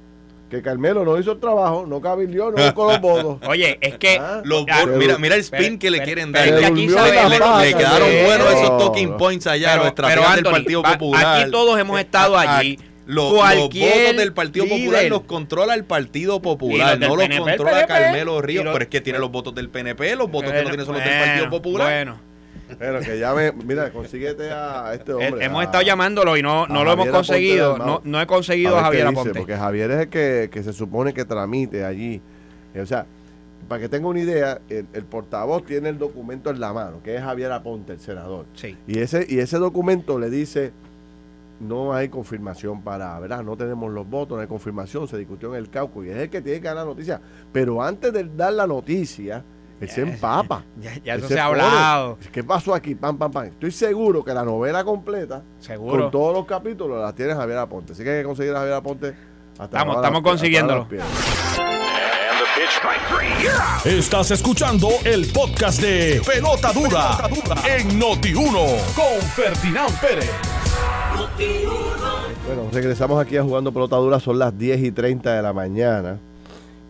Que 0.50 0.62
Carmelo 0.62 1.04
no 1.04 1.16
hizo 1.18 1.32
el 1.32 1.38
trabajo, 1.38 1.86
no 1.86 2.00
cabildió, 2.00 2.50
no 2.50 2.56
buscó 2.62 2.90
los 2.90 3.00
votos. 3.00 3.38
Oye, 3.48 3.78
es 3.80 3.96
que. 3.98 4.18
Ah. 4.20 4.40
Los 4.44 4.64
Ah, 4.68 4.84
mira, 4.86 5.16
mira 5.16 5.36
el 5.36 5.42
spin 5.42 5.60
pero- 5.60 5.78
que 5.78 5.90
le 5.90 5.98
pero- 5.98 6.04
quieren 6.06 6.32
pero 6.32 6.56
dar. 6.60 6.64
aquí 6.72 6.88
le, 6.88 7.74
quedaron 7.74 8.08
buenos 8.24 8.52
esos 8.54 8.78
talking 8.78 9.16
points 9.16 9.46
allá, 9.46 9.68
Pero- 9.70 9.78
los 9.82 9.86
estrategas 9.88 10.34
del 10.34 10.44
Partido 10.44 10.82
Popular. 10.82 11.40
aquí 11.42 11.50
todos 11.52 11.78
hemos 11.78 12.00
estado 12.00 12.36
Ah, 12.36 12.44
ah, 12.48 12.58
allí. 12.58 12.78
Los, 13.06 13.32
los 13.32 13.40
votos 13.42 14.16
del 14.16 14.32
Partido 14.32 14.66
Popular 14.66 15.04
los 15.04 15.22
controla 15.22 15.74
el 15.74 15.84
Partido 15.84 16.40
Popular, 16.42 16.96
los 16.98 17.08
no 17.08 17.16
los 17.16 17.24
PNP, 17.26 17.50
el 17.50 17.56
controla 17.56 17.86
Carmelo 17.86 18.40
Ríos, 18.42 18.64
los- 18.64 18.72
pero 18.72 18.82
es 18.84 18.88
que 18.90 19.00
tiene 19.00 19.18
los 19.18 19.30
votos 19.32 19.54
del 19.54 19.68
PNP, 19.68 20.14
los 20.16 20.30
votos 20.30 20.52
que 20.52 20.62
no 20.62 20.68
tiene 20.68 20.84
son 20.84 20.94
los 20.94 21.04
del 21.04 21.18
Partido 21.18 21.50
Popular. 21.50 21.86
Bueno, 21.88 22.20
Pero 22.78 23.00
que 23.00 23.18
llame, 23.18 23.52
mira, 23.52 23.90
consíguete 23.92 24.50
a 24.50 24.92
este 24.94 25.12
eh, 25.12 25.14
hombre. 25.14 25.44
hemos 25.44 25.60
a- 25.60 25.64
estado 25.64 25.82
llamándolo 25.84 26.36
y 26.36 26.42
no, 26.42 26.66
no 26.66 26.84
lo 26.84 26.92
hemos 26.92 27.08
conseguido. 27.08 27.78
No, 27.78 28.00
no 28.04 28.20
he 28.20 28.26
conseguido 28.26 28.78
a, 28.78 28.82
Javier 28.82 29.06
Aponte. 29.08 29.38
Porque 29.38 29.56
Javier 29.56 29.90
es 29.90 30.00
el 30.00 30.08
que, 30.08 30.48
que 30.52 30.62
se 30.62 30.72
supone 30.72 31.12
que 31.14 31.24
tramite 31.24 31.84
allí. 31.84 32.20
Eh, 32.74 32.80
O 32.80 32.86
sea, 32.86 33.06
para 33.68 33.80
que 33.82 33.88
tenga 33.88 34.08
una 34.08 34.20
idea, 34.20 34.60
el, 34.68 34.86
el 34.92 35.04
portavoz 35.04 35.64
tiene 35.64 35.88
el 35.90 35.98
documento 35.98 36.50
en 36.50 36.60
la 36.60 36.72
mano, 36.72 37.02
que 37.02 37.16
es 37.16 37.22
Javier 37.22 37.52
Aponte, 37.52 37.92
el 37.92 38.00
senador. 38.00 38.46
Sí. 38.54 38.76
Y 38.86 38.98
ese, 38.98 39.26
y 39.28 39.38
ese 39.38 39.58
documento 39.58 40.18
le 40.18 40.30
dice, 40.30 40.72
no 41.60 41.92
hay 41.92 42.08
confirmación 42.08 42.80
para, 42.82 43.18
¿verdad? 43.20 43.42
No 43.42 43.56
tenemos 43.56 43.92
los 43.92 44.08
votos, 44.08 44.36
no 44.36 44.42
hay 44.42 44.48
confirmación, 44.48 45.06
se 45.08 45.18
discutió 45.18 45.50
en 45.54 45.56
el 45.60 45.68
caucus 45.68 46.06
y 46.06 46.10
es 46.10 46.16
el 46.16 46.30
que 46.30 46.40
tiene 46.40 46.60
que 46.60 46.66
dar 46.68 46.76
la 46.76 46.84
noticia. 46.86 47.20
Pero 47.52 47.82
antes 47.82 48.12
de 48.12 48.24
dar 48.34 48.54
la 48.54 48.66
noticia, 48.66 49.44
él 49.80 49.88
se 49.88 50.02
empapa. 50.02 50.64
Ya, 51.04 51.14
eso 51.16 51.28
se 51.28 51.40
ha 51.40 51.46
hablado. 51.46 52.18
¿Qué 52.32 52.44
pasó 52.44 52.74
aquí? 52.74 52.94
Pam, 52.94 53.16
pam, 53.16 53.30
pam. 53.32 53.46
Estoy 53.46 53.70
seguro 53.70 54.22
que 54.24 54.32
la 54.34 54.44
novela 54.44 54.84
completa, 54.84 55.42
Seguro. 55.58 56.02
con 56.02 56.10
todos 56.10 56.34
los 56.34 56.46
capítulos, 56.46 57.00
la 57.02 57.14
tiene 57.14 57.34
Javier 57.34 57.58
Aponte. 57.58 57.92
Así 57.92 58.04
que 58.04 58.10
hay 58.10 58.18
que 58.18 58.24
conseguir 58.24 58.52
a 58.54 58.58
Javier 58.58 58.74
Aponte. 58.74 59.14
Hasta 59.52 59.64
Estamos- 59.64 59.96
estamos 59.96 60.22
consiguiéndolo. 60.22 60.86
Estás 63.84 64.30
escuchando 64.30 64.88
el 65.04 65.26
podcast 65.32 65.80
de 65.80 66.20
Pelota 66.26 66.72
Dura, 66.72 67.18
en 67.66 67.98
Noti1 68.00 68.94
con 68.94 69.20
Ferdinand 69.34 69.98
Pérez. 70.00 70.30
Bueno, 72.46 72.68
regresamos 72.72 73.20
aquí 73.20 73.36
a 73.36 73.42
Jugando 73.42 73.72
Pelota 73.72 73.96
Dura, 73.96 74.20
son 74.20 74.38
las 74.38 74.56
10 74.56 74.80
y 74.82 74.92
30 74.92 75.34
de 75.34 75.42
la 75.42 75.52
mañana 75.52 76.18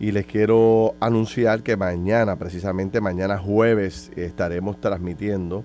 y 0.01 0.11
les 0.11 0.25
quiero 0.25 0.95
anunciar 0.99 1.61
que 1.61 1.77
mañana, 1.77 2.35
precisamente 2.35 2.99
mañana 2.99 3.37
jueves, 3.37 4.11
estaremos 4.15 4.81
transmitiendo 4.81 5.63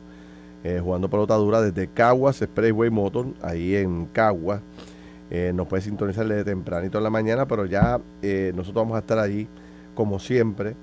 eh, 0.63 0.79
Jugando 0.79 1.09
Pelota 1.09 1.37
Dura 1.37 1.63
desde 1.63 1.89
Caguas 1.89 2.43
Expressway 2.43 2.91
Motor, 2.91 3.29
ahí 3.41 3.77
en 3.77 4.05
Caguas. 4.05 4.61
Eh, 5.31 5.53
nos 5.55 5.67
puede 5.67 5.81
sintonizar 5.85 6.29
desde 6.29 6.45
tempranito 6.45 6.99
en 6.99 7.05
la 7.05 7.09
mañana, 7.09 7.49
pero 7.49 7.65
ya 7.65 7.99
eh, 8.21 8.53
nosotros 8.55 8.85
vamos 8.85 8.97
a 8.97 8.99
estar 8.99 9.19
allí, 9.19 9.49
como 9.95 10.19
siempre, 10.19 10.77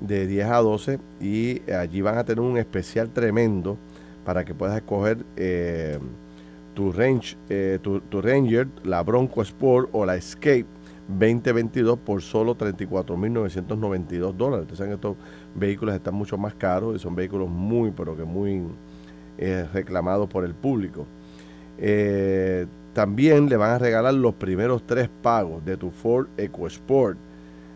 de 0.00 0.26
10 0.26 0.46
a 0.46 0.56
12 0.56 0.98
y 1.20 1.60
allí 1.72 2.00
van 2.00 2.16
a 2.16 2.24
tener 2.24 2.40
un 2.40 2.56
especial 2.56 3.10
tremendo 3.10 3.76
para 4.24 4.46
que 4.46 4.54
puedas 4.54 4.76
escoger 4.76 5.18
tu, 6.72 6.90
range, 6.90 7.36
tu 7.82 8.22
Ranger, 8.22 8.66
la 8.82 9.02
Bronco 9.02 9.42
Sport 9.42 9.90
o 9.92 10.06
la 10.06 10.16
Escape 10.16 10.64
2022 11.08 11.98
por 11.98 12.22
solo 12.22 12.56
34.992 12.56 14.32
dólares. 14.34 14.62
Ustedes 14.62 14.78
saben 14.78 14.90
que 14.90 14.94
estos 14.94 15.16
vehículos 15.54 15.94
están 15.94 16.14
mucho 16.14 16.38
más 16.38 16.54
caros 16.54 16.96
y 16.96 16.98
son 16.98 17.14
vehículos 17.14 17.48
muy, 17.48 17.90
pero 17.90 18.16
que 18.16 18.24
muy 18.24 18.62
eh, 19.38 19.66
reclamados 19.72 20.28
por 20.28 20.44
el 20.44 20.54
público. 20.54 21.06
Eh, 21.78 22.66
también 22.92 23.48
le 23.48 23.56
van 23.56 23.72
a 23.72 23.78
regalar 23.78 24.14
los 24.14 24.34
primeros 24.34 24.86
tres 24.86 25.10
pagos 25.22 25.64
de 25.64 25.76
tu 25.76 25.90
Ford 25.90 26.28
EcoSport 26.36 27.18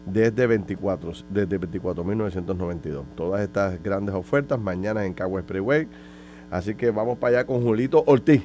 desde 0.06 0.46
24 0.46 1.12
desde 1.28 1.60
24.992. 1.60 3.04
Todas 3.16 3.42
estas 3.42 3.82
grandes 3.82 4.14
ofertas 4.14 4.58
mañana 4.58 5.04
en 5.04 5.12
Cagua 5.12 5.40
Expressway. 5.40 5.88
Así 6.50 6.74
que 6.74 6.90
vamos 6.90 7.18
para 7.18 7.38
allá 7.38 7.46
con 7.46 7.62
Julito 7.62 8.04
Ortiz. 8.06 8.42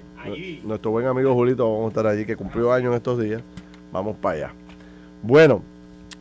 Nuestro 0.63 0.91
buen 0.91 1.06
amigo 1.06 1.34
Julito, 1.34 1.69
vamos 1.72 1.86
a 1.86 1.88
estar 1.89 2.08
allí, 2.08 2.26
que 2.26 2.36
cumplió 2.36 2.74
años 2.74 2.93
estos 2.96 3.22
días. 3.22 3.41
Vamos 3.91 4.17
para 4.17 4.36
allá. 4.36 4.62
Bueno, 5.26 5.62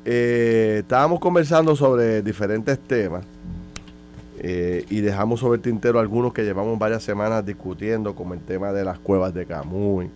eh, 0.05 0.77
estábamos 0.83 1.19
conversando 1.19 1.75
sobre 1.75 2.23
diferentes 2.23 2.79
temas 2.79 3.25
eh, 4.39 4.87
y 4.91 5.01
dejamos 5.01 5.41
sobre 5.41 5.57
el 5.57 5.61
tintero 5.61 5.99
algunos 5.99 6.33
que 6.33 6.45
llevamos 6.45 6.79
varias 6.79 7.03
semanas 7.03 7.45
discutiendo, 7.45 8.15
como 8.15 8.35
el 8.35 8.41
tema 8.41 8.73
de 8.73 8.85
las 8.85 9.01
cuevas 9.01 9.35
de 9.35 9.45
Camuy. 9.45 10.09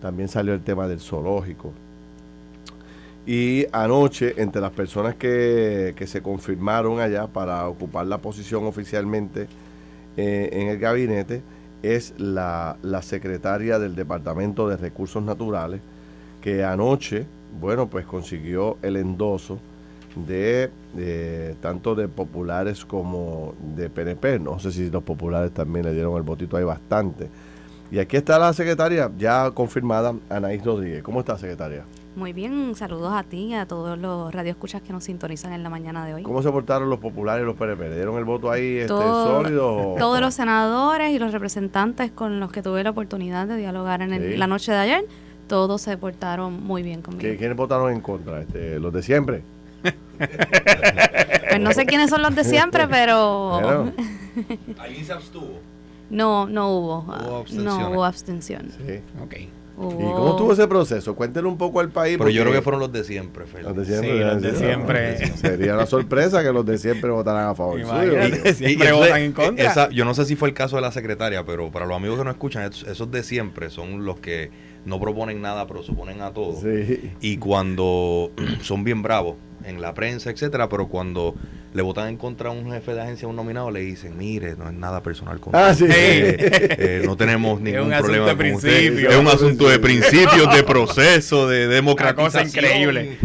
También 0.00 0.28
salió 0.28 0.52
el 0.52 0.62
tema 0.62 0.88
del 0.88 0.98
zoológico. 0.98 1.72
Y 3.24 3.66
anoche, 3.70 4.34
entre 4.36 4.60
las 4.60 4.72
personas 4.72 5.14
que, 5.14 5.94
que 5.96 6.08
se 6.08 6.22
confirmaron 6.22 6.98
allá 6.98 7.28
para 7.28 7.68
ocupar 7.68 8.08
la 8.08 8.18
posición 8.18 8.64
oficialmente 8.66 9.46
eh, 10.16 10.50
en 10.52 10.66
el 10.66 10.78
gabinete, 10.80 11.40
es 11.84 12.14
la, 12.18 12.78
la 12.82 13.00
secretaria 13.00 13.78
del 13.78 13.94
Departamento 13.94 14.68
de 14.68 14.76
Recursos 14.76 15.22
Naturales, 15.22 15.80
que 16.40 16.64
anoche 16.64 17.26
bueno, 17.60 17.88
pues 17.88 18.06
consiguió 18.06 18.78
el 18.82 18.96
endoso 18.96 19.58
de, 20.16 20.70
tanto 21.60 21.94
de 21.94 22.08
populares 22.08 22.84
como 22.84 23.54
de 23.74 23.88
PNP. 23.88 24.38
No 24.38 24.58
sé 24.58 24.72
si 24.72 24.90
los 24.90 25.02
populares 25.02 25.52
también 25.52 25.86
le 25.86 25.92
dieron 25.92 26.16
el 26.16 26.22
votito 26.22 26.56
ahí 26.56 26.64
bastante. 26.64 27.28
Y 27.90 27.98
aquí 27.98 28.16
está 28.16 28.38
la 28.38 28.52
secretaria 28.52 29.10
ya 29.18 29.50
confirmada, 29.50 30.14
Anaís 30.30 30.64
Rodríguez. 30.64 31.02
¿Cómo 31.02 31.20
está, 31.20 31.36
secretaria? 31.36 31.84
Muy 32.14 32.34
bien, 32.34 32.74
saludos 32.74 33.12
a 33.14 33.22
ti 33.22 33.46
y 33.46 33.54
a 33.54 33.66
todos 33.66 33.98
los 33.98 34.32
radioescuchas 34.34 34.82
que 34.82 34.92
nos 34.92 35.04
sintonizan 35.04 35.54
en 35.54 35.62
la 35.62 35.70
mañana 35.70 36.04
de 36.04 36.14
hoy. 36.14 36.22
¿Cómo 36.22 36.42
se 36.42 36.50
portaron 36.50 36.90
los 36.90 36.98
populares 36.98 37.42
y 37.42 37.46
los 37.46 37.56
PNP? 37.56 37.88
¿Le 37.88 37.96
dieron 37.96 38.18
el 38.18 38.24
voto 38.24 38.50
ahí 38.50 38.78
este, 38.78 38.88
sólido? 38.88 39.94
Todos 39.98 40.20
los 40.20 40.34
senadores 40.34 41.10
y 41.10 41.18
los 41.18 41.32
representantes 41.32 42.10
con 42.10 42.38
los 42.38 42.52
que 42.52 42.62
tuve 42.62 42.82
la 42.84 42.90
oportunidad 42.90 43.46
de 43.46 43.56
dialogar 43.56 44.02
en 44.02 44.38
la 44.38 44.46
noche 44.46 44.72
de 44.72 44.78
ayer 44.78 45.04
todos 45.46 45.82
se 45.82 45.96
portaron 45.96 46.62
muy 46.62 46.82
bien 46.82 47.02
conmigo. 47.02 47.36
¿Quiénes 47.38 47.56
votaron 47.56 47.92
en 47.92 48.00
contra? 48.00 48.40
Este, 48.42 48.78
¿Los 48.78 48.92
de 48.92 49.02
siempre? 49.02 49.42
pues 49.82 51.60
no 51.60 51.72
sé 51.72 51.86
quiénes 51.86 52.10
son 52.10 52.22
los 52.22 52.34
de 52.34 52.44
siempre, 52.44 52.86
pero... 52.88 53.92
¿Alguien 54.78 55.04
se 55.04 55.12
abstuvo? 55.12 55.58
No, 56.10 56.46
no 56.46 56.70
hubo. 56.70 57.16
no 57.52 57.90
hubo 57.90 58.04
abstención. 58.04 58.70
Sí. 58.86 59.00
Ok. 59.22 59.34
¿Y 59.74 59.78
cómo 59.78 60.30
estuvo 60.30 60.52
ese 60.52 60.68
proceso? 60.68 61.14
Cuéntenle 61.14 61.48
un 61.48 61.56
poco 61.56 61.80
al 61.80 61.88
país. 61.88 62.16
Pero 62.18 62.30
yo 62.30 62.42
creo 62.42 62.54
que 62.54 62.62
fueron 62.62 62.80
los 62.80 62.92
de 62.92 63.04
siempre, 63.04 63.44
Los 63.62 63.74
de 63.74 63.84
siempre. 63.86 64.12
Sí, 64.12 64.18
los 64.18 64.42
de 64.42 64.54
siempre. 64.54 65.26
Sería 65.36 65.74
una 65.74 65.86
sorpresa 65.86 66.42
que 66.42 66.52
los 66.52 66.64
de 66.66 66.76
siempre 66.76 67.10
votaran 67.10 67.48
a 67.48 67.54
favor. 67.54 67.80
Y, 67.80 67.84
siempre 68.52 68.92
votan 68.92 69.22
en 69.22 69.32
contra. 69.32 69.88
yo 69.88 70.04
no 70.04 70.14
sé 70.14 70.26
si 70.26 70.36
fue 70.36 70.48
el 70.48 70.54
caso 70.54 70.76
de 70.76 70.82
la 70.82 70.92
secretaria, 70.92 71.44
pero 71.44 71.70
para 71.70 71.86
los 71.86 71.96
amigos 71.96 72.18
que 72.18 72.24
no 72.24 72.30
escuchan, 72.30 72.70
esos 72.70 73.10
de 73.10 73.22
siempre 73.22 73.70
son 73.70 74.04
los 74.04 74.20
que 74.20 74.50
no 74.84 75.00
proponen 75.00 75.40
nada, 75.40 75.66
pero 75.66 75.82
suponen 75.82 76.22
a 76.22 76.32
todo. 76.32 76.60
Y 77.20 77.36
cuando 77.38 78.30
son 78.62 78.84
bien 78.84 79.02
bravos 79.02 79.36
en 79.64 79.80
la 79.80 79.94
prensa, 79.94 80.30
etcétera, 80.30 80.68
pero 80.68 80.88
cuando 80.88 81.34
le 81.72 81.82
votan 81.82 82.08
en 82.08 82.16
contra 82.16 82.50
a 82.50 82.52
un 82.52 82.70
jefe 82.70 82.92
de 82.94 83.00
agencia, 83.00 83.26
a 83.26 83.30
un 83.30 83.36
nominado, 83.36 83.70
le 83.70 83.80
dicen, 83.80 84.16
mire, 84.16 84.56
no 84.56 84.68
es 84.68 84.74
nada 84.74 85.02
personal 85.02 85.40
con 85.40 85.54
ah, 85.56 85.74
eh, 85.80 87.02
no 87.06 87.16
tenemos 87.16 87.60
ningún 87.60 87.90
problema 87.90 88.26
de 88.26 88.36
principio. 88.36 89.08
Es 89.08 89.16
un 89.16 89.28
asunto 89.28 89.68
de 89.68 89.78
principios, 89.78 90.54
de 90.54 90.62
proceso, 90.64 91.48
de 91.48 91.68
democratización. 91.68 92.42
Una 92.44 92.44
cosa 92.44 92.58
increíble. 92.60 93.18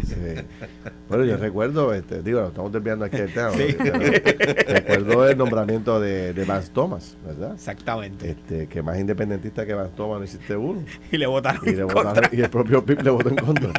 Bueno, 1.10 1.24
yo 1.24 1.38
recuerdo, 1.38 1.94
este, 1.94 2.22
digo, 2.22 2.48
estamos 2.48 2.72
desviando 2.72 3.06
aquí 3.06 3.18
el 3.18 3.34
tema. 3.34 3.52
recuerdo 3.52 5.28
el 5.28 5.38
nombramiento 5.38 6.00
de, 6.00 6.34
de 6.34 6.46
Vance 6.46 6.72
Thomas, 6.74 7.16
¿verdad? 7.26 7.54
Exactamente. 7.54 8.32
Este, 8.32 8.68
que 8.68 8.82
más 8.82 9.00
independentista 9.00 9.66
que 9.66 9.74
Vance 9.74 9.94
Thomas 9.96 10.20
no 10.20 10.24
existe 10.26 10.56
uno. 10.56 10.84
Y 11.12 11.18
le 11.18 11.28
votaron 11.28 11.62
y, 11.68 11.72
le 11.72 11.84
votaron, 11.84 12.30
y 12.32 12.42
el 12.42 12.50
propio 12.50 12.84
PIP 12.84 13.02
le 13.02 13.10
votó 13.10 13.30
en 13.30 13.36
contra. 13.38 13.72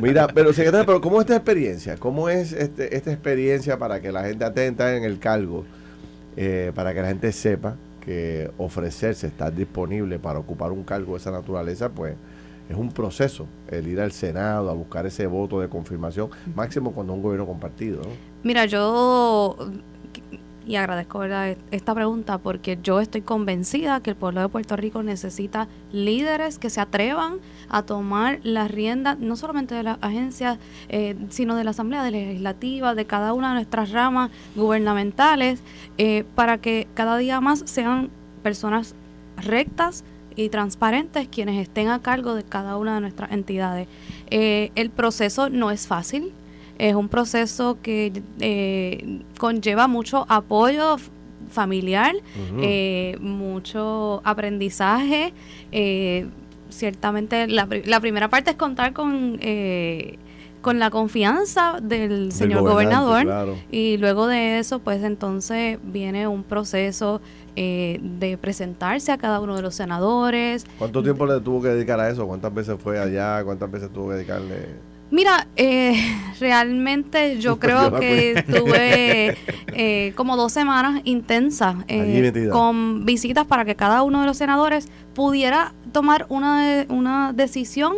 Mira, 0.00 0.28
pero 0.28 0.52
secretario, 0.52 0.86
pero 0.86 1.00
¿cómo 1.00 1.16
es 1.20 1.22
esta 1.22 1.36
experiencia? 1.36 1.96
¿Cómo 1.96 2.28
es 2.28 2.52
este, 2.52 2.96
esta 2.96 3.12
experiencia 3.12 3.78
para 3.78 4.00
que 4.00 4.12
la 4.12 4.24
gente 4.24 4.44
atenta 4.44 4.96
en 4.96 5.04
el 5.04 5.18
cargo, 5.18 5.64
eh, 6.36 6.72
para 6.74 6.94
que 6.94 7.02
la 7.02 7.08
gente 7.08 7.32
sepa 7.32 7.76
que 8.04 8.50
ofrecerse, 8.58 9.26
estar 9.26 9.54
disponible 9.54 10.18
para 10.18 10.38
ocupar 10.38 10.72
un 10.72 10.84
cargo 10.84 11.12
de 11.12 11.18
esa 11.18 11.30
naturaleza, 11.30 11.90
pues 11.90 12.14
es 12.72 12.78
un 12.78 12.90
proceso 12.90 13.46
el 13.68 13.86
ir 13.88 14.00
al 14.00 14.12
Senado 14.12 14.70
a 14.70 14.72
buscar 14.72 15.06
ese 15.06 15.26
voto 15.26 15.60
de 15.60 15.68
confirmación, 15.68 16.30
máximo 16.54 16.92
cuando 16.92 17.12
un 17.12 17.22
gobierno 17.22 17.46
compartido. 17.46 18.02
Mira, 18.42 18.66
yo 18.66 19.56
y 20.66 20.76
agradezco 20.76 21.24
esta 21.70 21.94
pregunta 21.94 22.38
porque 22.38 22.78
yo 22.82 23.00
estoy 23.00 23.22
convencida 23.22 24.00
que 24.00 24.10
el 24.10 24.16
pueblo 24.16 24.40
de 24.40 24.48
Puerto 24.48 24.76
Rico 24.76 25.02
necesita 25.02 25.68
líderes 25.90 26.58
que 26.58 26.70
se 26.70 26.80
atrevan 26.80 27.38
a 27.68 27.82
tomar 27.82 28.40
las 28.44 28.70
riendas, 28.70 29.18
no 29.18 29.36
solamente 29.36 29.74
de 29.74 29.82
las 29.82 29.98
agencias, 30.00 30.58
eh, 30.88 31.16
sino 31.30 31.56
de 31.56 31.64
la 31.64 31.70
Asamblea 31.70 32.08
Legislativa, 32.10 32.94
de 32.94 33.04
cada 33.06 33.32
una 33.32 33.48
de 33.48 33.54
nuestras 33.54 33.90
ramas 33.90 34.30
gubernamentales, 34.54 35.62
eh, 35.98 36.24
para 36.34 36.58
que 36.58 36.86
cada 36.94 37.16
día 37.16 37.40
más 37.40 37.64
sean 37.66 38.10
personas 38.42 38.94
rectas, 39.36 40.04
y 40.36 40.48
transparentes 40.48 41.28
quienes 41.28 41.60
estén 41.60 41.88
a 41.88 42.00
cargo 42.00 42.34
de 42.34 42.44
cada 42.44 42.76
una 42.76 42.96
de 42.96 43.00
nuestras 43.00 43.32
entidades. 43.32 43.88
Eh, 44.30 44.70
el 44.74 44.90
proceso 44.90 45.48
no 45.48 45.70
es 45.70 45.86
fácil, 45.86 46.32
es 46.78 46.94
un 46.94 47.08
proceso 47.08 47.78
que 47.82 48.12
eh, 48.40 49.20
conlleva 49.38 49.88
mucho 49.88 50.26
apoyo 50.28 50.96
familiar, 51.50 52.14
eh, 52.60 53.16
mucho 53.20 54.22
aprendizaje. 54.24 55.32
ciertamente 56.70 57.46
la, 57.46 57.68
la, 57.84 58.00
primera 58.00 58.28
parte 58.28 58.52
es 58.52 58.56
contar 58.56 58.94
con 58.94 59.38
con 60.62 60.78
la 60.78 60.90
confianza 60.90 61.78
del 61.82 62.32
señor 62.32 62.62
gobernador 62.62 63.56
y 63.70 63.98
luego 63.98 64.26
de 64.26 64.58
eso 64.58 64.78
pues 64.78 65.02
entonces 65.02 65.78
viene 65.82 66.26
un 66.28 66.44
proceso 66.44 67.20
eh, 67.54 68.00
de 68.02 68.38
presentarse 68.38 69.12
a 69.12 69.18
cada 69.18 69.40
uno 69.40 69.56
de 69.56 69.62
los 69.62 69.74
senadores. 69.74 70.64
¿Cuánto 70.78 71.02
tiempo 71.02 71.26
le 71.26 71.40
tuvo 71.40 71.60
que 71.60 71.68
dedicar 71.68 72.00
a 72.00 72.08
eso? 72.08 72.26
¿Cuántas 72.26 72.54
veces 72.54 72.76
fue 72.82 72.98
allá? 72.98 73.44
¿Cuántas 73.44 73.70
veces 73.70 73.92
tuvo 73.92 74.08
que 74.08 74.14
dedicarle? 74.14 74.68
Mira, 75.10 75.46
eh, 75.56 75.94
realmente 76.40 77.38
yo 77.38 77.58
creo 77.60 77.92
que 77.98 78.32
estuve 78.32 79.36
eh, 79.74 80.12
como 80.16 80.38
dos 80.38 80.52
semanas 80.52 81.02
intensas 81.04 81.76
con 82.50 83.04
visitas 83.04 83.46
para 83.46 83.66
que 83.66 83.74
cada 83.74 84.02
uno 84.02 84.20
de 84.20 84.26
los 84.26 84.38
senadores 84.38 84.88
pudiera 85.12 85.74
tomar 85.92 86.24
una, 86.30 86.86
una 86.88 87.34
decisión 87.34 87.96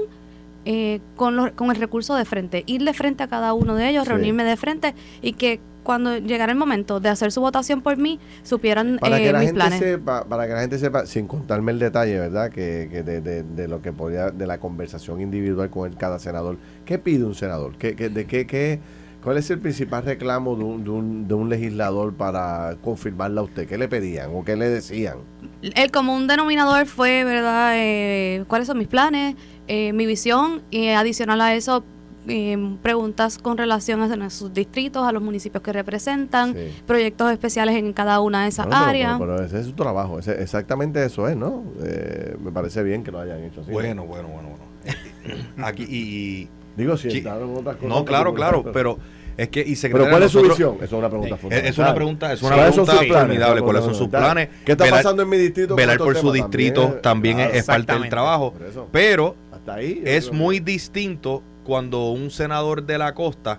con, 1.17 1.51
con 1.51 1.71
el 1.71 1.77
recurso 1.77 2.15
de 2.15 2.25
frente, 2.25 2.65
ir 2.67 2.85
de 2.85 2.95
frente 2.95 3.23
a 3.23 3.29
cada 3.29 3.53
uno 3.53 3.75
de 3.75 3.89
ellos, 3.89 4.09
reunirme 4.09 4.45
de 4.45 4.57
frente 4.57 4.95
y 5.21 5.33
que 5.33 5.61
cuando 5.85 6.19
llegara 6.19 6.51
el 6.51 6.59
momento 6.59 6.99
de 6.99 7.11
hacer 7.11 7.31
su 7.31 7.41
votación 7.41 7.83
por 7.83 7.97
mí, 7.97 8.19
supieran 8.43 8.99
para 8.99 9.19
que 9.19 9.29
eh, 9.29 9.33
la 9.33 9.41
gente 9.41 9.79
Sepa, 9.79 10.25
para 10.25 10.47
que 10.49 10.55
la 10.55 10.61
gente 10.63 10.79
sepa, 10.79 11.07
sin 11.07 11.29
contarme 11.29 11.71
el 11.71 11.79
detalle, 11.79 12.19
¿verdad? 12.19 12.51
Que, 12.51 12.89
que 12.91 13.03
de, 13.03 13.21
de, 13.21 13.69
lo 13.69 13.83
que 13.83 13.93
podía, 13.93 14.31
de 14.31 14.47
la 14.47 14.59
conversación 14.59 15.21
individual 15.21 15.71
con 15.71 15.89
el, 15.89 15.97
cada 15.97 16.19
senador. 16.19 16.57
¿Qué 16.85 16.99
pide 16.99 17.25
un 17.25 17.35
senador? 17.35 17.77
¿Qué, 17.77 17.93
de 17.95 18.25
qué, 18.27 18.47
qué, 18.47 18.81
¿Cuál 19.25 19.39
es 19.39 19.51
el 19.51 19.59
principal 19.59 20.05
reclamo 20.05 20.55
de 20.55 20.65
un, 20.65 20.85
de, 20.85 20.91
un, 20.91 21.27
de 21.27 21.33
un 21.33 21.49
legislador 21.49 22.13
para 22.13 22.77
confirmarla 22.83 23.41
a 23.41 23.45
usted? 23.45 23.67
¿Qué 23.67 23.79
le 23.79 23.89
pedían 23.89 24.31
o 24.35 24.45
qué 24.45 24.55
le 24.55 24.69
decían? 24.69 25.17
El 25.63 25.91
común 25.91 26.27
denominador 26.27 26.85
fue, 26.85 27.25
¿verdad? 27.25 27.73
Eh, 27.75 28.45
¿Cuáles 28.49 28.67
son 28.67 28.77
mis 28.77 28.87
planes? 28.87 29.35
Eh, 29.67 29.95
mi 29.95 30.05
visión 30.05 30.63
y 30.71 30.89
adicional 30.89 31.41
a 31.41 31.55
eso 31.55 31.85
eh, 32.29 32.77
preguntas 32.83 33.39
con 33.39 33.57
relación 33.57 34.03
a 34.03 34.31
sus 34.31 34.53
distritos, 34.53 35.07
a 35.07 35.13
los 35.13 35.23
municipios 35.23 35.63
que 35.63 35.73
representan, 35.73 36.55
proyectos 36.87 37.33
especiales 37.33 37.77
en 37.77 37.95
cada 37.95 38.21
una 38.21 38.43
de 38.43 38.49
esas 38.49 38.67
áreas. 38.71 39.19
Pero, 39.19 39.43
ese 39.43 39.61
es 39.61 39.67
su 39.67 39.73
trabajo, 39.73 40.19
exactamente 40.19 41.03
eso 41.03 41.29
es, 41.29 41.37
¿no? 41.37 41.65
Eh, 41.83 42.37
me 42.43 42.53
parece 42.53 42.83
bien 42.83 43.03
que 43.03 43.11
lo 43.11 43.21
hayan 43.21 43.43
hecho 43.43 43.63
así. 43.63 43.71
Bueno, 43.71 44.05
bueno, 44.05 44.29
bueno, 44.29 44.51
bueno. 44.51 45.67
Aquí 45.67 45.85
y... 45.85 46.49
Digo, 46.77 46.97
si 46.97 47.09
otras 47.09 47.77
cosas. 47.77 47.89
No, 47.89 48.05
claro, 48.05 48.35
claro, 48.35 48.65
pero... 48.73 48.99
Es 49.37 49.49
que, 49.49 49.65
y 49.67 49.75
Pero 49.77 50.09
¿cuál 50.09 50.23
es 50.23 50.31
su 50.31 50.43
visión? 50.43 50.77
Esa 50.77 50.85
es 50.85 50.93
una 50.93 51.11
pregunta 51.11 51.37
fundamental. 51.37 51.73
Es 51.73 51.79
una 51.79 51.95
pregunta, 51.95 52.33
es 52.33 52.43
una 52.43 52.55
pregunta 52.55 52.93
formidable. 52.95 53.63
¿Cuáles 53.63 53.85
son 53.85 53.95
sus 53.95 54.09
planes? 54.09 54.49
¿Qué 54.65 54.73
está 54.73 54.89
pasando 54.89 55.23
en 55.23 55.29
mi 55.29 55.37
distrito? 55.37 55.75
Velar 55.75 55.99
por 55.99 56.17
su 56.17 56.31
distrito 56.33 56.99
también, 57.03 57.41
es, 57.41 57.65
parte 57.65 57.93
del 57.93 58.09
trabajo. 58.09 58.55
Pero 58.93 59.35
es 59.67 60.33
muy 60.33 60.61
distinto 60.61 61.43
cuando 61.65 62.11
un 62.11 62.31
senador 62.31 62.85
de 62.85 62.99
la 62.99 63.15
costa 63.15 63.59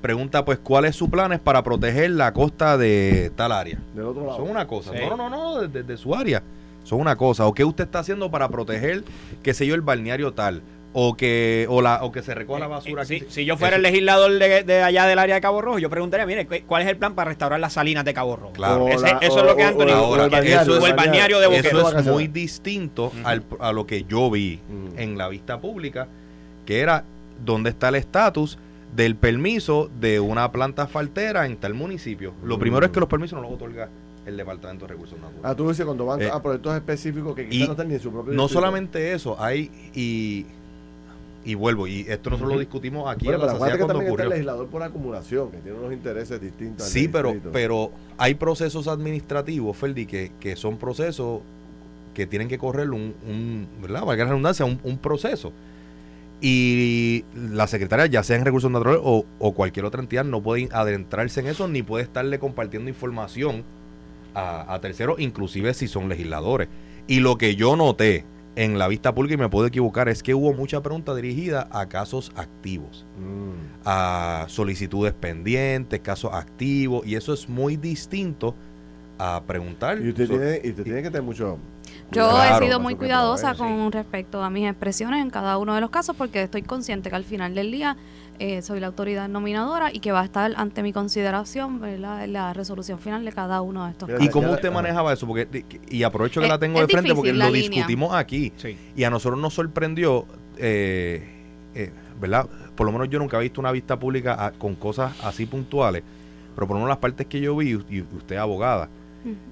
pregunta, 0.00 0.44
pues, 0.44 0.58
¿cuáles 0.58 0.94
sus 0.94 1.08
planes 1.08 1.40
para 1.40 1.62
proteger 1.62 2.10
la 2.10 2.32
costa 2.32 2.78
de 2.78 3.32
tal 3.34 3.52
área? 3.52 3.78
Del 3.94 4.04
otro 4.04 4.26
lado. 4.26 4.36
Son 4.36 4.48
una 4.48 4.66
cosa. 4.66 4.92
Sí. 4.92 4.98
No, 5.00 5.16
no, 5.16 5.28
no, 5.28 5.54
no, 5.54 5.68
desde 5.68 5.96
su 5.96 6.14
área. 6.14 6.42
Son 6.84 7.00
una 7.00 7.16
cosa. 7.16 7.46
¿O 7.46 7.54
qué 7.54 7.64
usted 7.64 7.84
está 7.84 7.98
haciendo 7.98 8.30
para 8.30 8.48
proteger, 8.48 9.02
qué 9.42 9.52
sé 9.54 9.66
yo, 9.66 9.74
el 9.74 9.80
balneario 9.80 10.32
tal? 10.32 10.62
O 11.00 11.16
que, 11.16 11.64
o 11.68 11.80
la, 11.80 12.02
o 12.02 12.10
que 12.10 12.22
se 12.22 12.34
recoja 12.34 12.58
la 12.58 12.66
basura 12.66 13.02
Eh, 13.02 13.04
aquí. 13.04 13.20
si, 13.20 13.26
si 13.30 13.44
yo 13.44 13.56
fuera 13.56 13.76
Eso- 13.76 13.86
el 13.86 13.92
legislador 13.92 14.32
de, 14.36 14.64
de 14.64 14.82
allá 14.82 15.06
del 15.06 15.20
área 15.20 15.36
de 15.36 15.40
Cabo 15.40 15.62
Rojo, 15.62 15.78
yo 15.78 15.88
preguntaría, 15.90 16.26
mire, 16.26 16.44
¿cu- 16.46 16.56
¿cuál 16.66 16.82
es 16.82 16.88
el 16.88 16.96
plan 16.96 17.14
para 17.14 17.28
restaurar 17.28 17.60
las 17.60 17.74
salinas 17.74 18.04
de 18.04 18.12
Cabo 18.14 18.34
Rojo? 18.34 18.52
Claro. 18.54 18.84
O 18.84 18.88
Ese- 18.88 19.02
la- 19.02 19.18
eso 19.18 19.34
o- 19.34 19.38
es 19.38 19.44
lo 19.44 19.54
que 19.54 19.62
Anthony 19.62 19.90
o- 19.90 19.94
Ahora, 19.94 20.24
el 20.24 20.30
balneario, 20.30 20.86
el 20.86 20.94
balneario 20.94 21.38
de 21.38 21.46
Eso 21.46 21.56
Boquerón. 21.56 21.86
Eso 21.86 21.98
es 21.98 22.06
muy 22.06 22.26
distinto 22.26 23.12
al- 23.22 23.44
a 23.60 23.70
lo 23.72 23.86
que 23.86 24.04
yo 24.08 24.28
vi 24.28 24.58
Mm. 24.68 24.98
en 24.98 25.18
la 25.18 25.28
vista 25.28 25.60
pública, 25.60 26.08
que 26.66 26.80
era 26.80 27.04
dónde 27.44 27.70
está 27.70 27.90
el 27.90 27.94
estatus 27.94 28.58
del 28.96 29.14
permiso 29.14 29.90
de 30.00 30.18
una 30.18 30.50
planta 30.50 30.88
faltera 30.88 31.46
en 31.46 31.58
tal 31.58 31.74
municipio. 31.74 32.34
Lo 32.42 32.56
Mm. 32.56 32.60
primero 32.60 32.86
es 32.86 32.90
que 32.90 32.98
los 32.98 33.08
permisos 33.08 33.36
no 33.36 33.42
los 33.42 33.52
otorga 33.52 33.88
el 34.26 34.36
Departamento 34.36 34.84
de 34.86 34.92
Recursos 34.94 35.16
Naturales. 35.16 35.44
Ah, 35.44 35.54
tú 35.54 35.68
dices 35.68 35.86
cuando 35.86 36.04
van 36.06 36.20
Eh, 36.22 36.28
a 36.32 36.42
proyectos 36.42 36.74
específicos 36.74 37.36
que 37.36 37.48
quizás 37.48 37.68
no 37.68 37.72
están 37.74 37.88
ni 37.88 37.94
en 37.94 38.00
su 38.00 38.10
propio 38.10 38.32
No 38.34 38.42
distrito. 38.42 38.60
solamente 38.60 39.12
eso, 39.12 39.40
hay 39.40 39.70
y, 39.94 40.44
y 41.48 41.54
vuelvo, 41.54 41.86
y 41.86 42.00
esto 42.00 42.28
nosotros 42.28 42.52
lo 42.52 42.60
discutimos 42.60 43.10
aquí 43.10 43.24
Bueno, 43.24 43.40
en 43.40 43.46
la 43.46 43.52
sociedad 43.54 43.72
que 43.72 43.78
cuando 43.78 43.94
también 43.94 44.12
está 44.12 44.22
el 44.24 44.28
legislador 44.28 44.66
por 44.66 44.82
acumulación, 44.82 45.50
que 45.50 45.56
tiene 45.56 45.78
unos 45.78 45.94
intereses 45.94 46.38
distintos. 46.38 46.86
Sí, 46.86 47.08
pero, 47.08 47.30
distrito. 47.32 47.52
pero 47.54 47.90
hay 48.18 48.34
procesos 48.34 48.86
administrativos, 48.86 49.74
Ferdi, 49.74 50.04
que, 50.04 50.30
que 50.38 50.56
son 50.56 50.76
procesos 50.76 51.40
que 52.12 52.26
tienen 52.26 52.48
que 52.48 52.58
correr 52.58 52.90
un, 52.90 53.14
un 53.26 53.66
¿verdad? 53.80 54.04
Valga 54.04 54.24
la 54.24 54.28
redundancia, 54.28 54.66
un, 54.66 54.78
un 54.82 54.98
proceso. 54.98 55.50
Y 56.42 57.24
la 57.34 57.66
secretaria, 57.66 58.04
ya 58.04 58.22
sea 58.22 58.36
en 58.36 58.44
recursos 58.44 58.70
naturales 58.70 59.00
o, 59.02 59.24
o 59.38 59.52
cualquier 59.54 59.86
otra 59.86 60.02
entidad, 60.02 60.26
no 60.26 60.42
puede 60.42 60.68
adentrarse 60.70 61.40
en 61.40 61.46
eso 61.46 61.66
ni 61.66 61.82
puede 61.82 62.04
estarle 62.04 62.38
compartiendo 62.38 62.90
información 62.90 63.64
a, 64.34 64.74
a 64.74 64.82
terceros, 64.82 65.18
inclusive 65.18 65.72
si 65.72 65.88
son 65.88 66.10
legisladores. 66.10 66.68
Y 67.06 67.20
lo 67.20 67.38
que 67.38 67.56
yo 67.56 67.74
noté 67.74 68.26
en 68.58 68.76
la 68.76 68.88
vista 68.88 69.14
pública, 69.14 69.34
y 69.34 69.36
me 69.36 69.48
puedo 69.48 69.66
equivocar, 69.68 70.08
es 70.08 70.20
que 70.22 70.34
hubo 70.34 70.52
mucha 70.52 70.82
pregunta 70.82 71.14
dirigida 71.14 71.68
a 71.70 71.86
casos 71.88 72.32
activos 72.34 73.06
Mm. 73.16 73.78
a 73.84 74.46
solicitudes 74.48 75.12
pendientes, 75.14 76.00
casos 76.00 76.32
activos, 76.34 77.06
y 77.06 77.14
eso 77.14 77.32
es 77.32 77.48
muy 77.48 77.76
distinto 77.76 78.56
a 79.16 79.42
preguntar. 79.46 80.00
Y 80.00 80.08
usted, 80.08 80.26
so- 80.26 80.32
tiene, 80.32 80.60
y 80.64 80.70
usted 80.70 80.82
tiene 80.82 81.02
que 81.02 81.08
tener 81.10 81.22
mucho. 81.22 81.58
Yo 82.10 82.28
Claro, 82.30 82.64
he 82.64 82.66
sido 82.66 82.80
muy 82.80 82.94
cuidadosa 82.96 83.54
con 83.54 83.92
respecto 83.92 84.42
a 84.42 84.50
mis 84.50 84.68
expresiones 84.68 85.22
en 85.22 85.30
cada 85.30 85.56
uno 85.58 85.74
de 85.74 85.80
los 85.80 85.90
casos 85.90 86.16
porque 86.16 86.42
estoy 86.42 86.62
consciente 86.62 87.10
que 87.10 87.16
al 87.16 87.24
final 87.24 87.54
del 87.54 87.70
día 87.70 87.96
eh, 88.38 88.62
soy 88.62 88.80
la 88.80 88.86
autoridad 88.88 89.28
nominadora 89.28 89.92
y 89.92 90.00
que 90.00 90.12
va 90.12 90.20
a 90.20 90.24
estar 90.24 90.52
ante 90.56 90.82
mi 90.82 90.92
consideración 90.92 91.80
¿verdad? 91.80 92.26
la 92.28 92.52
resolución 92.52 92.98
final 92.98 93.24
de 93.24 93.32
cada 93.32 93.60
uno 93.62 93.84
de 93.86 93.90
estos 93.92 94.08
Mira, 94.08 94.18
¿Y 94.22 94.26
casos. 94.28 94.42
cómo 94.42 94.52
usted 94.54 94.70
manejaba 94.72 95.12
eso? 95.12 95.26
Porque, 95.26 95.64
y 95.90 96.02
aprovecho 96.02 96.40
que 96.40 96.46
Es- 96.46 96.52
la 96.52 96.58
tengo 96.58 96.80
de 96.80 96.86
frente 96.88 97.14
porque 97.14 97.32
lo 97.32 97.50
línea. 97.50 97.68
discutimos 97.70 98.14
aquí. 98.14 98.52
Sí. 98.56 98.76
Y 98.96 99.04
a 99.04 99.10
nosotros 99.10 99.40
nos 99.40 99.54
sorprendió, 99.54 100.26
eh, 100.56 101.22
eh, 101.74 101.90
¿verdad? 102.20 102.46
Por 102.74 102.86
lo 102.86 102.92
menos 102.92 103.08
yo 103.10 103.18
nunca 103.18 103.38
he 103.38 103.42
visto 103.42 103.60
una 103.60 103.72
vista 103.72 103.98
pública 103.98 104.46
a- 104.46 104.52
con 104.52 104.74
cosas 104.76 105.12
así 105.24 105.46
puntuales, 105.46 106.02
pero 106.54 106.66
por 106.66 106.74
lo 106.76 106.80
menos 106.80 106.88
las 106.88 106.98
partes 106.98 107.26
que 107.26 107.40
yo 107.40 107.56
vi, 107.56 107.70
y 107.88 108.00
usted 108.02 108.36
es 108.36 108.40
abogada, 108.40 108.88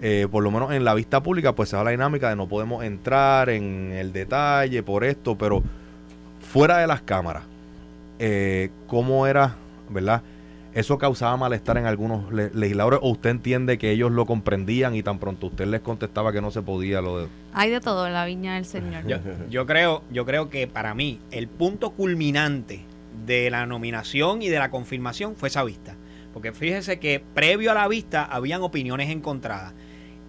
eh, 0.01 0.27
por 0.31 0.43
lo 0.43 0.51
menos 0.51 0.71
en 0.73 0.85
la 0.85 0.95
vista 0.95 1.23
pública, 1.23 1.53
pues 1.55 1.69
se 1.69 1.77
da 1.77 1.85
la 1.85 1.91
dinámica 1.91 2.29
de 2.31 2.37
no 2.37 2.49
podemos 2.49 2.83
entrar 2.85 3.51
en 3.51 3.93
el 3.93 4.13
detalle 4.13 4.83
por 4.83 5.05
esto, 5.05 5.37
pero 5.37 5.63
fuera 6.41 6.79
de 6.79 6.87
las 6.87 7.03
cámaras, 7.03 7.43
eh, 8.19 8.71
¿cómo 8.87 9.27
era, 9.27 9.57
verdad? 9.89 10.23
¿Eso 10.75 10.99
causaba 10.99 11.37
malestar 11.39 11.79
en 11.79 11.87
algunos 11.87 12.31
le- 12.33 12.51
legisladores 12.53 13.01
o 13.03 13.09
usted 13.09 13.31
entiende 13.31 13.79
que 13.79 13.93
ellos 13.93 14.13
lo 14.13 14.27
comprendían 14.27 14.95
y 14.95 15.03
tan 15.03 15.19
pronto 15.19 15.47
usted 15.47 15.67
les 15.67 15.81
contestaba 15.81 16.33
que 16.33 16.43
no 16.43 16.51
se 16.51 16.61
podía 16.61 17.01
lo 17.01 17.21
de... 17.21 17.29
Hay 17.55 17.71
de 17.71 17.81
todo 17.81 18.07
en 18.07 18.13
la 18.13 18.27
viña 18.27 18.57
del 18.57 18.67
Señor. 18.67 19.07
Yo, 19.07 19.17
yo 19.49 19.65
creo, 19.65 20.03
yo 20.11 20.27
creo 20.27 20.51
que 20.51 20.67
para 20.67 20.95
mí 20.95 21.19
el 21.31 21.49
punto 21.49 21.93
culminante 21.93 22.85
de 23.25 23.49
la 23.49 23.65
nominación 23.65 24.43
y 24.43 24.49
de 24.49 24.59
la 24.59 24.71
confirmación 24.71 25.35
fue 25.35 25.49
esa 25.49 25.65
vista. 25.65 25.97
Porque 26.35 26.53
fíjese 26.53 26.99
que 26.99 27.23
previo 27.35 27.71
a 27.71 27.75
la 27.75 27.89
vista 27.89 28.25
habían 28.25 28.61
opiniones 28.61 29.09
encontradas. 29.09 29.73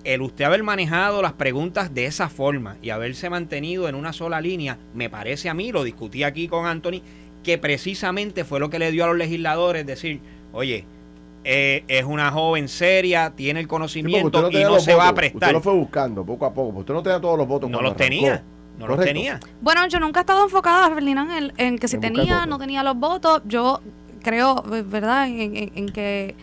El 0.05 0.21
usted 0.21 0.45
haber 0.45 0.63
manejado 0.63 1.21
las 1.21 1.33
preguntas 1.33 1.93
de 1.93 2.05
esa 2.05 2.29
forma 2.29 2.77
y 2.81 2.91
haberse 2.91 3.29
mantenido 3.29 3.89
en 3.89 3.95
una 3.95 4.13
sola 4.13 4.39
línea, 4.39 4.77
me 4.93 5.09
parece 5.09 5.49
a 5.49 5.53
mí, 5.53 5.73
lo 5.73 5.83
discutí 5.83 6.23
aquí 6.23 6.47
con 6.47 6.65
Anthony, 6.65 7.01
que 7.43 7.57
precisamente 7.57 8.43
fue 8.43 8.59
lo 8.59 8.69
que 8.69 8.79
le 8.79 8.91
dio 8.91 9.03
a 9.05 9.07
los 9.07 9.17
legisladores 9.17 9.85
decir, 9.85 10.19
oye, 10.53 10.85
eh, 11.43 11.83
es 11.87 12.03
una 12.03 12.29
joven 12.31 12.67
seria, 12.67 13.31
tiene 13.35 13.61
el 13.61 13.65
Sí, 13.65 13.69
conocimiento 13.69 14.49
y 14.51 14.63
no 14.63 14.79
se 14.79 14.95
va 14.95 15.07
a 15.09 15.13
prestar. 15.13 15.37
Usted 15.49 15.53
lo 15.53 15.61
fue 15.61 15.73
buscando 15.73 16.25
poco 16.25 16.45
a 16.45 16.53
poco. 16.53 16.67
porque 16.73 16.79
Usted 16.81 16.93
no 16.95 17.03
tenía 17.03 17.21
todos 17.21 17.37
los 17.37 17.47
votos. 17.47 17.69
No 17.69 17.81
los 17.81 17.95
tenía, 17.95 18.43
no 18.77 18.87
los 18.87 18.99
tenía. 18.99 19.39
Bueno, 19.61 19.87
yo 19.87 19.99
nunca 19.99 20.19
he 20.19 20.23
estado 20.23 20.43
enfocada, 20.43 20.89
Ferdinand, 20.93 21.31
en, 21.31 21.53
en 21.57 21.77
que 21.79 21.87
si 21.87 21.95
En 21.95 22.01
tenía, 22.01 22.45
no 22.45 22.57
tenía 22.57 22.83
los 22.83 22.97
votos. 22.97 23.41
Yo 23.45 23.79
creo, 24.23 24.61
eh, 24.73 24.81
¿verdad?, 24.85 25.27
en, 25.27 25.55
en- 25.55 25.71
en 25.73 25.85
que 25.89 26.35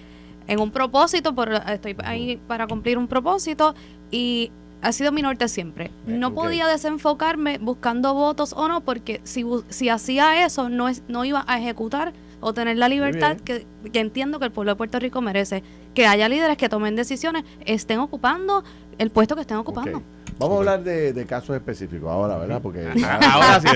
en 0.47 0.61
un 0.61 0.70
propósito, 0.70 1.34
por, 1.34 1.53
estoy 1.53 1.97
ahí 2.05 2.38
para 2.47 2.66
cumplir 2.66 2.97
un 2.97 3.09
propósito 3.09 3.74
y 4.11 4.51
ha 4.85 4.93
sido 4.93 5.12
mi 5.12 5.22
norte 5.22 5.49
siempre. 5.49 5.91
No 6.07 6.28
ok. 6.28 6.35
podía 6.35 6.66
desenfocarme 6.66 7.59
buscando 7.59 8.12
votos 8.12 8.53
o 8.53 8.68
no, 8.68 8.82
porque 8.82 9.22
si, 9.24 9.45
si 9.70 9.89
hacía 9.89 10.45
eso, 10.45 10.68
no, 10.68 10.89
es, 10.89 11.03
no 11.09 11.24
iba 11.24 11.43
a 11.47 11.59
ejecutar 11.59 12.12
o 12.41 12.53
tener 12.53 12.76
la 12.76 12.91
libertad 12.91 13.39
que, 13.39 13.66
que 13.91 14.01
entiendo 14.01 14.39
que 14.39 14.45
el 14.45 14.53
pueblo 14.53 14.72
de 14.72 14.76
Puerto 14.76 14.99
Rico 14.99 15.22
merece. 15.22 15.62
Que 15.95 16.07
haya 16.07 16.28
líderes 16.28 16.59
que 16.59 16.68
tomen 16.68 16.97
decisiones, 16.97 17.45
estén 17.64 17.99
ocupando 17.99 18.62
el 18.99 19.11
puesto 19.11 19.34
que 19.34 19.42
estén 19.42 19.57
ocupando. 19.57 20.03
Vamos 20.36 20.57
a 20.57 20.59
hablar 20.59 20.82
de, 20.82 21.12
de 21.12 21.26
casos 21.26 21.55
específicos 21.55 22.11
ahora, 22.11 22.36
¿verdad? 22.38 22.61
Porque 22.61 22.80
Ahora 23.30 23.61
sí. 23.61 23.68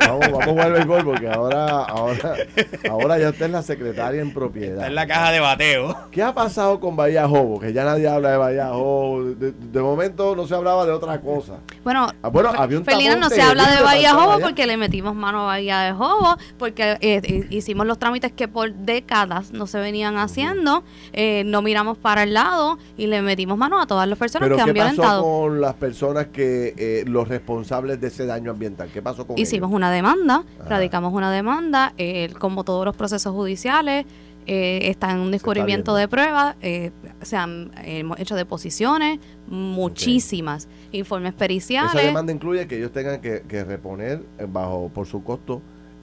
vamos, 0.00 0.20
vamos 0.32 0.42
a 0.42 0.46
jugar 0.46 0.66
al 0.66 0.72
béisbol 0.72 1.04
porque 1.04 1.28
ahora, 1.30 1.84
ahora, 1.84 2.34
ahora 2.90 3.18
ya 3.18 3.28
usted 3.30 3.46
es 3.46 3.52
la 3.52 3.62
secretaria 3.62 4.20
en 4.20 4.32
propiedad. 4.34 4.74
Está 4.74 4.86
en 4.88 4.94
la 4.96 5.06
caja 5.06 5.30
de 5.30 5.38
bateo. 5.38 5.96
¿Qué 6.10 6.22
ha 6.22 6.34
pasado 6.34 6.80
con 6.80 6.96
Bahía 6.96 7.28
Jobo? 7.28 7.60
Que 7.60 7.72
ya 7.72 7.84
nadie 7.84 8.08
habla 8.08 8.32
de 8.32 8.36
Bahía 8.38 8.68
Jobo. 8.70 9.22
De, 9.24 9.52
de 9.52 9.80
momento 9.80 10.34
no 10.34 10.48
se 10.48 10.54
hablaba 10.56 10.84
de 10.84 10.90
otra 10.92 11.20
cosa. 11.20 11.58
Bueno, 11.84 12.08
Ah, 12.22 12.28
bueno, 12.28 12.50
había 12.56 12.78
un 12.78 12.84
Felina 12.84 13.16
no 13.16 13.30
se 13.30 13.40
habla 13.40 13.70
de 13.76 13.82
Bahía 13.82 14.12
Jobo 14.12 14.40
porque 14.40 14.66
le 14.66 14.76
metimos 14.76 15.14
mano 15.14 15.42
a 15.42 15.44
Bahía 15.46 15.80
de 15.80 15.92
Jobo, 15.92 16.36
porque 16.58 16.92
eh, 17.00 17.20
eh, 17.22 17.46
hicimos 17.50 17.86
los 17.86 17.98
trámites 17.98 18.32
que 18.32 18.48
por 18.48 18.72
décadas 18.72 19.52
no 19.52 19.66
se 19.66 19.78
venían 19.78 20.18
haciendo, 20.18 20.82
eh, 21.12 21.44
no 21.46 21.62
miramos 21.62 21.98
para 21.98 22.24
el 22.24 22.34
lado 22.34 22.78
y 22.96 23.06
le 23.06 23.22
metimos 23.22 23.56
mano 23.56 23.80
a 23.80 23.86
todas 23.86 24.08
las 24.08 24.18
personas 24.18 24.48
Pero 24.48 24.56
han 24.62 24.72
¿qué 24.74 24.80
pasó 24.80 25.22
con 25.22 25.60
las 25.60 25.74
personas 25.74 26.26
que, 26.28 26.74
eh, 26.76 27.04
los 27.06 27.28
responsables 27.28 28.00
de 28.00 28.08
ese 28.08 28.26
daño 28.26 28.50
ambiental? 28.50 28.88
¿Qué 28.92 29.02
pasó 29.02 29.26
con 29.26 29.38
Hicimos 29.38 29.68
ellos? 29.68 29.76
una 29.76 29.90
demanda, 29.90 30.44
Ajá. 30.60 30.68
radicamos 30.68 31.12
una 31.12 31.30
demanda, 31.30 31.92
eh, 31.98 32.32
como 32.38 32.64
todos 32.64 32.84
los 32.84 32.96
procesos 32.96 33.32
judiciales, 33.32 34.06
eh, 34.46 34.88
está 34.90 35.12
en 35.12 35.18
un 35.18 35.30
descubrimiento 35.30 35.94
de 35.94 36.08
pruebas, 36.08 36.56
eh, 36.62 36.90
se 37.22 37.36
han 37.36 37.70
hemos 37.84 38.18
hecho 38.18 38.34
deposiciones, 38.34 39.20
muchísimas, 39.46 40.66
informes 40.92 41.30
Esa 41.32 41.38
periciales. 41.38 42.04
demanda 42.04 42.32
incluye 42.32 42.66
que 42.66 42.76
ellos 42.78 42.90
tengan 42.90 43.20
que, 43.20 43.42
que 43.42 43.64
reponer 43.64 44.22
eh, 44.38 44.46
bajo 44.48 44.90
por 44.92 45.06
su 45.06 45.22
costo 45.22 45.60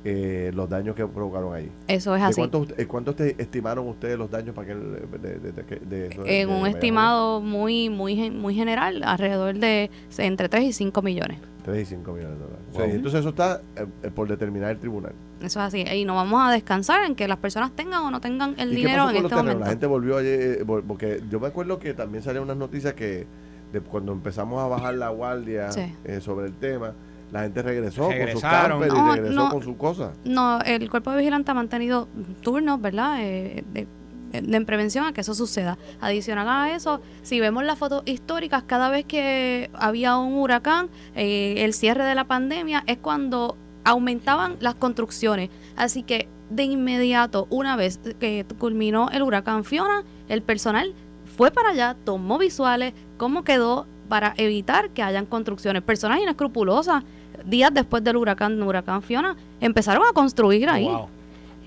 eh, 0.09 0.51
los 0.53 0.69
daños 0.69 0.95
que 0.95 1.05
provocaron 1.05 1.53
ahí. 1.53 1.69
Eso 1.87 2.15
es 2.15 2.21
¿De 2.21 2.27
así. 2.27 2.39
cuánto, 2.41 2.59
usted- 2.59 2.79
eh, 2.79 2.87
cuánto 2.87 3.13
estimaron 3.17 3.87
ustedes 3.89 4.17
los 4.17 4.31
daños 4.31 4.55
para 4.55 4.67
que 4.67 4.73
el- 4.73 4.93
de, 5.21 5.39
de- 5.39 6.09
de- 6.19 6.41
en 6.41 6.49
un 6.49 6.65
estimado 6.65 7.41
muy 7.41 7.89
muy 7.89 8.31
muy 8.31 8.53
general, 8.55 9.03
alrededor 9.03 9.55
de 9.57 9.89
entre 10.17 10.47
3 10.49 10.63
y 10.63 10.71
5 10.73 11.01
millones. 11.01 11.39
Jobo? 11.39 11.73
3 11.73 11.81
y 11.81 11.85
5 11.95 12.13
millones 12.13 12.37
de 12.39 12.43
dólares. 12.45 12.65
Wow. 12.73 12.85
Sí, 12.85 12.91
entonces 12.91 13.19
eso 13.19 13.29
está 13.29 13.61
eh, 13.75 13.85
eh, 14.03 14.11
por 14.11 14.29
determinar 14.29 14.71
el 14.71 14.77
tribunal. 14.79 15.11
Eso 15.41 15.59
es 15.59 15.65
así. 15.65 15.81
Y 15.81 16.05
no 16.05 16.15
vamos 16.15 16.41
a 16.47 16.51
descansar 16.53 17.03
en 17.03 17.13
que 17.13 17.27
las 17.27 17.37
personas 17.39 17.75
tengan 17.75 18.03
o 18.03 18.09
no 18.11 18.21
tengan 18.21 18.55
el 18.57 18.69
¿Y 18.71 18.75
qué 18.75 18.77
dinero 18.77 19.03
pasó 19.03 19.09
en 19.09 19.15
este 19.17 19.29
terrenos? 19.29 19.43
momento. 19.45 19.59
La 19.65 19.69
gente 19.71 19.85
volvió 19.87 20.17
ayer, 20.17 20.61
eh, 20.61 20.65
porque 20.87 21.21
yo 21.29 21.39
me 21.41 21.47
acuerdo 21.47 21.77
que 21.79 21.93
también 21.93 22.23
salieron 22.23 22.45
unas 22.47 22.57
noticias 22.57 22.93
que 22.93 23.27
de 23.73 23.81
cuando 23.81 24.13
empezamos 24.13 24.63
a 24.63 24.67
bajar 24.67 24.93
la 24.95 25.09
guardia 25.09 25.69
Sí. 25.73 25.93
eh, 26.05 26.21
sobre 26.21 26.45
el 26.47 26.53
tema, 26.53 26.93
la 27.31 27.41
gente 27.41 27.61
regresó 27.61 28.09
Regresaron. 28.09 28.79
con 28.79 28.89
sus 28.89 28.93
campers 28.93 28.93
No, 28.93 29.13
y 29.13 29.15
regresó 29.17 29.35
no. 29.43 29.49
con 29.49 29.63
sus 29.63 29.75
cosas. 29.75 30.11
No, 30.25 30.59
el 30.61 30.89
cuerpo 30.89 31.11
de 31.11 31.17
vigilante 31.17 31.51
ha 31.51 31.53
mantenido 31.53 32.07
turnos, 32.41 32.79
¿verdad? 32.81 33.17
Eh, 33.21 33.63
de, 33.73 33.87
de- 34.31 34.55
en 34.57 34.65
prevención 34.65 35.05
a 35.05 35.13
que 35.13 35.21
eso 35.21 35.33
suceda. 35.33 35.77
Adicional 36.01 36.47
a 36.49 36.75
eso, 36.75 37.01
si 37.23 37.39
vemos 37.39 37.63
las 37.63 37.77
fotos 37.79 38.03
históricas, 38.05 38.63
cada 38.67 38.89
vez 38.89 39.05
que 39.05 39.69
había 39.73 40.17
un 40.17 40.33
huracán, 40.33 40.89
eh, 41.15 41.55
el 41.65 41.73
cierre 41.73 42.03
de 42.03 42.13
la 42.15 42.25
pandemia 42.25 42.83
es 42.87 42.97
cuando 42.97 43.55
aumentaban 43.85 44.57
las 44.59 44.75
construcciones. 44.75 45.49
Así 45.77 46.03
que 46.03 46.27
de 46.49 46.63
inmediato, 46.63 47.47
una 47.49 47.75
vez 47.77 47.99
que 48.19 48.45
culminó 48.59 49.09
el 49.11 49.21
huracán 49.23 49.63
Fiona, 49.63 50.03
el 50.27 50.41
personal 50.41 50.93
fue 51.37 51.51
para 51.51 51.69
allá, 51.69 51.95
tomó 52.03 52.37
visuales, 52.37 52.93
cómo 53.17 53.43
quedó, 53.43 53.85
para 54.09 54.33
evitar 54.37 54.89
que 54.91 55.03
hayan 55.03 55.25
construcciones. 55.25 55.83
Personas 55.83 56.19
inescrupulosas, 56.21 57.03
días 57.45 57.73
después 57.73 58.03
del 58.03 58.17
huracán, 58.17 58.61
huracán 58.61 59.01
Fiona, 59.01 59.35
empezaron 59.59 60.03
a 60.07 60.13
construir 60.13 60.69
ahí. 60.69 60.89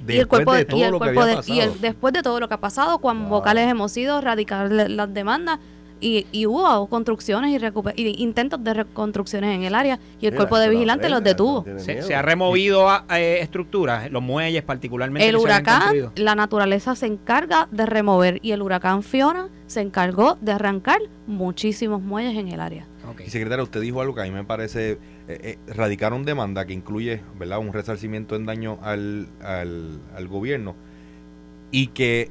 Y 0.09 0.17
el 0.17 0.27
cuerpo 0.27 0.55
de, 0.55 0.65
todo 0.65 0.91
lo 0.91 0.99
que 0.99 1.09
había 1.09 1.37
pasado. 1.37 1.55
y 1.55 1.61
después 1.81 2.15
de 2.15 2.23
todo 2.23 2.41
lo 2.41 2.49
que 2.49 2.55
ha 2.55 2.61
pasado, 2.61 2.99
cuando 2.99 3.29
vocales 3.29 3.69
hemos 3.69 3.95
ido 3.97 4.21
radicar 4.21 4.71
las 4.71 5.13
demandas, 5.13 5.59
y, 6.01 6.27
y, 6.33 6.47
hubo 6.47 6.87
construcciones 6.87 7.51
y, 7.51 8.03
y, 8.03 8.23
intentos 8.23 8.63
de 8.65 8.75
reconstrucciones 8.75 9.55
en 9.55 9.65
el 9.65 9.75
área 9.75 10.01
y 10.21 10.27
el 10.27 10.35
cuerpo 10.35 10.59
de 10.59 10.69
vigilantes 10.71 11.11
los 11.11 11.23
detuvo. 11.23 11.65
Se, 11.77 12.15
ha 12.15 12.23
removido 12.23 12.89
a, 12.89 13.05
eh, 13.11 13.41
estructuras, 13.41 14.11
los 14.11 14.23
muelles 14.23 14.63
particularmente. 14.63 15.29
El 15.29 15.37
huracán, 15.37 16.11
la 16.17 16.35
naturaleza 16.35 16.95
se 16.95 17.07
encarga 17.07 17.69
de 17.71 17.87
remover 17.87 18.39
y 18.43 18.53
el 18.53 18.63
huracán 18.63 19.03
Fiona 19.03 19.49
se 19.67 19.83
encargó 19.83 20.39
de 20.41 20.53
arrancar 20.53 21.01
muchísimos 21.27 22.01
muelles 22.01 22.37
en 22.37 22.49
el 22.49 22.61
área. 22.61 22.87
Y 23.25 23.31
secretaria, 23.31 23.63
usted 23.63 23.81
dijo 23.81 24.01
algo 24.01 24.15
que 24.15 24.23
a 24.23 24.25
mí 24.25 24.31
me 24.31 24.45
parece, 24.45 24.93
eh, 24.93 24.99
eh, 25.29 25.59
radicaron 25.69 26.25
demanda 26.25 26.65
que 26.67 26.73
incluye 26.73 27.21
¿verdad? 27.39 27.59
un 27.59 27.73
resarcimiento 27.73 28.37
en 28.37 28.47
daño 28.47 28.79
al, 28.83 29.29
al, 29.43 29.99
al 30.15 30.29
gobierno 30.29 30.75
y 31.71 31.89
que 31.89 32.31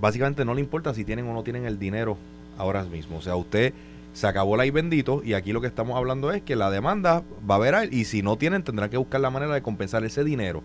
básicamente 0.00 0.44
no 0.44 0.54
le 0.54 0.60
importa 0.60 0.94
si 0.94 1.04
tienen 1.04 1.26
o 1.26 1.34
no 1.34 1.42
tienen 1.42 1.66
el 1.66 1.78
dinero 1.78 2.16
ahora 2.58 2.84
mismo. 2.84 3.18
O 3.18 3.22
sea, 3.22 3.36
usted 3.36 3.72
se 4.12 4.26
acabó 4.26 4.56
la 4.56 4.66
I 4.66 4.70
bendito 4.70 5.22
y 5.24 5.34
aquí 5.34 5.52
lo 5.52 5.60
que 5.60 5.66
estamos 5.66 5.96
hablando 5.96 6.32
es 6.32 6.42
que 6.42 6.56
la 6.56 6.70
demanda 6.70 7.22
va 7.48 7.54
a 7.54 7.58
haber 7.58 7.92
y 7.92 8.04
si 8.04 8.22
no 8.22 8.36
tienen 8.36 8.62
tendrán 8.62 8.90
que 8.90 8.96
buscar 8.96 9.20
la 9.20 9.30
manera 9.30 9.54
de 9.54 9.62
compensar 9.62 10.04
ese 10.04 10.24
dinero. 10.24 10.62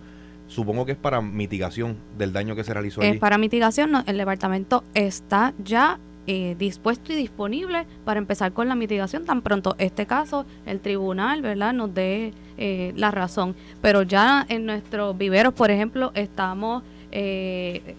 Supongo 0.48 0.86
que 0.86 0.92
es 0.92 0.98
para 0.98 1.22
mitigación 1.22 1.98
del 2.18 2.32
daño 2.32 2.56
que 2.56 2.64
se 2.64 2.74
realizó 2.74 3.02
Es 3.02 3.18
para 3.18 3.38
mitigación, 3.38 4.04
el 4.06 4.18
departamento 4.18 4.84
está 4.94 5.54
ya 5.64 6.00
eh, 6.28 6.56
dispuesto 6.58 7.14
y 7.14 7.16
disponible 7.16 7.86
para 8.04 8.20
empezar 8.20 8.52
con 8.54 8.68
la 8.68 8.76
mitigación 8.76 9.26
tan 9.26 9.42
pronto 9.42 9.76
este 9.78 10.06
caso 10.06 10.46
el 10.66 10.80
tribunal 10.80 11.42
verdad 11.42 11.74
nos 11.74 11.94
dé 11.94 12.34
eh, 12.58 12.94
la 12.96 13.12
razón 13.12 13.56
pero 13.82 14.04
ya 14.04 14.46
en 14.50 14.66
nuestros 14.66 15.18
viveros 15.18 15.54
por 15.54 15.72
ejemplo 15.72 16.12
estamos 16.16 16.84
eh, 17.12 17.96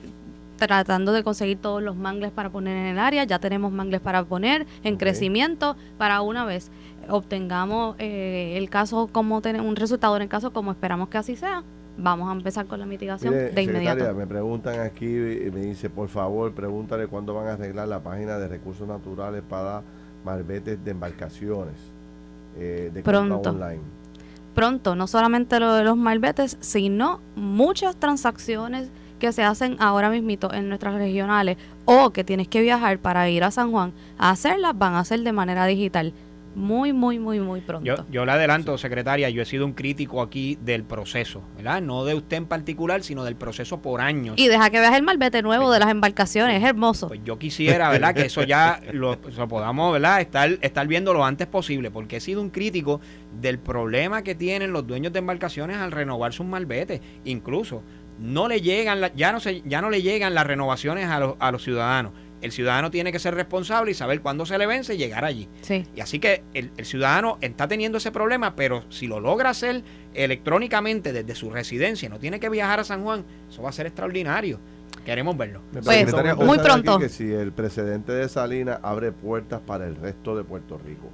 tratando 0.57 1.13
de 1.13 1.23
conseguir 1.23 1.59
todos 1.59 1.83
los 1.83 1.97
mangles 1.97 2.33
para 2.33 2.51
poner 2.51 2.77
en 2.77 2.87
el 2.87 2.99
área. 2.99 3.25
Ya 3.25 3.39
tenemos 3.39 3.73
mangles 3.73 4.01
para 4.01 4.25
poner 4.25 4.67
en 4.83 4.97
crecimiento 4.97 5.77
para 5.99 6.21
una 6.23 6.45
vez 6.45 6.71
obtengamos 7.09 7.95
eh, 7.99 8.55
el 8.57 8.69
caso 8.69 9.09
como 9.13 9.41
tener 9.41 9.61
un 9.61 9.77
resultado 9.77 10.17
en 10.17 10.23
el 10.23 10.29
caso 10.29 10.53
como 10.53 10.73
esperamos 10.73 11.09
que 11.09 11.19
así 11.19 11.37
sea. 11.37 11.63
Vamos 11.99 12.29
a 12.29 12.33
empezar 12.33 12.67
con 12.67 12.79
la 12.79 12.87
mitigación 12.87 13.33
de 13.33 13.63
inmediato. 13.63 14.15
Me 14.15 14.27
preguntan 14.27 14.81
aquí 14.81 15.07
y 15.07 15.51
me 15.51 15.61
dice, 15.61 15.89
por 15.91 16.09
favor, 16.09 16.53
pregúntale 16.53 17.07
cuándo 17.07 17.35
van 17.35 17.49
a 17.49 17.53
arreglar 17.53 17.89
la 17.89 18.01
página 18.01 18.39
de 18.39 18.49
recursos 18.49 18.87
naturales 18.87 19.43
para 19.49 19.83
malbetes 20.25 20.85
de 20.85 20.91
embarcaciones 20.91 21.75
eh, 22.59 22.91
de 22.93 23.03
Pronto. 23.03 23.51
online. 23.51 23.81
Pronto, 24.55 24.95
no 24.95 25.07
solamente 25.07 25.61
lo 25.61 25.75
de 25.75 25.85
los 25.85 25.97
malbetes, 25.97 26.57
sino 26.61 27.21
muchas 27.35 27.97
transacciones 27.97 28.91
que 29.19 29.33
se 29.33 29.43
hacen 29.43 29.77
ahora 29.79 30.11
mismito 30.11 30.53
en 30.53 30.69
nuestras 30.69 30.95
regionales 30.95 31.57
o 31.85 32.11
que 32.11 32.25
tienes 32.25 32.49
que 32.49 32.61
viajar 32.61 32.99
para 32.99 33.29
ir 33.29 33.45
a 33.45 33.51
San 33.51 33.71
Juan 33.71 33.93
a 34.19 34.31
hacerlas, 34.31 34.77
van 34.77 34.95
a 34.95 35.05
ser 35.05 35.21
de 35.21 35.33
manera 35.33 35.67
digital. 35.67 36.13
Muy, 36.57 36.95
muy, 36.95 37.19
muy, 37.19 37.39
muy 37.39 37.61
pronto. 37.61 37.85
Yo, 37.85 37.97
yo 38.11 38.25
le 38.25 38.33
adelanto, 38.33 38.79
secretaria, 38.79 39.29
yo 39.29 39.43
he 39.43 39.45
sido 39.45 39.67
un 39.67 39.75
crítico 39.75 40.23
aquí 40.23 40.57
del 40.63 40.85
proceso, 40.85 41.43
¿verdad? 41.55 41.83
No 41.83 42.07
de 42.07 42.15
usted 42.15 42.39
en 42.39 42.47
particular, 42.47 43.03
sino 43.03 43.25
del 43.25 43.37
proceso 43.37 43.83
por 43.83 44.01
años. 44.01 44.37
Y 44.39 44.49
deja 44.49 44.71
que 44.71 44.81
veas 44.81 44.95
el 44.97 45.03
malvete 45.03 45.43
nuevo 45.43 45.71
de 45.71 45.81
las 45.81 45.91
embarcaciones, 45.91 46.63
es 46.63 46.67
hermoso. 46.67 47.09
Pues 47.09 47.21
yo 47.23 47.39
quisiera, 47.39 47.91
¿verdad? 47.91 48.15
que 48.15 48.23
eso 48.23 48.43
ya 48.43 48.81
lo, 48.95 49.19
lo, 49.37 49.49
podamos, 49.49 49.93
¿verdad? 49.93 50.23
Estar, 50.23 50.59
estar 50.63 50.87
viendo 50.87 51.13
lo 51.13 51.27
antes 51.27 51.47
posible, 51.47 51.91
porque 51.91 52.17
he 52.17 52.21
sido 52.21 52.41
un 52.41 52.49
crítico 52.49 53.03
del 53.39 53.59
problema 53.59 54.23
que 54.23 54.35
tienen 54.35 54.73
los 54.73 54.87
dueños 54.87 55.13
de 55.13 55.19
embarcaciones 55.19 55.77
al 55.77 55.93
renovar 55.93 56.33
sus 56.33 56.47
malbetes. 56.47 57.03
Incluso 57.27 57.83
no 58.19 58.49
le 58.49 58.63
llegan, 58.63 59.11
ya, 59.15 59.31
no 59.31 59.41
se, 59.41 59.61
ya 59.67 59.83
no 59.83 59.91
le 59.91 60.01
llegan 60.01 60.35
las 60.35 60.47
renovaciones 60.47 61.07
a, 61.09 61.21
los, 61.21 61.35
a 61.39 61.53
los 61.53 61.63
ciudadanos. 61.63 62.13
El 62.43 62.53
ciudadano 62.53 62.91
tiene 62.91 63.13
que 63.13 63.19
ser 63.19 63.35
responsable 63.35 63.91
y 63.91 63.95
saber 63.95 64.21
cuándo 64.21 64.47
se 64.47 64.59
le 64.59 64.67
vence 64.67 64.95
y 64.95 64.99
llegar 64.99 65.25
allí. 65.25 65.49
Sí. 65.63 65.87
Y 65.95 66.01
así 66.01 66.19
que 66.19 66.43
el, 66.55 66.71
ciudadano 66.85 67.39
está 67.41 67.67
teniendo 67.67 67.99
ese 67.99 68.13
problema, 68.13 68.55
pero 68.55 68.85
si 68.91 69.07
lo 69.07 69.21
logra 69.21 69.51
hacer 69.51 69.83
electrónicamente 70.15 71.13
desde 71.13 71.35
su 71.35 71.51
residencia, 71.51 72.09
no 72.09 72.19
tiene 72.19 72.39
que 72.41 72.49
viajar 72.49 72.81
a 72.81 72.85
San 72.85 73.03
Juan, 73.03 73.25
eso 73.51 73.63
va 73.63 73.71
a 73.71 73.73
ser 73.73 73.87
extraordinario. 73.87 74.59
Queremos 75.05 75.37
verlo. 75.37 75.61
Pues, 75.85 76.13
muy 76.37 76.59
pronto. 76.59 76.99
Que 76.99 77.09
si 77.09 77.33
el 77.33 77.53
presidente 77.53 78.13
de 78.13 78.29
Salinas 78.29 78.81
abre 78.83 79.13
puertas 79.13 79.61
para 79.61 79.87
el 79.87 79.95
resto 79.95 80.37
de 80.37 80.43
Puerto 80.43 80.79
Rico. 80.85 81.09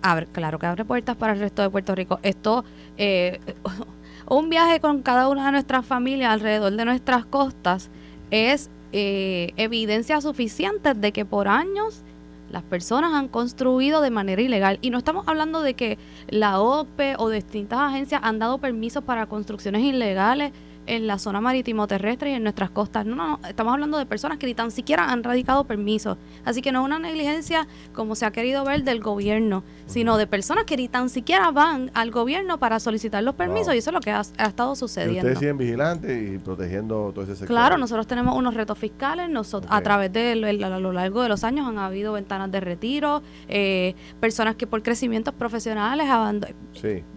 Abre, 0.00 0.26
claro 0.26 0.58
que 0.58 0.66
abre 0.66 0.84
puertas 0.84 1.16
para 1.16 1.34
el 1.34 1.40
resto 1.40 1.62
de 1.62 1.70
Puerto 1.70 1.94
Rico. 1.94 2.18
Esto, 2.22 2.64
eh, 2.96 3.40
un 4.28 4.48
viaje 4.48 4.80
con 4.80 5.02
cada 5.02 5.28
una 5.28 5.46
de 5.46 5.52
nuestras 5.52 5.84
familias 5.84 6.32
alrededor 6.32 6.72
de 6.72 6.84
nuestras 6.84 7.26
costas 7.26 7.90
es 8.30 8.70
eh, 8.96 9.52
evidencia 9.56 10.20
suficiente 10.20 10.94
de 10.94 11.10
que 11.10 11.24
por 11.24 11.48
años 11.48 12.04
las 12.48 12.62
personas 12.62 13.12
han 13.12 13.26
construido 13.26 14.00
de 14.00 14.10
manera 14.10 14.40
ilegal. 14.40 14.78
Y 14.82 14.90
no 14.90 14.98
estamos 14.98 15.26
hablando 15.26 15.62
de 15.62 15.74
que 15.74 15.98
la 16.28 16.60
OPE 16.60 17.16
o 17.18 17.28
distintas 17.28 17.80
agencias 17.80 18.20
han 18.22 18.38
dado 18.38 18.58
permisos 18.58 19.02
para 19.02 19.26
construcciones 19.26 19.82
ilegales 19.82 20.52
en 20.86 21.06
la 21.06 21.18
zona 21.18 21.40
marítimo 21.40 21.86
terrestre 21.86 22.30
y 22.30 22.34
en 22.34 22.42
nuestras 22.42 22.70
costas. 22.70 23.06
No, 23.06 23.14
no, 23.14 23.40
estamos 23.48 23.72
hablando 23.72 23.98
de 23.98 24.06
personas 24.06 24.38
que 24.38 24.46
ni 24.46 24.54
tan 24.54 24.70
siquiera 24.70 25.10
han 25.10 25.22
radicado 25.22 25.64
permisos. 25.64 26.18
Así 26.44 26.62
que 26.62 26.72
no 26.72 26.80
es 26.80 26.86
una 26.86 26.98
negligencia 26.98 27.66
como 27.92 28.14
se 28.14 28.26
ha 28.26 28.30
querido 28.30 28.64
ver 28.64 28.84
del 28.84 29.00
gobierno, 29.00 29.64
sino 29.86 30.16
de 30.16 30.26
personas 30.26 30.64
que 30.64 30.76
ni 30.76 30.88
tan 30.88 31.08
siquiera 31.08 31.50
van 31.50 31.90
al 31.94 32.10
gobierno 32.10 32.58
para 32.58 32.80
solicitar 32.80 33.22
los 33.22 33.34
permisos 33.34 33.74
y 33.74 33.78
eso 33.78 33.90
es 33.90 33.94
lo 33.94 34.00
que 34.00 34.10
ha, 34.10 34.20
estado 34.20 34.76
sucediendo. 34.76 35.20
ustedes 35.20 35.38
siguen 35.38 35.58
vigilantes 35.58 36.34
y 36.34 36.38
protegiendo 36.38 37.12
todo 37.12 37.24
ese 37.24 37.36
sector. 37.36 37.48
Claro, 37.48 37.78
nosotros 37.78 38.06
tenemos 38.06 38.36
unos 38.36 38.54
retos 38.54 38.78
fiscales, 38.78 39.28
nosotros, 39.28 39.70
a 39.72 39.80
través 39.80 40.12
de 40.12 40.32
a 40.32 40.78
lo 40.78 40.92
largo 40.92 41.22
de 41.22 41.28
los 41.28 41.44
años 41.44 41.66
han 41.66 41.78
habido 41.78 42.12
ventanas 42.12 42.50
de 42.50 42.60
retiro, 42.60 43.22
eh, 43.48 43.94
personas 44.20 44.56
que 44.56 44.66
por 44.66 44.82
crecimientos 44.82 45.34
profesionales 45.34 46.06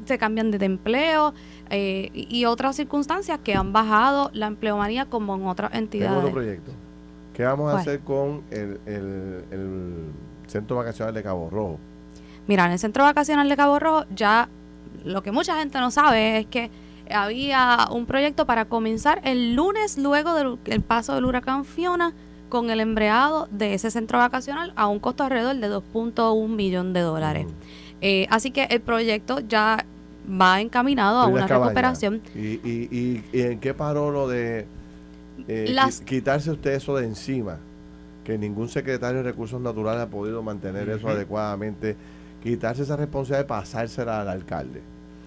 se 0.06 0.18
cambian 0.18 0.52
de 0.52 0.66
empleo. 0.66 1.34
Eh, 1.70 2.10
y, 2.14 2.46
otras 2.46 2.76
circunstancias 2.76 3.40
que 3.44 3.54
han 3.56 3.74
bajado 3.74 4.30
la 4.34 4.48
empleomanía 4.48 5.06
como 5.06 5.36
en 5.36 5.48
otras 5.48 5.74
entidades. 5.74 6.18
otro 6.18 6.32
proyecto. 6.32 6.72
¿Qué 7.34 7.44
vamos 7.44 7.74
a 7.74 7.80
hacer 7.80 8.00
con 8.00 8.44
el, 8.50 8.80
centro 10.48 10.78
vacacional 10.78 11.14
de 11.14 11.24
Cabo 11.24 11.50
Rojo? 11.50 11.80
Mira, 12.48 12.66
en 12.66 12.72
el 12.72 12.80
centro 12.80 13.04
vacacional 13.04 13.50
de 13.50 13.56
Cabo 13.56 13.80
Rojo 13.80 14.06
ya 14.16 14.50
lo 15.04 15.22
que 15.22 15.32
mucha 15.32 15.58
gente 15.58 15.80
no 15.80 15.92
sabe 15.92 16.40
es 16.40 16.46
que 16.48 16.72
había 17.12 17.88
un 17.92 18.06
proyecto 18.06 18.46
para 18.46 18.66
comenzar 18.66 19.22
el 19.24 19.56
lunes 19.56 19.98
luego 19.98 20.34
del 20.34 20.82
paso 20.82 21.16
del 21.16 21.26
huracán 21.26 21.66
Fiona 21.66 22.14
con 22.50 22.70
el 22.70 22.80
embreado 22.80 23.48
de 23.52 23.74
ese 23.74 23.92
centro 23.92 24.18
vacacional 24.20 24.74
a 24.76 24.88
un 24.88 25.00
costo 25.00 25.24
alrededor 25.24 25.56
de 25.58 25.70
2.1 25.70 26.48
millón 26.48 26.94
de 26.94 27.02
dólares. 27.02 27.48
Eh, 28.02 28.28
así 28.30 28.52
que 28.52 28.64
el 28.66 28.82
proyecto 28.82 29.40
ya 29.40 29.86
va 30.30 30.62
encaminado 30.62 31.20
a 31.20 31.28
una 31.28 31.48
recuperación. 31.48 32.22
¿Y, 32.36 32.60
y, 32.68 33.24
y, 33.32 33.42
en 33.42 33.60
qué 33.60 33.74
paró 33.74 34.12
lo 34.12 34.28
de 34.28 34.66
eh, 35.48 35.76
quitarse 36.06 36.52
usted 36.52 36.74
eso 36.74 36.96
de 36.98 37.06
encima? 37.06 37.58
Que 38.24 38.38
ningún 38.38 38.68
secretario 38.68 39.24
de 39.24 39.24
Recursos 39.24 39.62
Naturales 39.62 40.02
ha 40.02 40.10
podido 40.10 40.44
mantener 40.44 40.90
eso 40.90 41.08
adecuadamente. 41.08 41.96
Quitarse 42.44 42.84
esa 42.84 42.98
responsabilidad 42.98 43.40
de 43.40 43.48
pasársela 43.48 44.22
al 44.22 44.30
alcalde. 44.30 44.82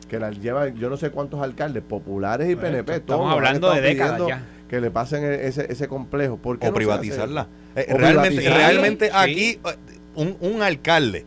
Que 0.09 0.18
la 0.18 0.30
lleva, 0.30 0.68
yo 0.68 0.90
no 0.90 0.96
sé 0.96 1.11
cuántos 1.11 1.40
alcaldes, 1.40 1.82
populares 1.82 2.51
y 2.51 2.57
PNP, 2.57 2.96
estamos 2.96 3.32
hablando 3.32 3.72
de 3.72 3.80
décadas 3.80 4.20
ya. 4.28 4.42
Que 4.68 4.80
le 4.80 4.90
pasen 4.90 5.24
e-, 5.24 5.46
ese, 5.46 5.72
ese 5.72 5.88
complejo. 5.88 6.36
¿Por 6.36 6.59
o, 6.61 6.74
privatizarla. 6.74 7.48
Eh, 7.74 7.86
realmente, 7.96 8.40
realmente 8.48 9.11
aquí 9.12 9.51
eh, 9.51 9.59
un, 10.14 10.36
un 10.40 10.62
alcalde 10.62 11.24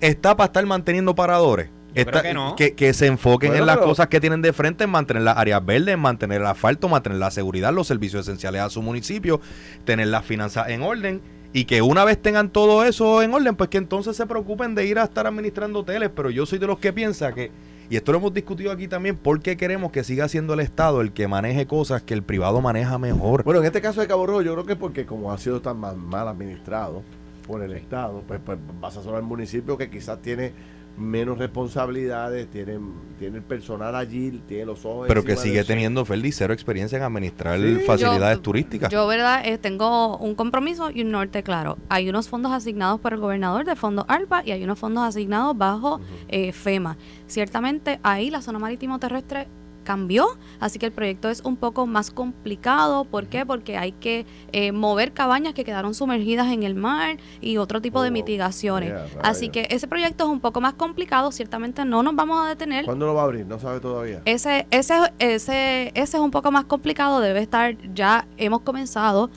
está 0.00 0.36
para 0.36 0.46
estar 0.46 0.64
manteniendo 0.64 1.14
paradores 1.14 1.68
que, 1.94 2.94
se 2.94 3.06
enfoquen 3.06 3.54
en 3.54 3.66
las 3.66 3.78
cosas 3.78 4.08
que 4.08 4.20
tienen 4.20 4.42
de 4.42 4.52
frente, 4.52 4.84
en 4.84 4.90
mantener 4.90 5.22
las 5.22 5.36
áreas 5.36 5.64
verdes, 5.64 5.94
en 5.94 6.00
mantener 6.00 6.40
el 6.40 6.46
asfalto, 6.46 6.88
mantener 6.88 7.18
la 7.18 7.30
seguridad, 7.30 7.72
los 7.72 7.86
servicios 7.86 8.26
esenciales 8.26 8.62
a 8.62 8.70
su 8.70 8.82
municipio, 8.82 9.40
tener 9.84 10.08
las 10.08 10.24
finanzas 10.24 10.68
en 10.68 10.82
orden 10.82 11.20
y 11.52 11.64
que 11.64 11.82
una 11.82 12.04
vez 12.04 12.20
tengan 12.20 12.50
todo 12.50 12.84
eso 12.84 13.22
en 13.22 13.34
orden, 13.34 13.56
pues 13.56 13.70
que 13.70 13.78
entonces 13.78 14.16
se 14.16 14.26
preocupen 14.26 14.74
de 14.74 14.86
ir 14.86 14.98
a 14.98 15.04
estar 15.04 15.26
administrando 15.26 15.80
hoteles. 15.80 16.10
Pero 16.14 16.30
yo 16.30 16.46
soy 16.46 16.58
de 16.58 16.66
los 16.66 16.78
que 16.78 16.92
piensa 16.92 17.32
que, 17.32 17.50
y 17.88 17.96
esto 17.96 18.12
lo 18.12 18.18
hemos 18.18 18.32
discutido 18.32 18.70
aquí 18.70 18.86
también, 18.86 19.16
¿por 19.16 19.40
qué 19.40 19.56
queremos 19.56 19.90
que 19.90 20.04
siga 20.04 20.28
siendo 20.28 20.54
el 20.54 20.60
Estado 20.60 21.00
el 21.00 21.12
que 21.12 21.26
maneje 21.26 21.66
cosas 21.66 22.02
que 22.02 22.14
el 22.14 22.22
privado 22.22 22.60
maneja 22.60 22.98
mejor? 22.98 23.42
Bueno, 23.42 23.60
en 23.60 23.66
este 23.66 23.80
caso 23.80 24.00
de 24.00 24.06
Cabo 24.06 24.26
Rojo, 24.26 24.42
yo 24.42 24.52
creo 24.52 24.64
que 24.64 24.72
es 24.74 24.78
porque 24.78 25.06
como 25.06 25.32
ha 25.32 25.38
sido 25.38 25.60
tan 25.60 25.78
mal, 25.78 26.28
administrado 26.28 27.02
por 27.48 27.62
el 27.62 27.72
Estado, 27.72 28.22
pues, 28.28 28.40
pues 28.44 28.58
vas 28.80 28.96
a 28.96 29.02
solo 29.02 29.16
al 29.16 29.24
municipio 29.24 29.76
que 29.76 29.90
quizás 29.90 30.22
tiene 30.22 30.52
menos 31.00 31.38
responsabilidades, 31.38 32.48
tienen, 32.50 32.92
tienen 33.18 33.42
personal 33.42 33.94
allí, 33.96 34.40
tienen 34.46 34.66
los 34.66 34.84
ojos. 34.84 35.06
Pero 35.08 35.24
que 35.24 35.36
sigue 35.36 35.64
teniendo 35.64 36.04
Ferdi 36.04 36.30
cero 36.32 36.52
experiencia 36.52 36.98
en 36.98 37.04
administrar 37.04 37.58
Sí. 37.58 37.78
facilidades 37.86 38.38
Yo- 38.38 38.42
turísticas. 38.42 38.90
Yo, 38.92 39.06
verdad, 39.06 39.42
eh, 39.44 39.58
tengo 39.58 40.16
un 40.18 40.34
compromiso 40.34 40.90
y 40.90 41.02
un 41.02 41.10
norte 41.10 41.42
claro. 41.42 41.78
Hay 41.88 42.08
unos 42.08 42.28
fondos 42.28 42.52
asignados 42.52 43.00
por 43.00 43.12
el 43.14 43.20
gobernador 43.20 43.64
de 43.64 43.76
fondos 43.76 44.04
ARPA 44.08 44.42
y 44.44 44.52
hay 44.52 44.62
unos 44.62 44.78
fondos 44.78 45.02
asignados 45.04 45.56
bajo 45.56 46.00
eh, 46.28 46.52
FEMA. 46.52 46.96
Ciertamente 47.26 47.98
ahí 48.02 48.30
la 48.30 48.42
zona 48.42 48.58
marítimo 48.58 48.98
terrestre 48.98 49.48
cambió, 49.90 50.28
así 50.60 50.78
que 50.78 50.86
el 50.86 50.92
proyecto 50.92 51.28
es 51.30 51.40
un 51.40 51.56
poco 51.56 51.84
más 51.84 52.12
complicado. 52.12 53.04
¿Por 53.06 53.26
qué? 53.26 53.44
Porque 53.44 53.76
hay 53.76 53.90
que 53.90 54.24
eh, 54.52 54.70
mover 54.70 55.10
cabañas 55.12 55.52
que 55.52 55.64
quedaron 55.64 55.94
sumergidas 55.94 56.46
en 56.52 56.62
el 56.62 56.76
mar 56.76 57.16
y 57.40 57.56
otro 57.56 57.80
tipo 57.80 58.00
de 58.00 58.10
Oh, 58.10 58.12
mitigaciones. 58.12 58.90
yeah, 58.90 59.20
Así 59.22 59.48
que 59.48 59.66
ese 59.68 59.88
proyecto 59.88 60.22
es 60.24 60.30
un 60.30 60.38
poco 60.38 60.60
más 60.60 60.74
complicado. 60.74 61.32
Ciertamente 61.32 61.84
no 61.84 62.04
nos 62.04 62.14
vamos 62.14 62.38
a 62.46 62.48
detener. 62.48 62.84
¿Cuándo 62.84 63.06
lo 63.06 63.14
va 63.14 63.22
a 63.22 63.24
abrir? 63.24 63.44
No 63.46 63.58
sabe 63.58 63.80
todavía. 63.80 64.22
Ese, 64.26 64.68
ese, 64.70 64.94
ese, 65.18 65.88
ese 65.94 66.16
es 66.16 66.22
un 66.22 66.30
poco 66.30 66.52
más 66.52 66.66
complicado, 66.66 67.18
debe 67.20 67.40
estar, 67.40 67.76
ya 67.92 68.26
hemos 68.36 68.60
comenzado 68.60 69.28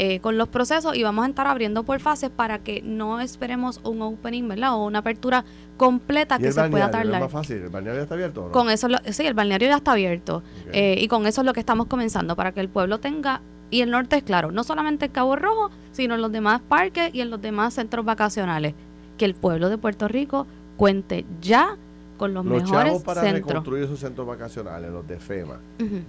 eh, 0.00 0.20
con 0.20 0.38
los 0.38 0.46
procesos 0.46 0.94
y 0.96 1.02
vamos 1.02 1.24
a 1.26 1.28
estar 1.28 1.48
abriendo 1.48 1.82
por 1.82 1.98
fases 1.98 2.30
para 2.30 2.60
que 2.60 2.82
no 2.82 3.18
esperemos 3.20 3.80
un 3.82 4.00
opening, 4.00 4.46
¿verdad? 4.46 4.74
O 4.74 4.84
una 4.86 5.00
apertura 5.00 5.44
completa 5.76 6.36
¿Y 6.36 6.42
que 6.42 6.46
el 6.48 6.52
se 6.54 6.68
pueda 6.70 6.88
tardar. 6.90 7.20
más 7.20 7.32
fácil? 7.32 7.56
¿El 7.58 7.68
balneario 7.68 7.98
ya 8.00 8.02
está 8.04 8.14
abierto 8.14 8.46
no? 8.46 8.52
Con 8.52 8.70
eso, 8.70 8.86
lo- 8.88 8.98
sí, 9.10 9.26
el 9.26 9.34
balneario 9.34 9.68
ya 9.68 9.76
está 9.76 9.92
abierto 9.92 10.42
eh, 10.72 10.96
y 10.98 11.08
con 11.08 11.26
eso 11.26 11.40
es 11.40 11.44
lo 11.46 11.52
que 11.52 11.60
estamos 11.60 11.86
comenzando, 11.86 12.36
para 12.36 12.52
que 12.52 12.60
el 12.60 12.68
pueblo 12.68 12.98
tenga, 13.00 13.40
y 13.70 13.80
el 13.80 13.90
norte 13.90 14.16
es 14.16 14.22
claro, 14.22 14.52
no 14.52 14.62
solamente 14.64 15.06
en 15.06 15.12
Cabo 15.12 15.34
Rojo, 15.36 15.70
sino 15.92 16.14
en 16.14 16.22
los 16.22 16.30
demás 16.32 16.60
parques 16.68 17.12
y 17.12 17.20
en 17.20 17.30
los 17.30 17.42
demás 17.42 17.74
centros 17.74 18.04
vacacionales, 18.04 18.74
que 19.18 19.24
el 19.24 19.34
pueblo 19.34 19.68
de 19.68 19.78
Puerto 19.78 20.06
Rico 20.08 20.46
cuente 20.76 21.24
ya 21.40 21.76
con 22.18 22.34
los, 22.34 22.44
los 22.44 22.62
mejores 22.62 22.84
chavos 22.86 23.02
para 23.02 23.20
centros. 23.22 23.48
reconstruir 23.48 23.84
esos 23.84 23.98
centros 24.00 24.26
vacacionales, 24.26 24.90
los 24.90 25.06
de 25.06 25.18
FEMA. 25.18 25.58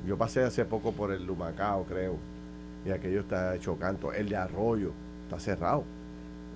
Yo 0.08 0.16
pasé 0.18 0.44
hace 0.44 0.64
poco 0.66 0.92
por 0.92 1.12
el 1.12 1.26
Lumacao, 1.26 1.84
creo, 1.86 2.16
y 2.86 2.92
aquello 2.92 3.22
está 3.22 3.56
hecho 3.56 3.76
canto. 3.78 4.14
El 4.14 4.30
de 4.30 4.36
Arroyo 4.38 4.92
está 5.26 5.40
cerrado. 5.40 5.84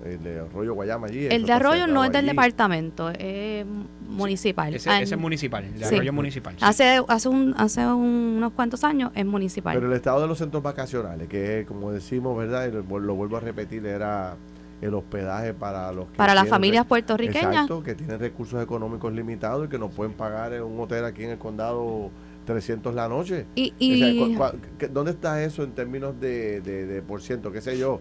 El 0.04 0.22
de 0.22 0.40
Arroyo 0.40 0.74
Guayama 0.74 1.06
allí. 1.06 1.26
El 1.26 1.46
de 1.46 1.52
Arroyo 1.52 1.86
no 1.86 2.04
es 2.04 2.10
del 2.10 2.18
allí. 2.18 2.28
departamento, 2.28 3.10
es 3.10 3.64
municipal. 4.08 4.74
Ese, 4.74 4.90
Ah, 4.90 5.00
ese 5.00 5.14
es 5.14 5.20
municipal, 5.20 5.64
el 5.64 5.78
de 5.78 5.84
Sí. 5.86 5.94
Arroyo 5.94 6.12
municipal. 6.12 6.54
sí. 6.58 6.64
Hace, 6.64 7.00
hace, 7.08 7.28
un, 7.28 7.54
hace 7.56 7.86
un- 7.86 8.34
unos 8.38 8.52
cuantos 8.52 8.84
años 8.84 9.12
es 9.14 9.24
municipal. 9.24 9.74
Pero 9.74 9.86
el 9.86 9.92
estado 9.94 10.20
de 10.20 10.26
los 10.28 10.36
centros 10.38 10.62
vacacionales, 10.62 11.28
que 11.28 11.64
como 11.66 11.92
decimos, 11.92 12.36
¿verdad? 12.36 12.66
Y 12.68 12.72
lo, 12.72 12.98
lo 12.98 13.14
vuelvo 13.14 13.36
a 13.36 13.40
repetir, 13.40 13.86
era 13.86 14.36
el 14.82 14.92
hospedaje 14.92 15.54
para 15.54 15.90
los 15.92 16.08
que 16.08 16.16
para 16.16 16.34
las 16.34 16.44
tienen 16.44 16.50
familias 16.50 16.86
puertorriqueñas, 16.86 17.46
Exacto, 17.52 17.82
que 17.82 17.94
tienen 17.94 18.18
recursos 18.18 18.62
económicos 18.62 19.12
limitados 19.12 19.66
y 19.66 19.68
que 19.70 19.78
no 19.78 19.88
pueden 19.88 20.12
pagar 20.12 20.52
en 20.52 20.64
un 20.64 20.78
hotel 20.80 21.04
aquí 21.06 21.24
en 21.24 21.30
el 21.30 21.38
condado 21.38 22.10
300 22.44 22.94
la 22.94 23.08
noche. 23.08 23.46
y, 23.54 23.70
O 23.70 24.36
sea, 24.36 24.52
y 24.54 24.86
¿Dónde 24.88 25.12
está 25.12 25.42
eso 25.42 25.62
en 25.62 25.72
términos 25.72 26.18
de, 26.20 26.60
de, 26.60 26.86
de 26.86 27.02
por 27.02 27.22
ciento? 27.22 27.50
¿Qué 27.52 27.60
sé 27.60 27.78
yo? 27.78 28.00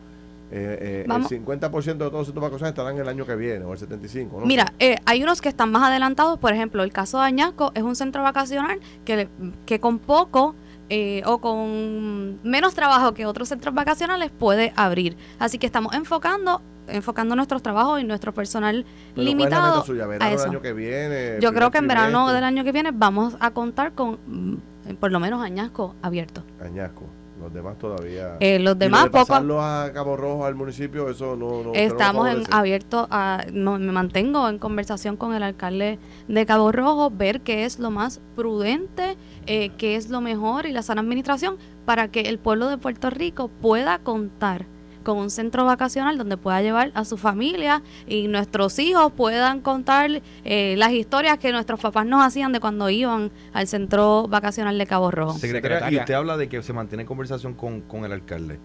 Eh, 0.52 0.78
eh, 0.82 1.02
el 1.02 1.08
Vamos. 1.08 1.32
50% 1.32 1.84
de 1.84 1.96
todos 1.96 2.28
centros 2.28 2.44
vacacionales 2.44 2.74
estarán 2.74 2.98
el 3.00 3.08
año 3.08 3.26
que 3.26 3.36
viene, 3.36 3.66
o 3.66 3.74
el 3.74 3.80
75%. 3.80 4.32
¿no? 4.32 4.46
mira, 4.46 4.72
eh, 4.78 4.98
hay 5.06 5.24
unos 5.24 5.42
que 5.42 5.50
están 5.50 5.72
más 5.72 5.90
adelantados, 5.90 6.38
por 6.38 6.54
ejemplo, 6.54 6.84
el 6.84 6.92
caso 6.94 7.18
de 7.20 7.26
Añasco 7.26 7.72
es 7.74 7.82
un 7.82 7.96
centro 7.96 8.22
vacacional 8.22 8.80
que, 9.04 9.30
que 9.66 9.80
con 9.80 9.98
poco 9.98 10.56
eh, 10.90 11.24
o 11.26 11.40
con 11.40 12.40
menos 12.44 12.76
trabajo 12.76 13.14
que 13.16 13.26
otros 13.26 13.50
centros 13.50 13.74
vacacionales 13.74 14.30
puede 14.32 14.74
abrir. 14.76 15.18
Así 15.40 15.58
que 15.58 15.66
estamos 15.66 15.96
enfocando 15.96 16.62
enfocando 16.88 17.36
nuestros 17.36 17.62
trabajos 17.62 18.02
y 18.02 18.04
nuestro 18.04 18.34
personal 18.34 18.84
Pero 18.84 18.94
¿cuál 19.16 19.20
es 19.20 19.24
la 19.26 19.30
limitado 19.30 19.86
a 20.20 20.32
eso. 20.32 20.50
año 20.50 20.62
que 20.62 20.74
viene? 20.74 21.38
Yo 21.42 21.54
creo 21.54 21.72
que 21.72 21.78
en 21.80 21.88
verano 21.88 22.32
del 22.32 22.44
año 22.44 22.64
que 22.64 22.72
viene 22.72 22.92
vamos 22.94 23.36
a 23.40 23.52
contar 23.52 23.94
con 23.94 24.20
mm, 24.28 24.94
por 25.00 25.12
lo 25.12 25.20
menos 25.20 25.42
Añasco 25.42 25.96
abierto. 26.02 26.44
Añasco. 26.64 27.04
Los 27.42 27.52
demás 27.54 27.78
todavía. 27.78 28.38
Eh, 28.40 28.58
los 28.60 28.62
Y 28.62 28.64
lo 28.64 28.76
demás 28.76 29.04
de 29.06 29.10
poco 29.10 29.34
a 29.60 29.92
Cabo 29.94 30.16
Rojo 30.16 30.46
al 30.46 30.56
municipio, 30.56 31.10
eso 31.10 31.36
no. 31.36 31.50
no 31.64 31.72
usted 31.72 31.74
no 31.74 31.74
Estamos 31.74 32.30
en- 32.30 32.44
abiertos 32.54 33.08
a, 33.12 33.44
no, 33.52 33.78
me 33.80 33.92
mantengo 33.92 34.48
en 34.48 34.60
conversación 34.60 35.18
con 35.18 35.34
el 35.34 35.44
alcalde 35.44 36.00
de 36.30 36.46
Cabo 36.46 36.72
Rojo, 36.72 37.10
ver 37.10 37.42
qué 37.42 37.66
es 37.66 37.80
lo 37.80 37.92
más 37.92 38.22
prudente, 38.36 39.18
eh, 39.48 39.72
qué 39.78 39.96
es 39.98 40.10
lo 40.10 40.22
mejor 40.22 40.68
y 40.68 40.72
la 40.72 40.84
sana 40.84 41.02
administración 41.02 41.58
para 41.86 42.08
que 42.10 42.22
el 42.22 42.40
pueblo 42.40 42.70
de 42.70 42.78
Puerto 42.78 43.10
Rico 43.10 43.50
pueda 43.50 44.00
contar 44.00 44.66
con 45.04 45.18
un 45.18 45.30
centro 45.30 45.66
vacacional 45.66 46.18
donde 46.18 46.38
pueda 46.38 46.62
llevar 46.62 46.92
a 46.96 47.06
su 47.06 47.18
familia 47.18 47.82
y 48.08 48.28
nuestros 48.28 48.80
hijos 48.80 49.12
puedan 49.12 49.62
contar 49.62 50.22
eh, 50.44 50.76
las 50.78 50.92
historias 50.92 51.38
que 51.38 51.52
nuestros 51.52 51.80
papás 51.80 52.06
nos 52.06 52.26
hacían 52.26 52.52
de 52.52 52.60
cuando 52.60 52.90
iban 52.90 53.32
al 53.54 53.68
centro 53.68 54.28
vacacional 54.28 54.78
de 54.78 54.88
Cabo 54.88 55.12
Rojo. 55.12 55.38
Secretaria, 55.38 55.92
y 55.92 55.98
usted 55.98 56.14
habla 56.14 56.38
de 56.38 56.50
que 56.50 56.62
se 56.64 56.74
mantiene 56.74 57.06
conversación 57.06 57.54
con, 57.54 57.82
con 57.82 58.06
el 58.06 58.12
alcalde. 58.12 58.60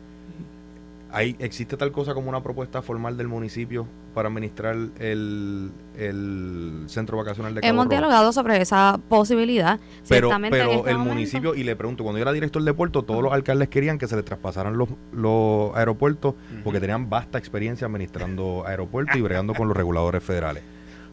¿Hay, 1.10 1.36
¿Existe 1.38 1.76
tal 1.78 1.90
cosa 1.90 2.12
como 2.12 2.28
una 2.28 2.42
propuesta 2.42 2.82
formal 2.82 3.16
del 3.16 3.28
municipio 3.28 3.86
para 4.14 4.28
administrar 4.28 4.76
el, 4.98 5.70
el 5.96 6.82
centro 6.86 7.16
vacacional 7.16 7.54
de 7.54 7.62
Cabo 7.62 7.70
Hemos 7.70 7.84
Rojo? 7.86 7.90
dialogado 7.90 8.32
sobre 8.32 8.60
esa 8.60 9.00
posibilidad. 9.08 9.80
Pero, 10.06 10.28
pero 10.50 10.72
este 10.72 10.90
el 10.90 10.98
momento- 10.98 11.14
municipio, 11.14 11.54
y 11.54 11.64
le 11.64 11.76
pregunto, 11.76 12.04
cuando 12.04 12.18
yo 12.18 12.22
era 12.22 12.32
director 12.32 12.62
de 12.62 12.74
puerto, 12.74 13.04
todos 13.04 13.22
los 13.22 13.32
alcaldes 13.32 13.68
querían 13.68 13.96
que 13.96 14.06
se 14.06 14.16
le 14.16 14.22
traspasaran 14.22 14.76
los, 14.76 14.90
los 15.12 15.74
aeropuertos 15.74 16.34
porque 16.62 16.78
tenían 16.80 17.08
vasta 17.08 17.38
experiencia 17.38 17.86
administrando 17.86 18.64
aeropuertos 18.66 19.16
y 19.16 19.22
bregando 19.22 19.54
con 19.54 19.68
los 19.68 19.76
reguladores 19.76 20.22
federales. 20.22 20.62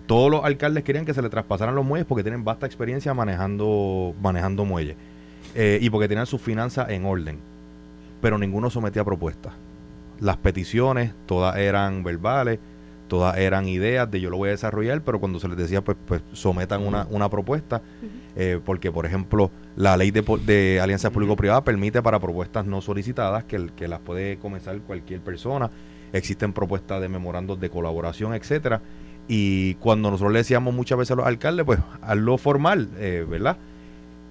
Todos 0.08 0.30
los 0.30 0.44
alcaldes 0.44 0.84
querían 0.84 1.06
que 1.06 1.14
se 1.14 1.22
le 1.22 1.30
traspasaran 1.30 1.74
los 1.74 1.86
muelles 1.86 2.06
porque 2.06 2.22
tienen 2.24 2.44
vasta 2.44 2.66
experiencia 2.66 3.14
manejando, 3.14 4.14
manejando 4.22 4.66
muelles 4.66 4.98
eh, 5.56 5.80
y 5.82 5.90
porque 5.90 6.08
tenían 6.10 6.26
sus 6.28 6.42
finanzas 6.42 6.90
en 6.90 7.06
orden. 7.06 7.40
Pero 8.22 8.38
ninguno 8.38 8.70
sometía 8.70 9.04
propuestas. 9.04 9.54
Las 10.20 10.38
peticiones, 10.38 11.14
todas 11.26 11.58
eran 11.58 12.04
verbales, 12.04 12.60
todas 13.08 13.38
eran 13.38 13.68
ideas 13.68 14.10
de 14.10 14.20
yo 14.22 14.30
lo 14.30 14.38
voy 14.38 14.50
a 14.50 14.52
desarrollar, 14.52 15.02
pero 15.02 15.20
cuando 15.20 15.40
se 15.40 15.48
les 15.48 15.58
decía, 15.58 15.84
pues, 15.84 15.98
pues 16.06 16.22
sometan 16.34 16.86
una, 16.86 17.08
una 17.10 17.30
propuesta, 17.30 17.82
eh, 18.36 18.60
porque 18.64 18.92
por 18.92 19.06
ejemplo 19.06 19.52
la 19.76 19.98
ley 19.98 20.12
de, 20.12 20.22
de 20.46 20.80
alianzas 20.82 21.12
público-privadas 21.12 21.64
permite 21.64 22.02
para 22.02 22.20
propuestas 22.20 22.66
no 22.66 22.82
solicitadas 22.82 23.44
que, 23.44 23.70
que 23.76 23.88
las 23.88 24.00
puede 24.00 24.38
comenzar 24.38 24.80
cualquier 24.80 25.22
persona, 25.22 25.70
existen 26.14 26.54
propuestas 26.54 27.02
de 27.02 27.10
memorandos 27.10 27.60
de 27.60 27.70
colaboración, 27.70 28.34
etcétera, 28.34 28.82
y 29.28 29.76
cuando 29.76 30.12
nosotros 30.12 30.34
le 30.34 30.40
decíamos 30.40 30.74
muchas 30.74 30.98
veces 30.98 31.12
a 31.12 31.16
los 31.16 31.26
alcaldes, 31.26 31.66
pues 31.66 31.80
hazlo 32.02 32.38
formal, 32.38 32.90
eh, 32.98 33.26
¿verdad? 33.28 33.58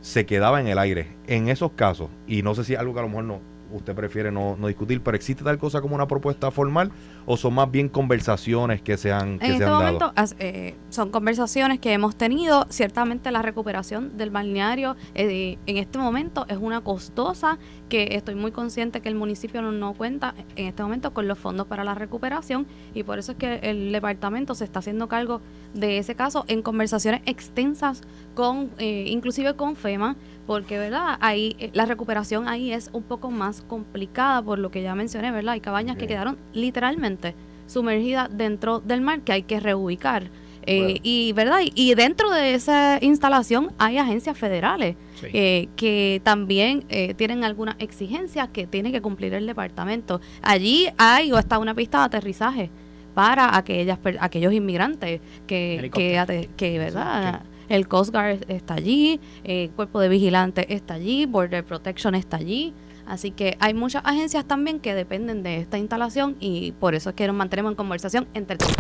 Se 0.01 0.25
quedaba 0.27 0.61
en 0.61 0.69
el 0.69 0.79
aire. 0.79 1.09
En 1.27 1.49
esos 1.49 1.73
casos, 1.73 2.11
y 2.27 2.43
no 2.43 2.55
sé 2.55 2.65
si 2.65 2.75
algo 2.75 2.93
que 2.93 3.01
a 3.01 3.03
lo 3.03 3.09
mejor 3.09 3.25
no 3.25 3.54
usted 3.75 3.95
prefiere 3.95 4.31
no, 4.31 4.57
no 4.57 4.67
discutir, 4.69 5.03
pero 5.03 5.17
¿existe 5.17 5.45
tal 5.45 5.59
cosa 5.59 5.81
como 5.81 5.95
una 5.95 6.07
propuesta 6.07 6.51
formal 6.51 6.91
o 7.27 7.37
son 7.37 7.55
más 7.55 7.71
bien 7.71 7.89
conversaciones 7.89 8.83
que 8.83 8.97
se 8.97 9.13
han, 9.13 9.39
que 9.39 9.47
En 9.47 9.53
se 9.53 9.53
este 9.53 9.65
han 9.65 9.73
momento 9.73 10.13
dado? 10.15 10.35
eh, 10.39 10.75
son 10.91 11.11
conversaciones 11.11 11.81
que 11.81 11.93
hemos 11.93 12.17
tenido. 12.17 12.67
Ciertamente 12.69 13.31
la 13.31 13.43
recuperación 13.43 14.17
del 14.17 14.31
balneario 14.31 14.97
eh, 15.15 15.59
en 15.67 15.77
este 15.77 15.99
momento 15.99 16.47
es 16.49 16.59
una 16.59 16.81
costosa 16.83 17.59
que 17.89 18.17
estoy 18.17 18.35
muy 18.35 18.51
consciente 18.53 19.01
que 19.01 19.09
el 19.09 19.15
municipio 19.15 19.63
no, 19.63 19.73
no 19.73 19.95
cuenta 19.95 20.35
en 20.57 20.67
este 20.69 20.83
momento 20.83 21.13
con 21.13 21.29
los 21.29 21.39
fondos 21.39 21.67
para 21.67 21.85
la 21.85 21.95
recuperación 21.95 22.67
y 22.95 23.03
por 23.03 23.19
eso 23.19 23.33
es 23.33 23.39
que 23.39 23.57
el 23.63 23.93
departamento 23.93 24.55
se 24.55 24.65
está 24.65 24.79
haciendo 24.79 25.09
cargo 25.09 25.41
de 25.75 25.99
ese 25.99 26.15
caso 26.15 26.45
en 26.49 26.63
conversaciones 26.63 27.21
extensas 27.27 28.03
con 28.35 28.71
eh, 28.79 29.05
inclusive 29.09 29.55
con 29.55 29.77
FEMA 29.77 30.17
porque 30.47 30.79
verdad 30.79 31.17
ahí 31.21 31.57
eh, 31.59 31.71
la 31.73 31.87
recuperación 31.87 32.49
ahí 32.49 32.73
es 32.73 32.91
un 32.93 33.03
poco 33.03 33.31
más 33.31 33.63
complicada 33.63 34.43
por 34.43 34.59
lo 34.59 34.71
que 34.71 34.83
ya 34.83 34.95
mencioné 34.95 35.31
verdad 35.31 35.55
hay 35.55 35.61
cabañas 35.61 35.97
que 35.97 36.07
quedaron 36.07 36.37
literalmente 36.53 37.35
sumergidas 37.67 38.29
dentro 38.37 38.81
del 38.81 39.01
mar 39.01 39.21
que 39.23 39.33
hay 39.33 39.43
que 39.43 39.59
reubicar. 39.61 40.31
Eh, 40.67 40.81
Bueno. 40.83 40.99
y 41.03 41.33
verdad 41.35 41.59
y, 41.63 41.95
dentro 41.95 42.31
de 42.31 42.55
esa 42.55 42.99
instalación 43.03 43.73
hay 43.79 43.99
agencias 43.99 44.37
federales 44.39 44.97
Sí. 45.21 45.27
eh, 45.33 45.69
que 45.77 46.21
también 46.25 46.85
eh, 46.89 47.13
tienen 47.15 47.45
algunas 47.45 47.77
exigencias 47.79 48.49
que 48.49 48.67
tiene 48.67 48.91
que 48.91 49.01
cumplir 49.03 49.35
el 49.35 49.47
departamento. 49.47 50.21
Allí 50.43 50.89
hay 50.99 51.33
o 51.33 51.39
está 51.39 51.59
una 51.59 51.75
pista 51.75 51.99
de 52.01 52.05
aterrizaje 52.05 52.71
para 53.15 53.57
aquellas 53.57 53.99
aquellos 54.21 54.53
inmigrantes 54.53 55.21
que 55.47 55.91
que, 55.95 56.19
ate- 56.19 56.49
que 56.57 56.79
verdad 56.79 57.43
el 57.69 57.89
Coast 57.89 58.13
Guard 58.13 58.45
está 58.49 58.75
allí, 58.75 59.21
el 59.45 59.71
Cuerpo 59.71 60.01
de 60.01 60.09
Vigilantes 60.09 60.67
está 60.69 60.95
allí, 60.95 61.27
Border 61.27 61.65
Protection 61.65 62.15
está 62.15 62.37
allí. 62.37 62.75
Así 63.07 63.31
que 63.31 63.57
hay 63.61 63.75
muchas 63.75 64.03
agencias 64.05 64.47
también 64.47 64.81
que 64.81 64.95
dependen 64.95 65.43
de 65.43 65.59
esta 65.59 65.79
instalación 65.79 66.37
y 66.41 66.73
por 66.73 66.95
eso 66.95 67.11
es 67.11 67.17
que 67.17 67.27
nos 67.27 67.37
mantenemos 67.37 67.73
en 67.73 67.77
conversación 67.77 68.27
entre 68.35 68.57
todos. 68.57 68.75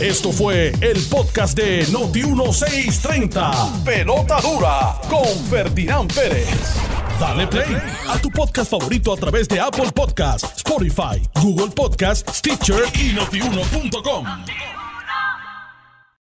Esto 0.00 0.32
fue 0.32 0.72
el 0.80 1.00
podcast 1.10 1.56
de 1.56 1.86
Noti1630. 1.86 3.84
Pelota 3.84 4.40
dura 4.40 4.96
con 5.08 5.26
Ferdinand 5.48 6.12
Pérez. 6.12 6.48
Dale 7.20 7.46
play 7.46 7.76
a 8.08 8.18
tu 8.18 8.28
podcast 8.30 8.70
favorito 8.70 9.12
a 9.12 9.16
través 9.16 9.46
de 9.48 9.60
Apple 9.60 9.92
Podcasts, 9.94 10.56
Spotify, 10.56 11.22
Google 11.40 11.68
Podcasts, 11.68 12.38
Stitcher 12.38 12.82
y 12.94 13.12
notiuno.com. 13.12 14.26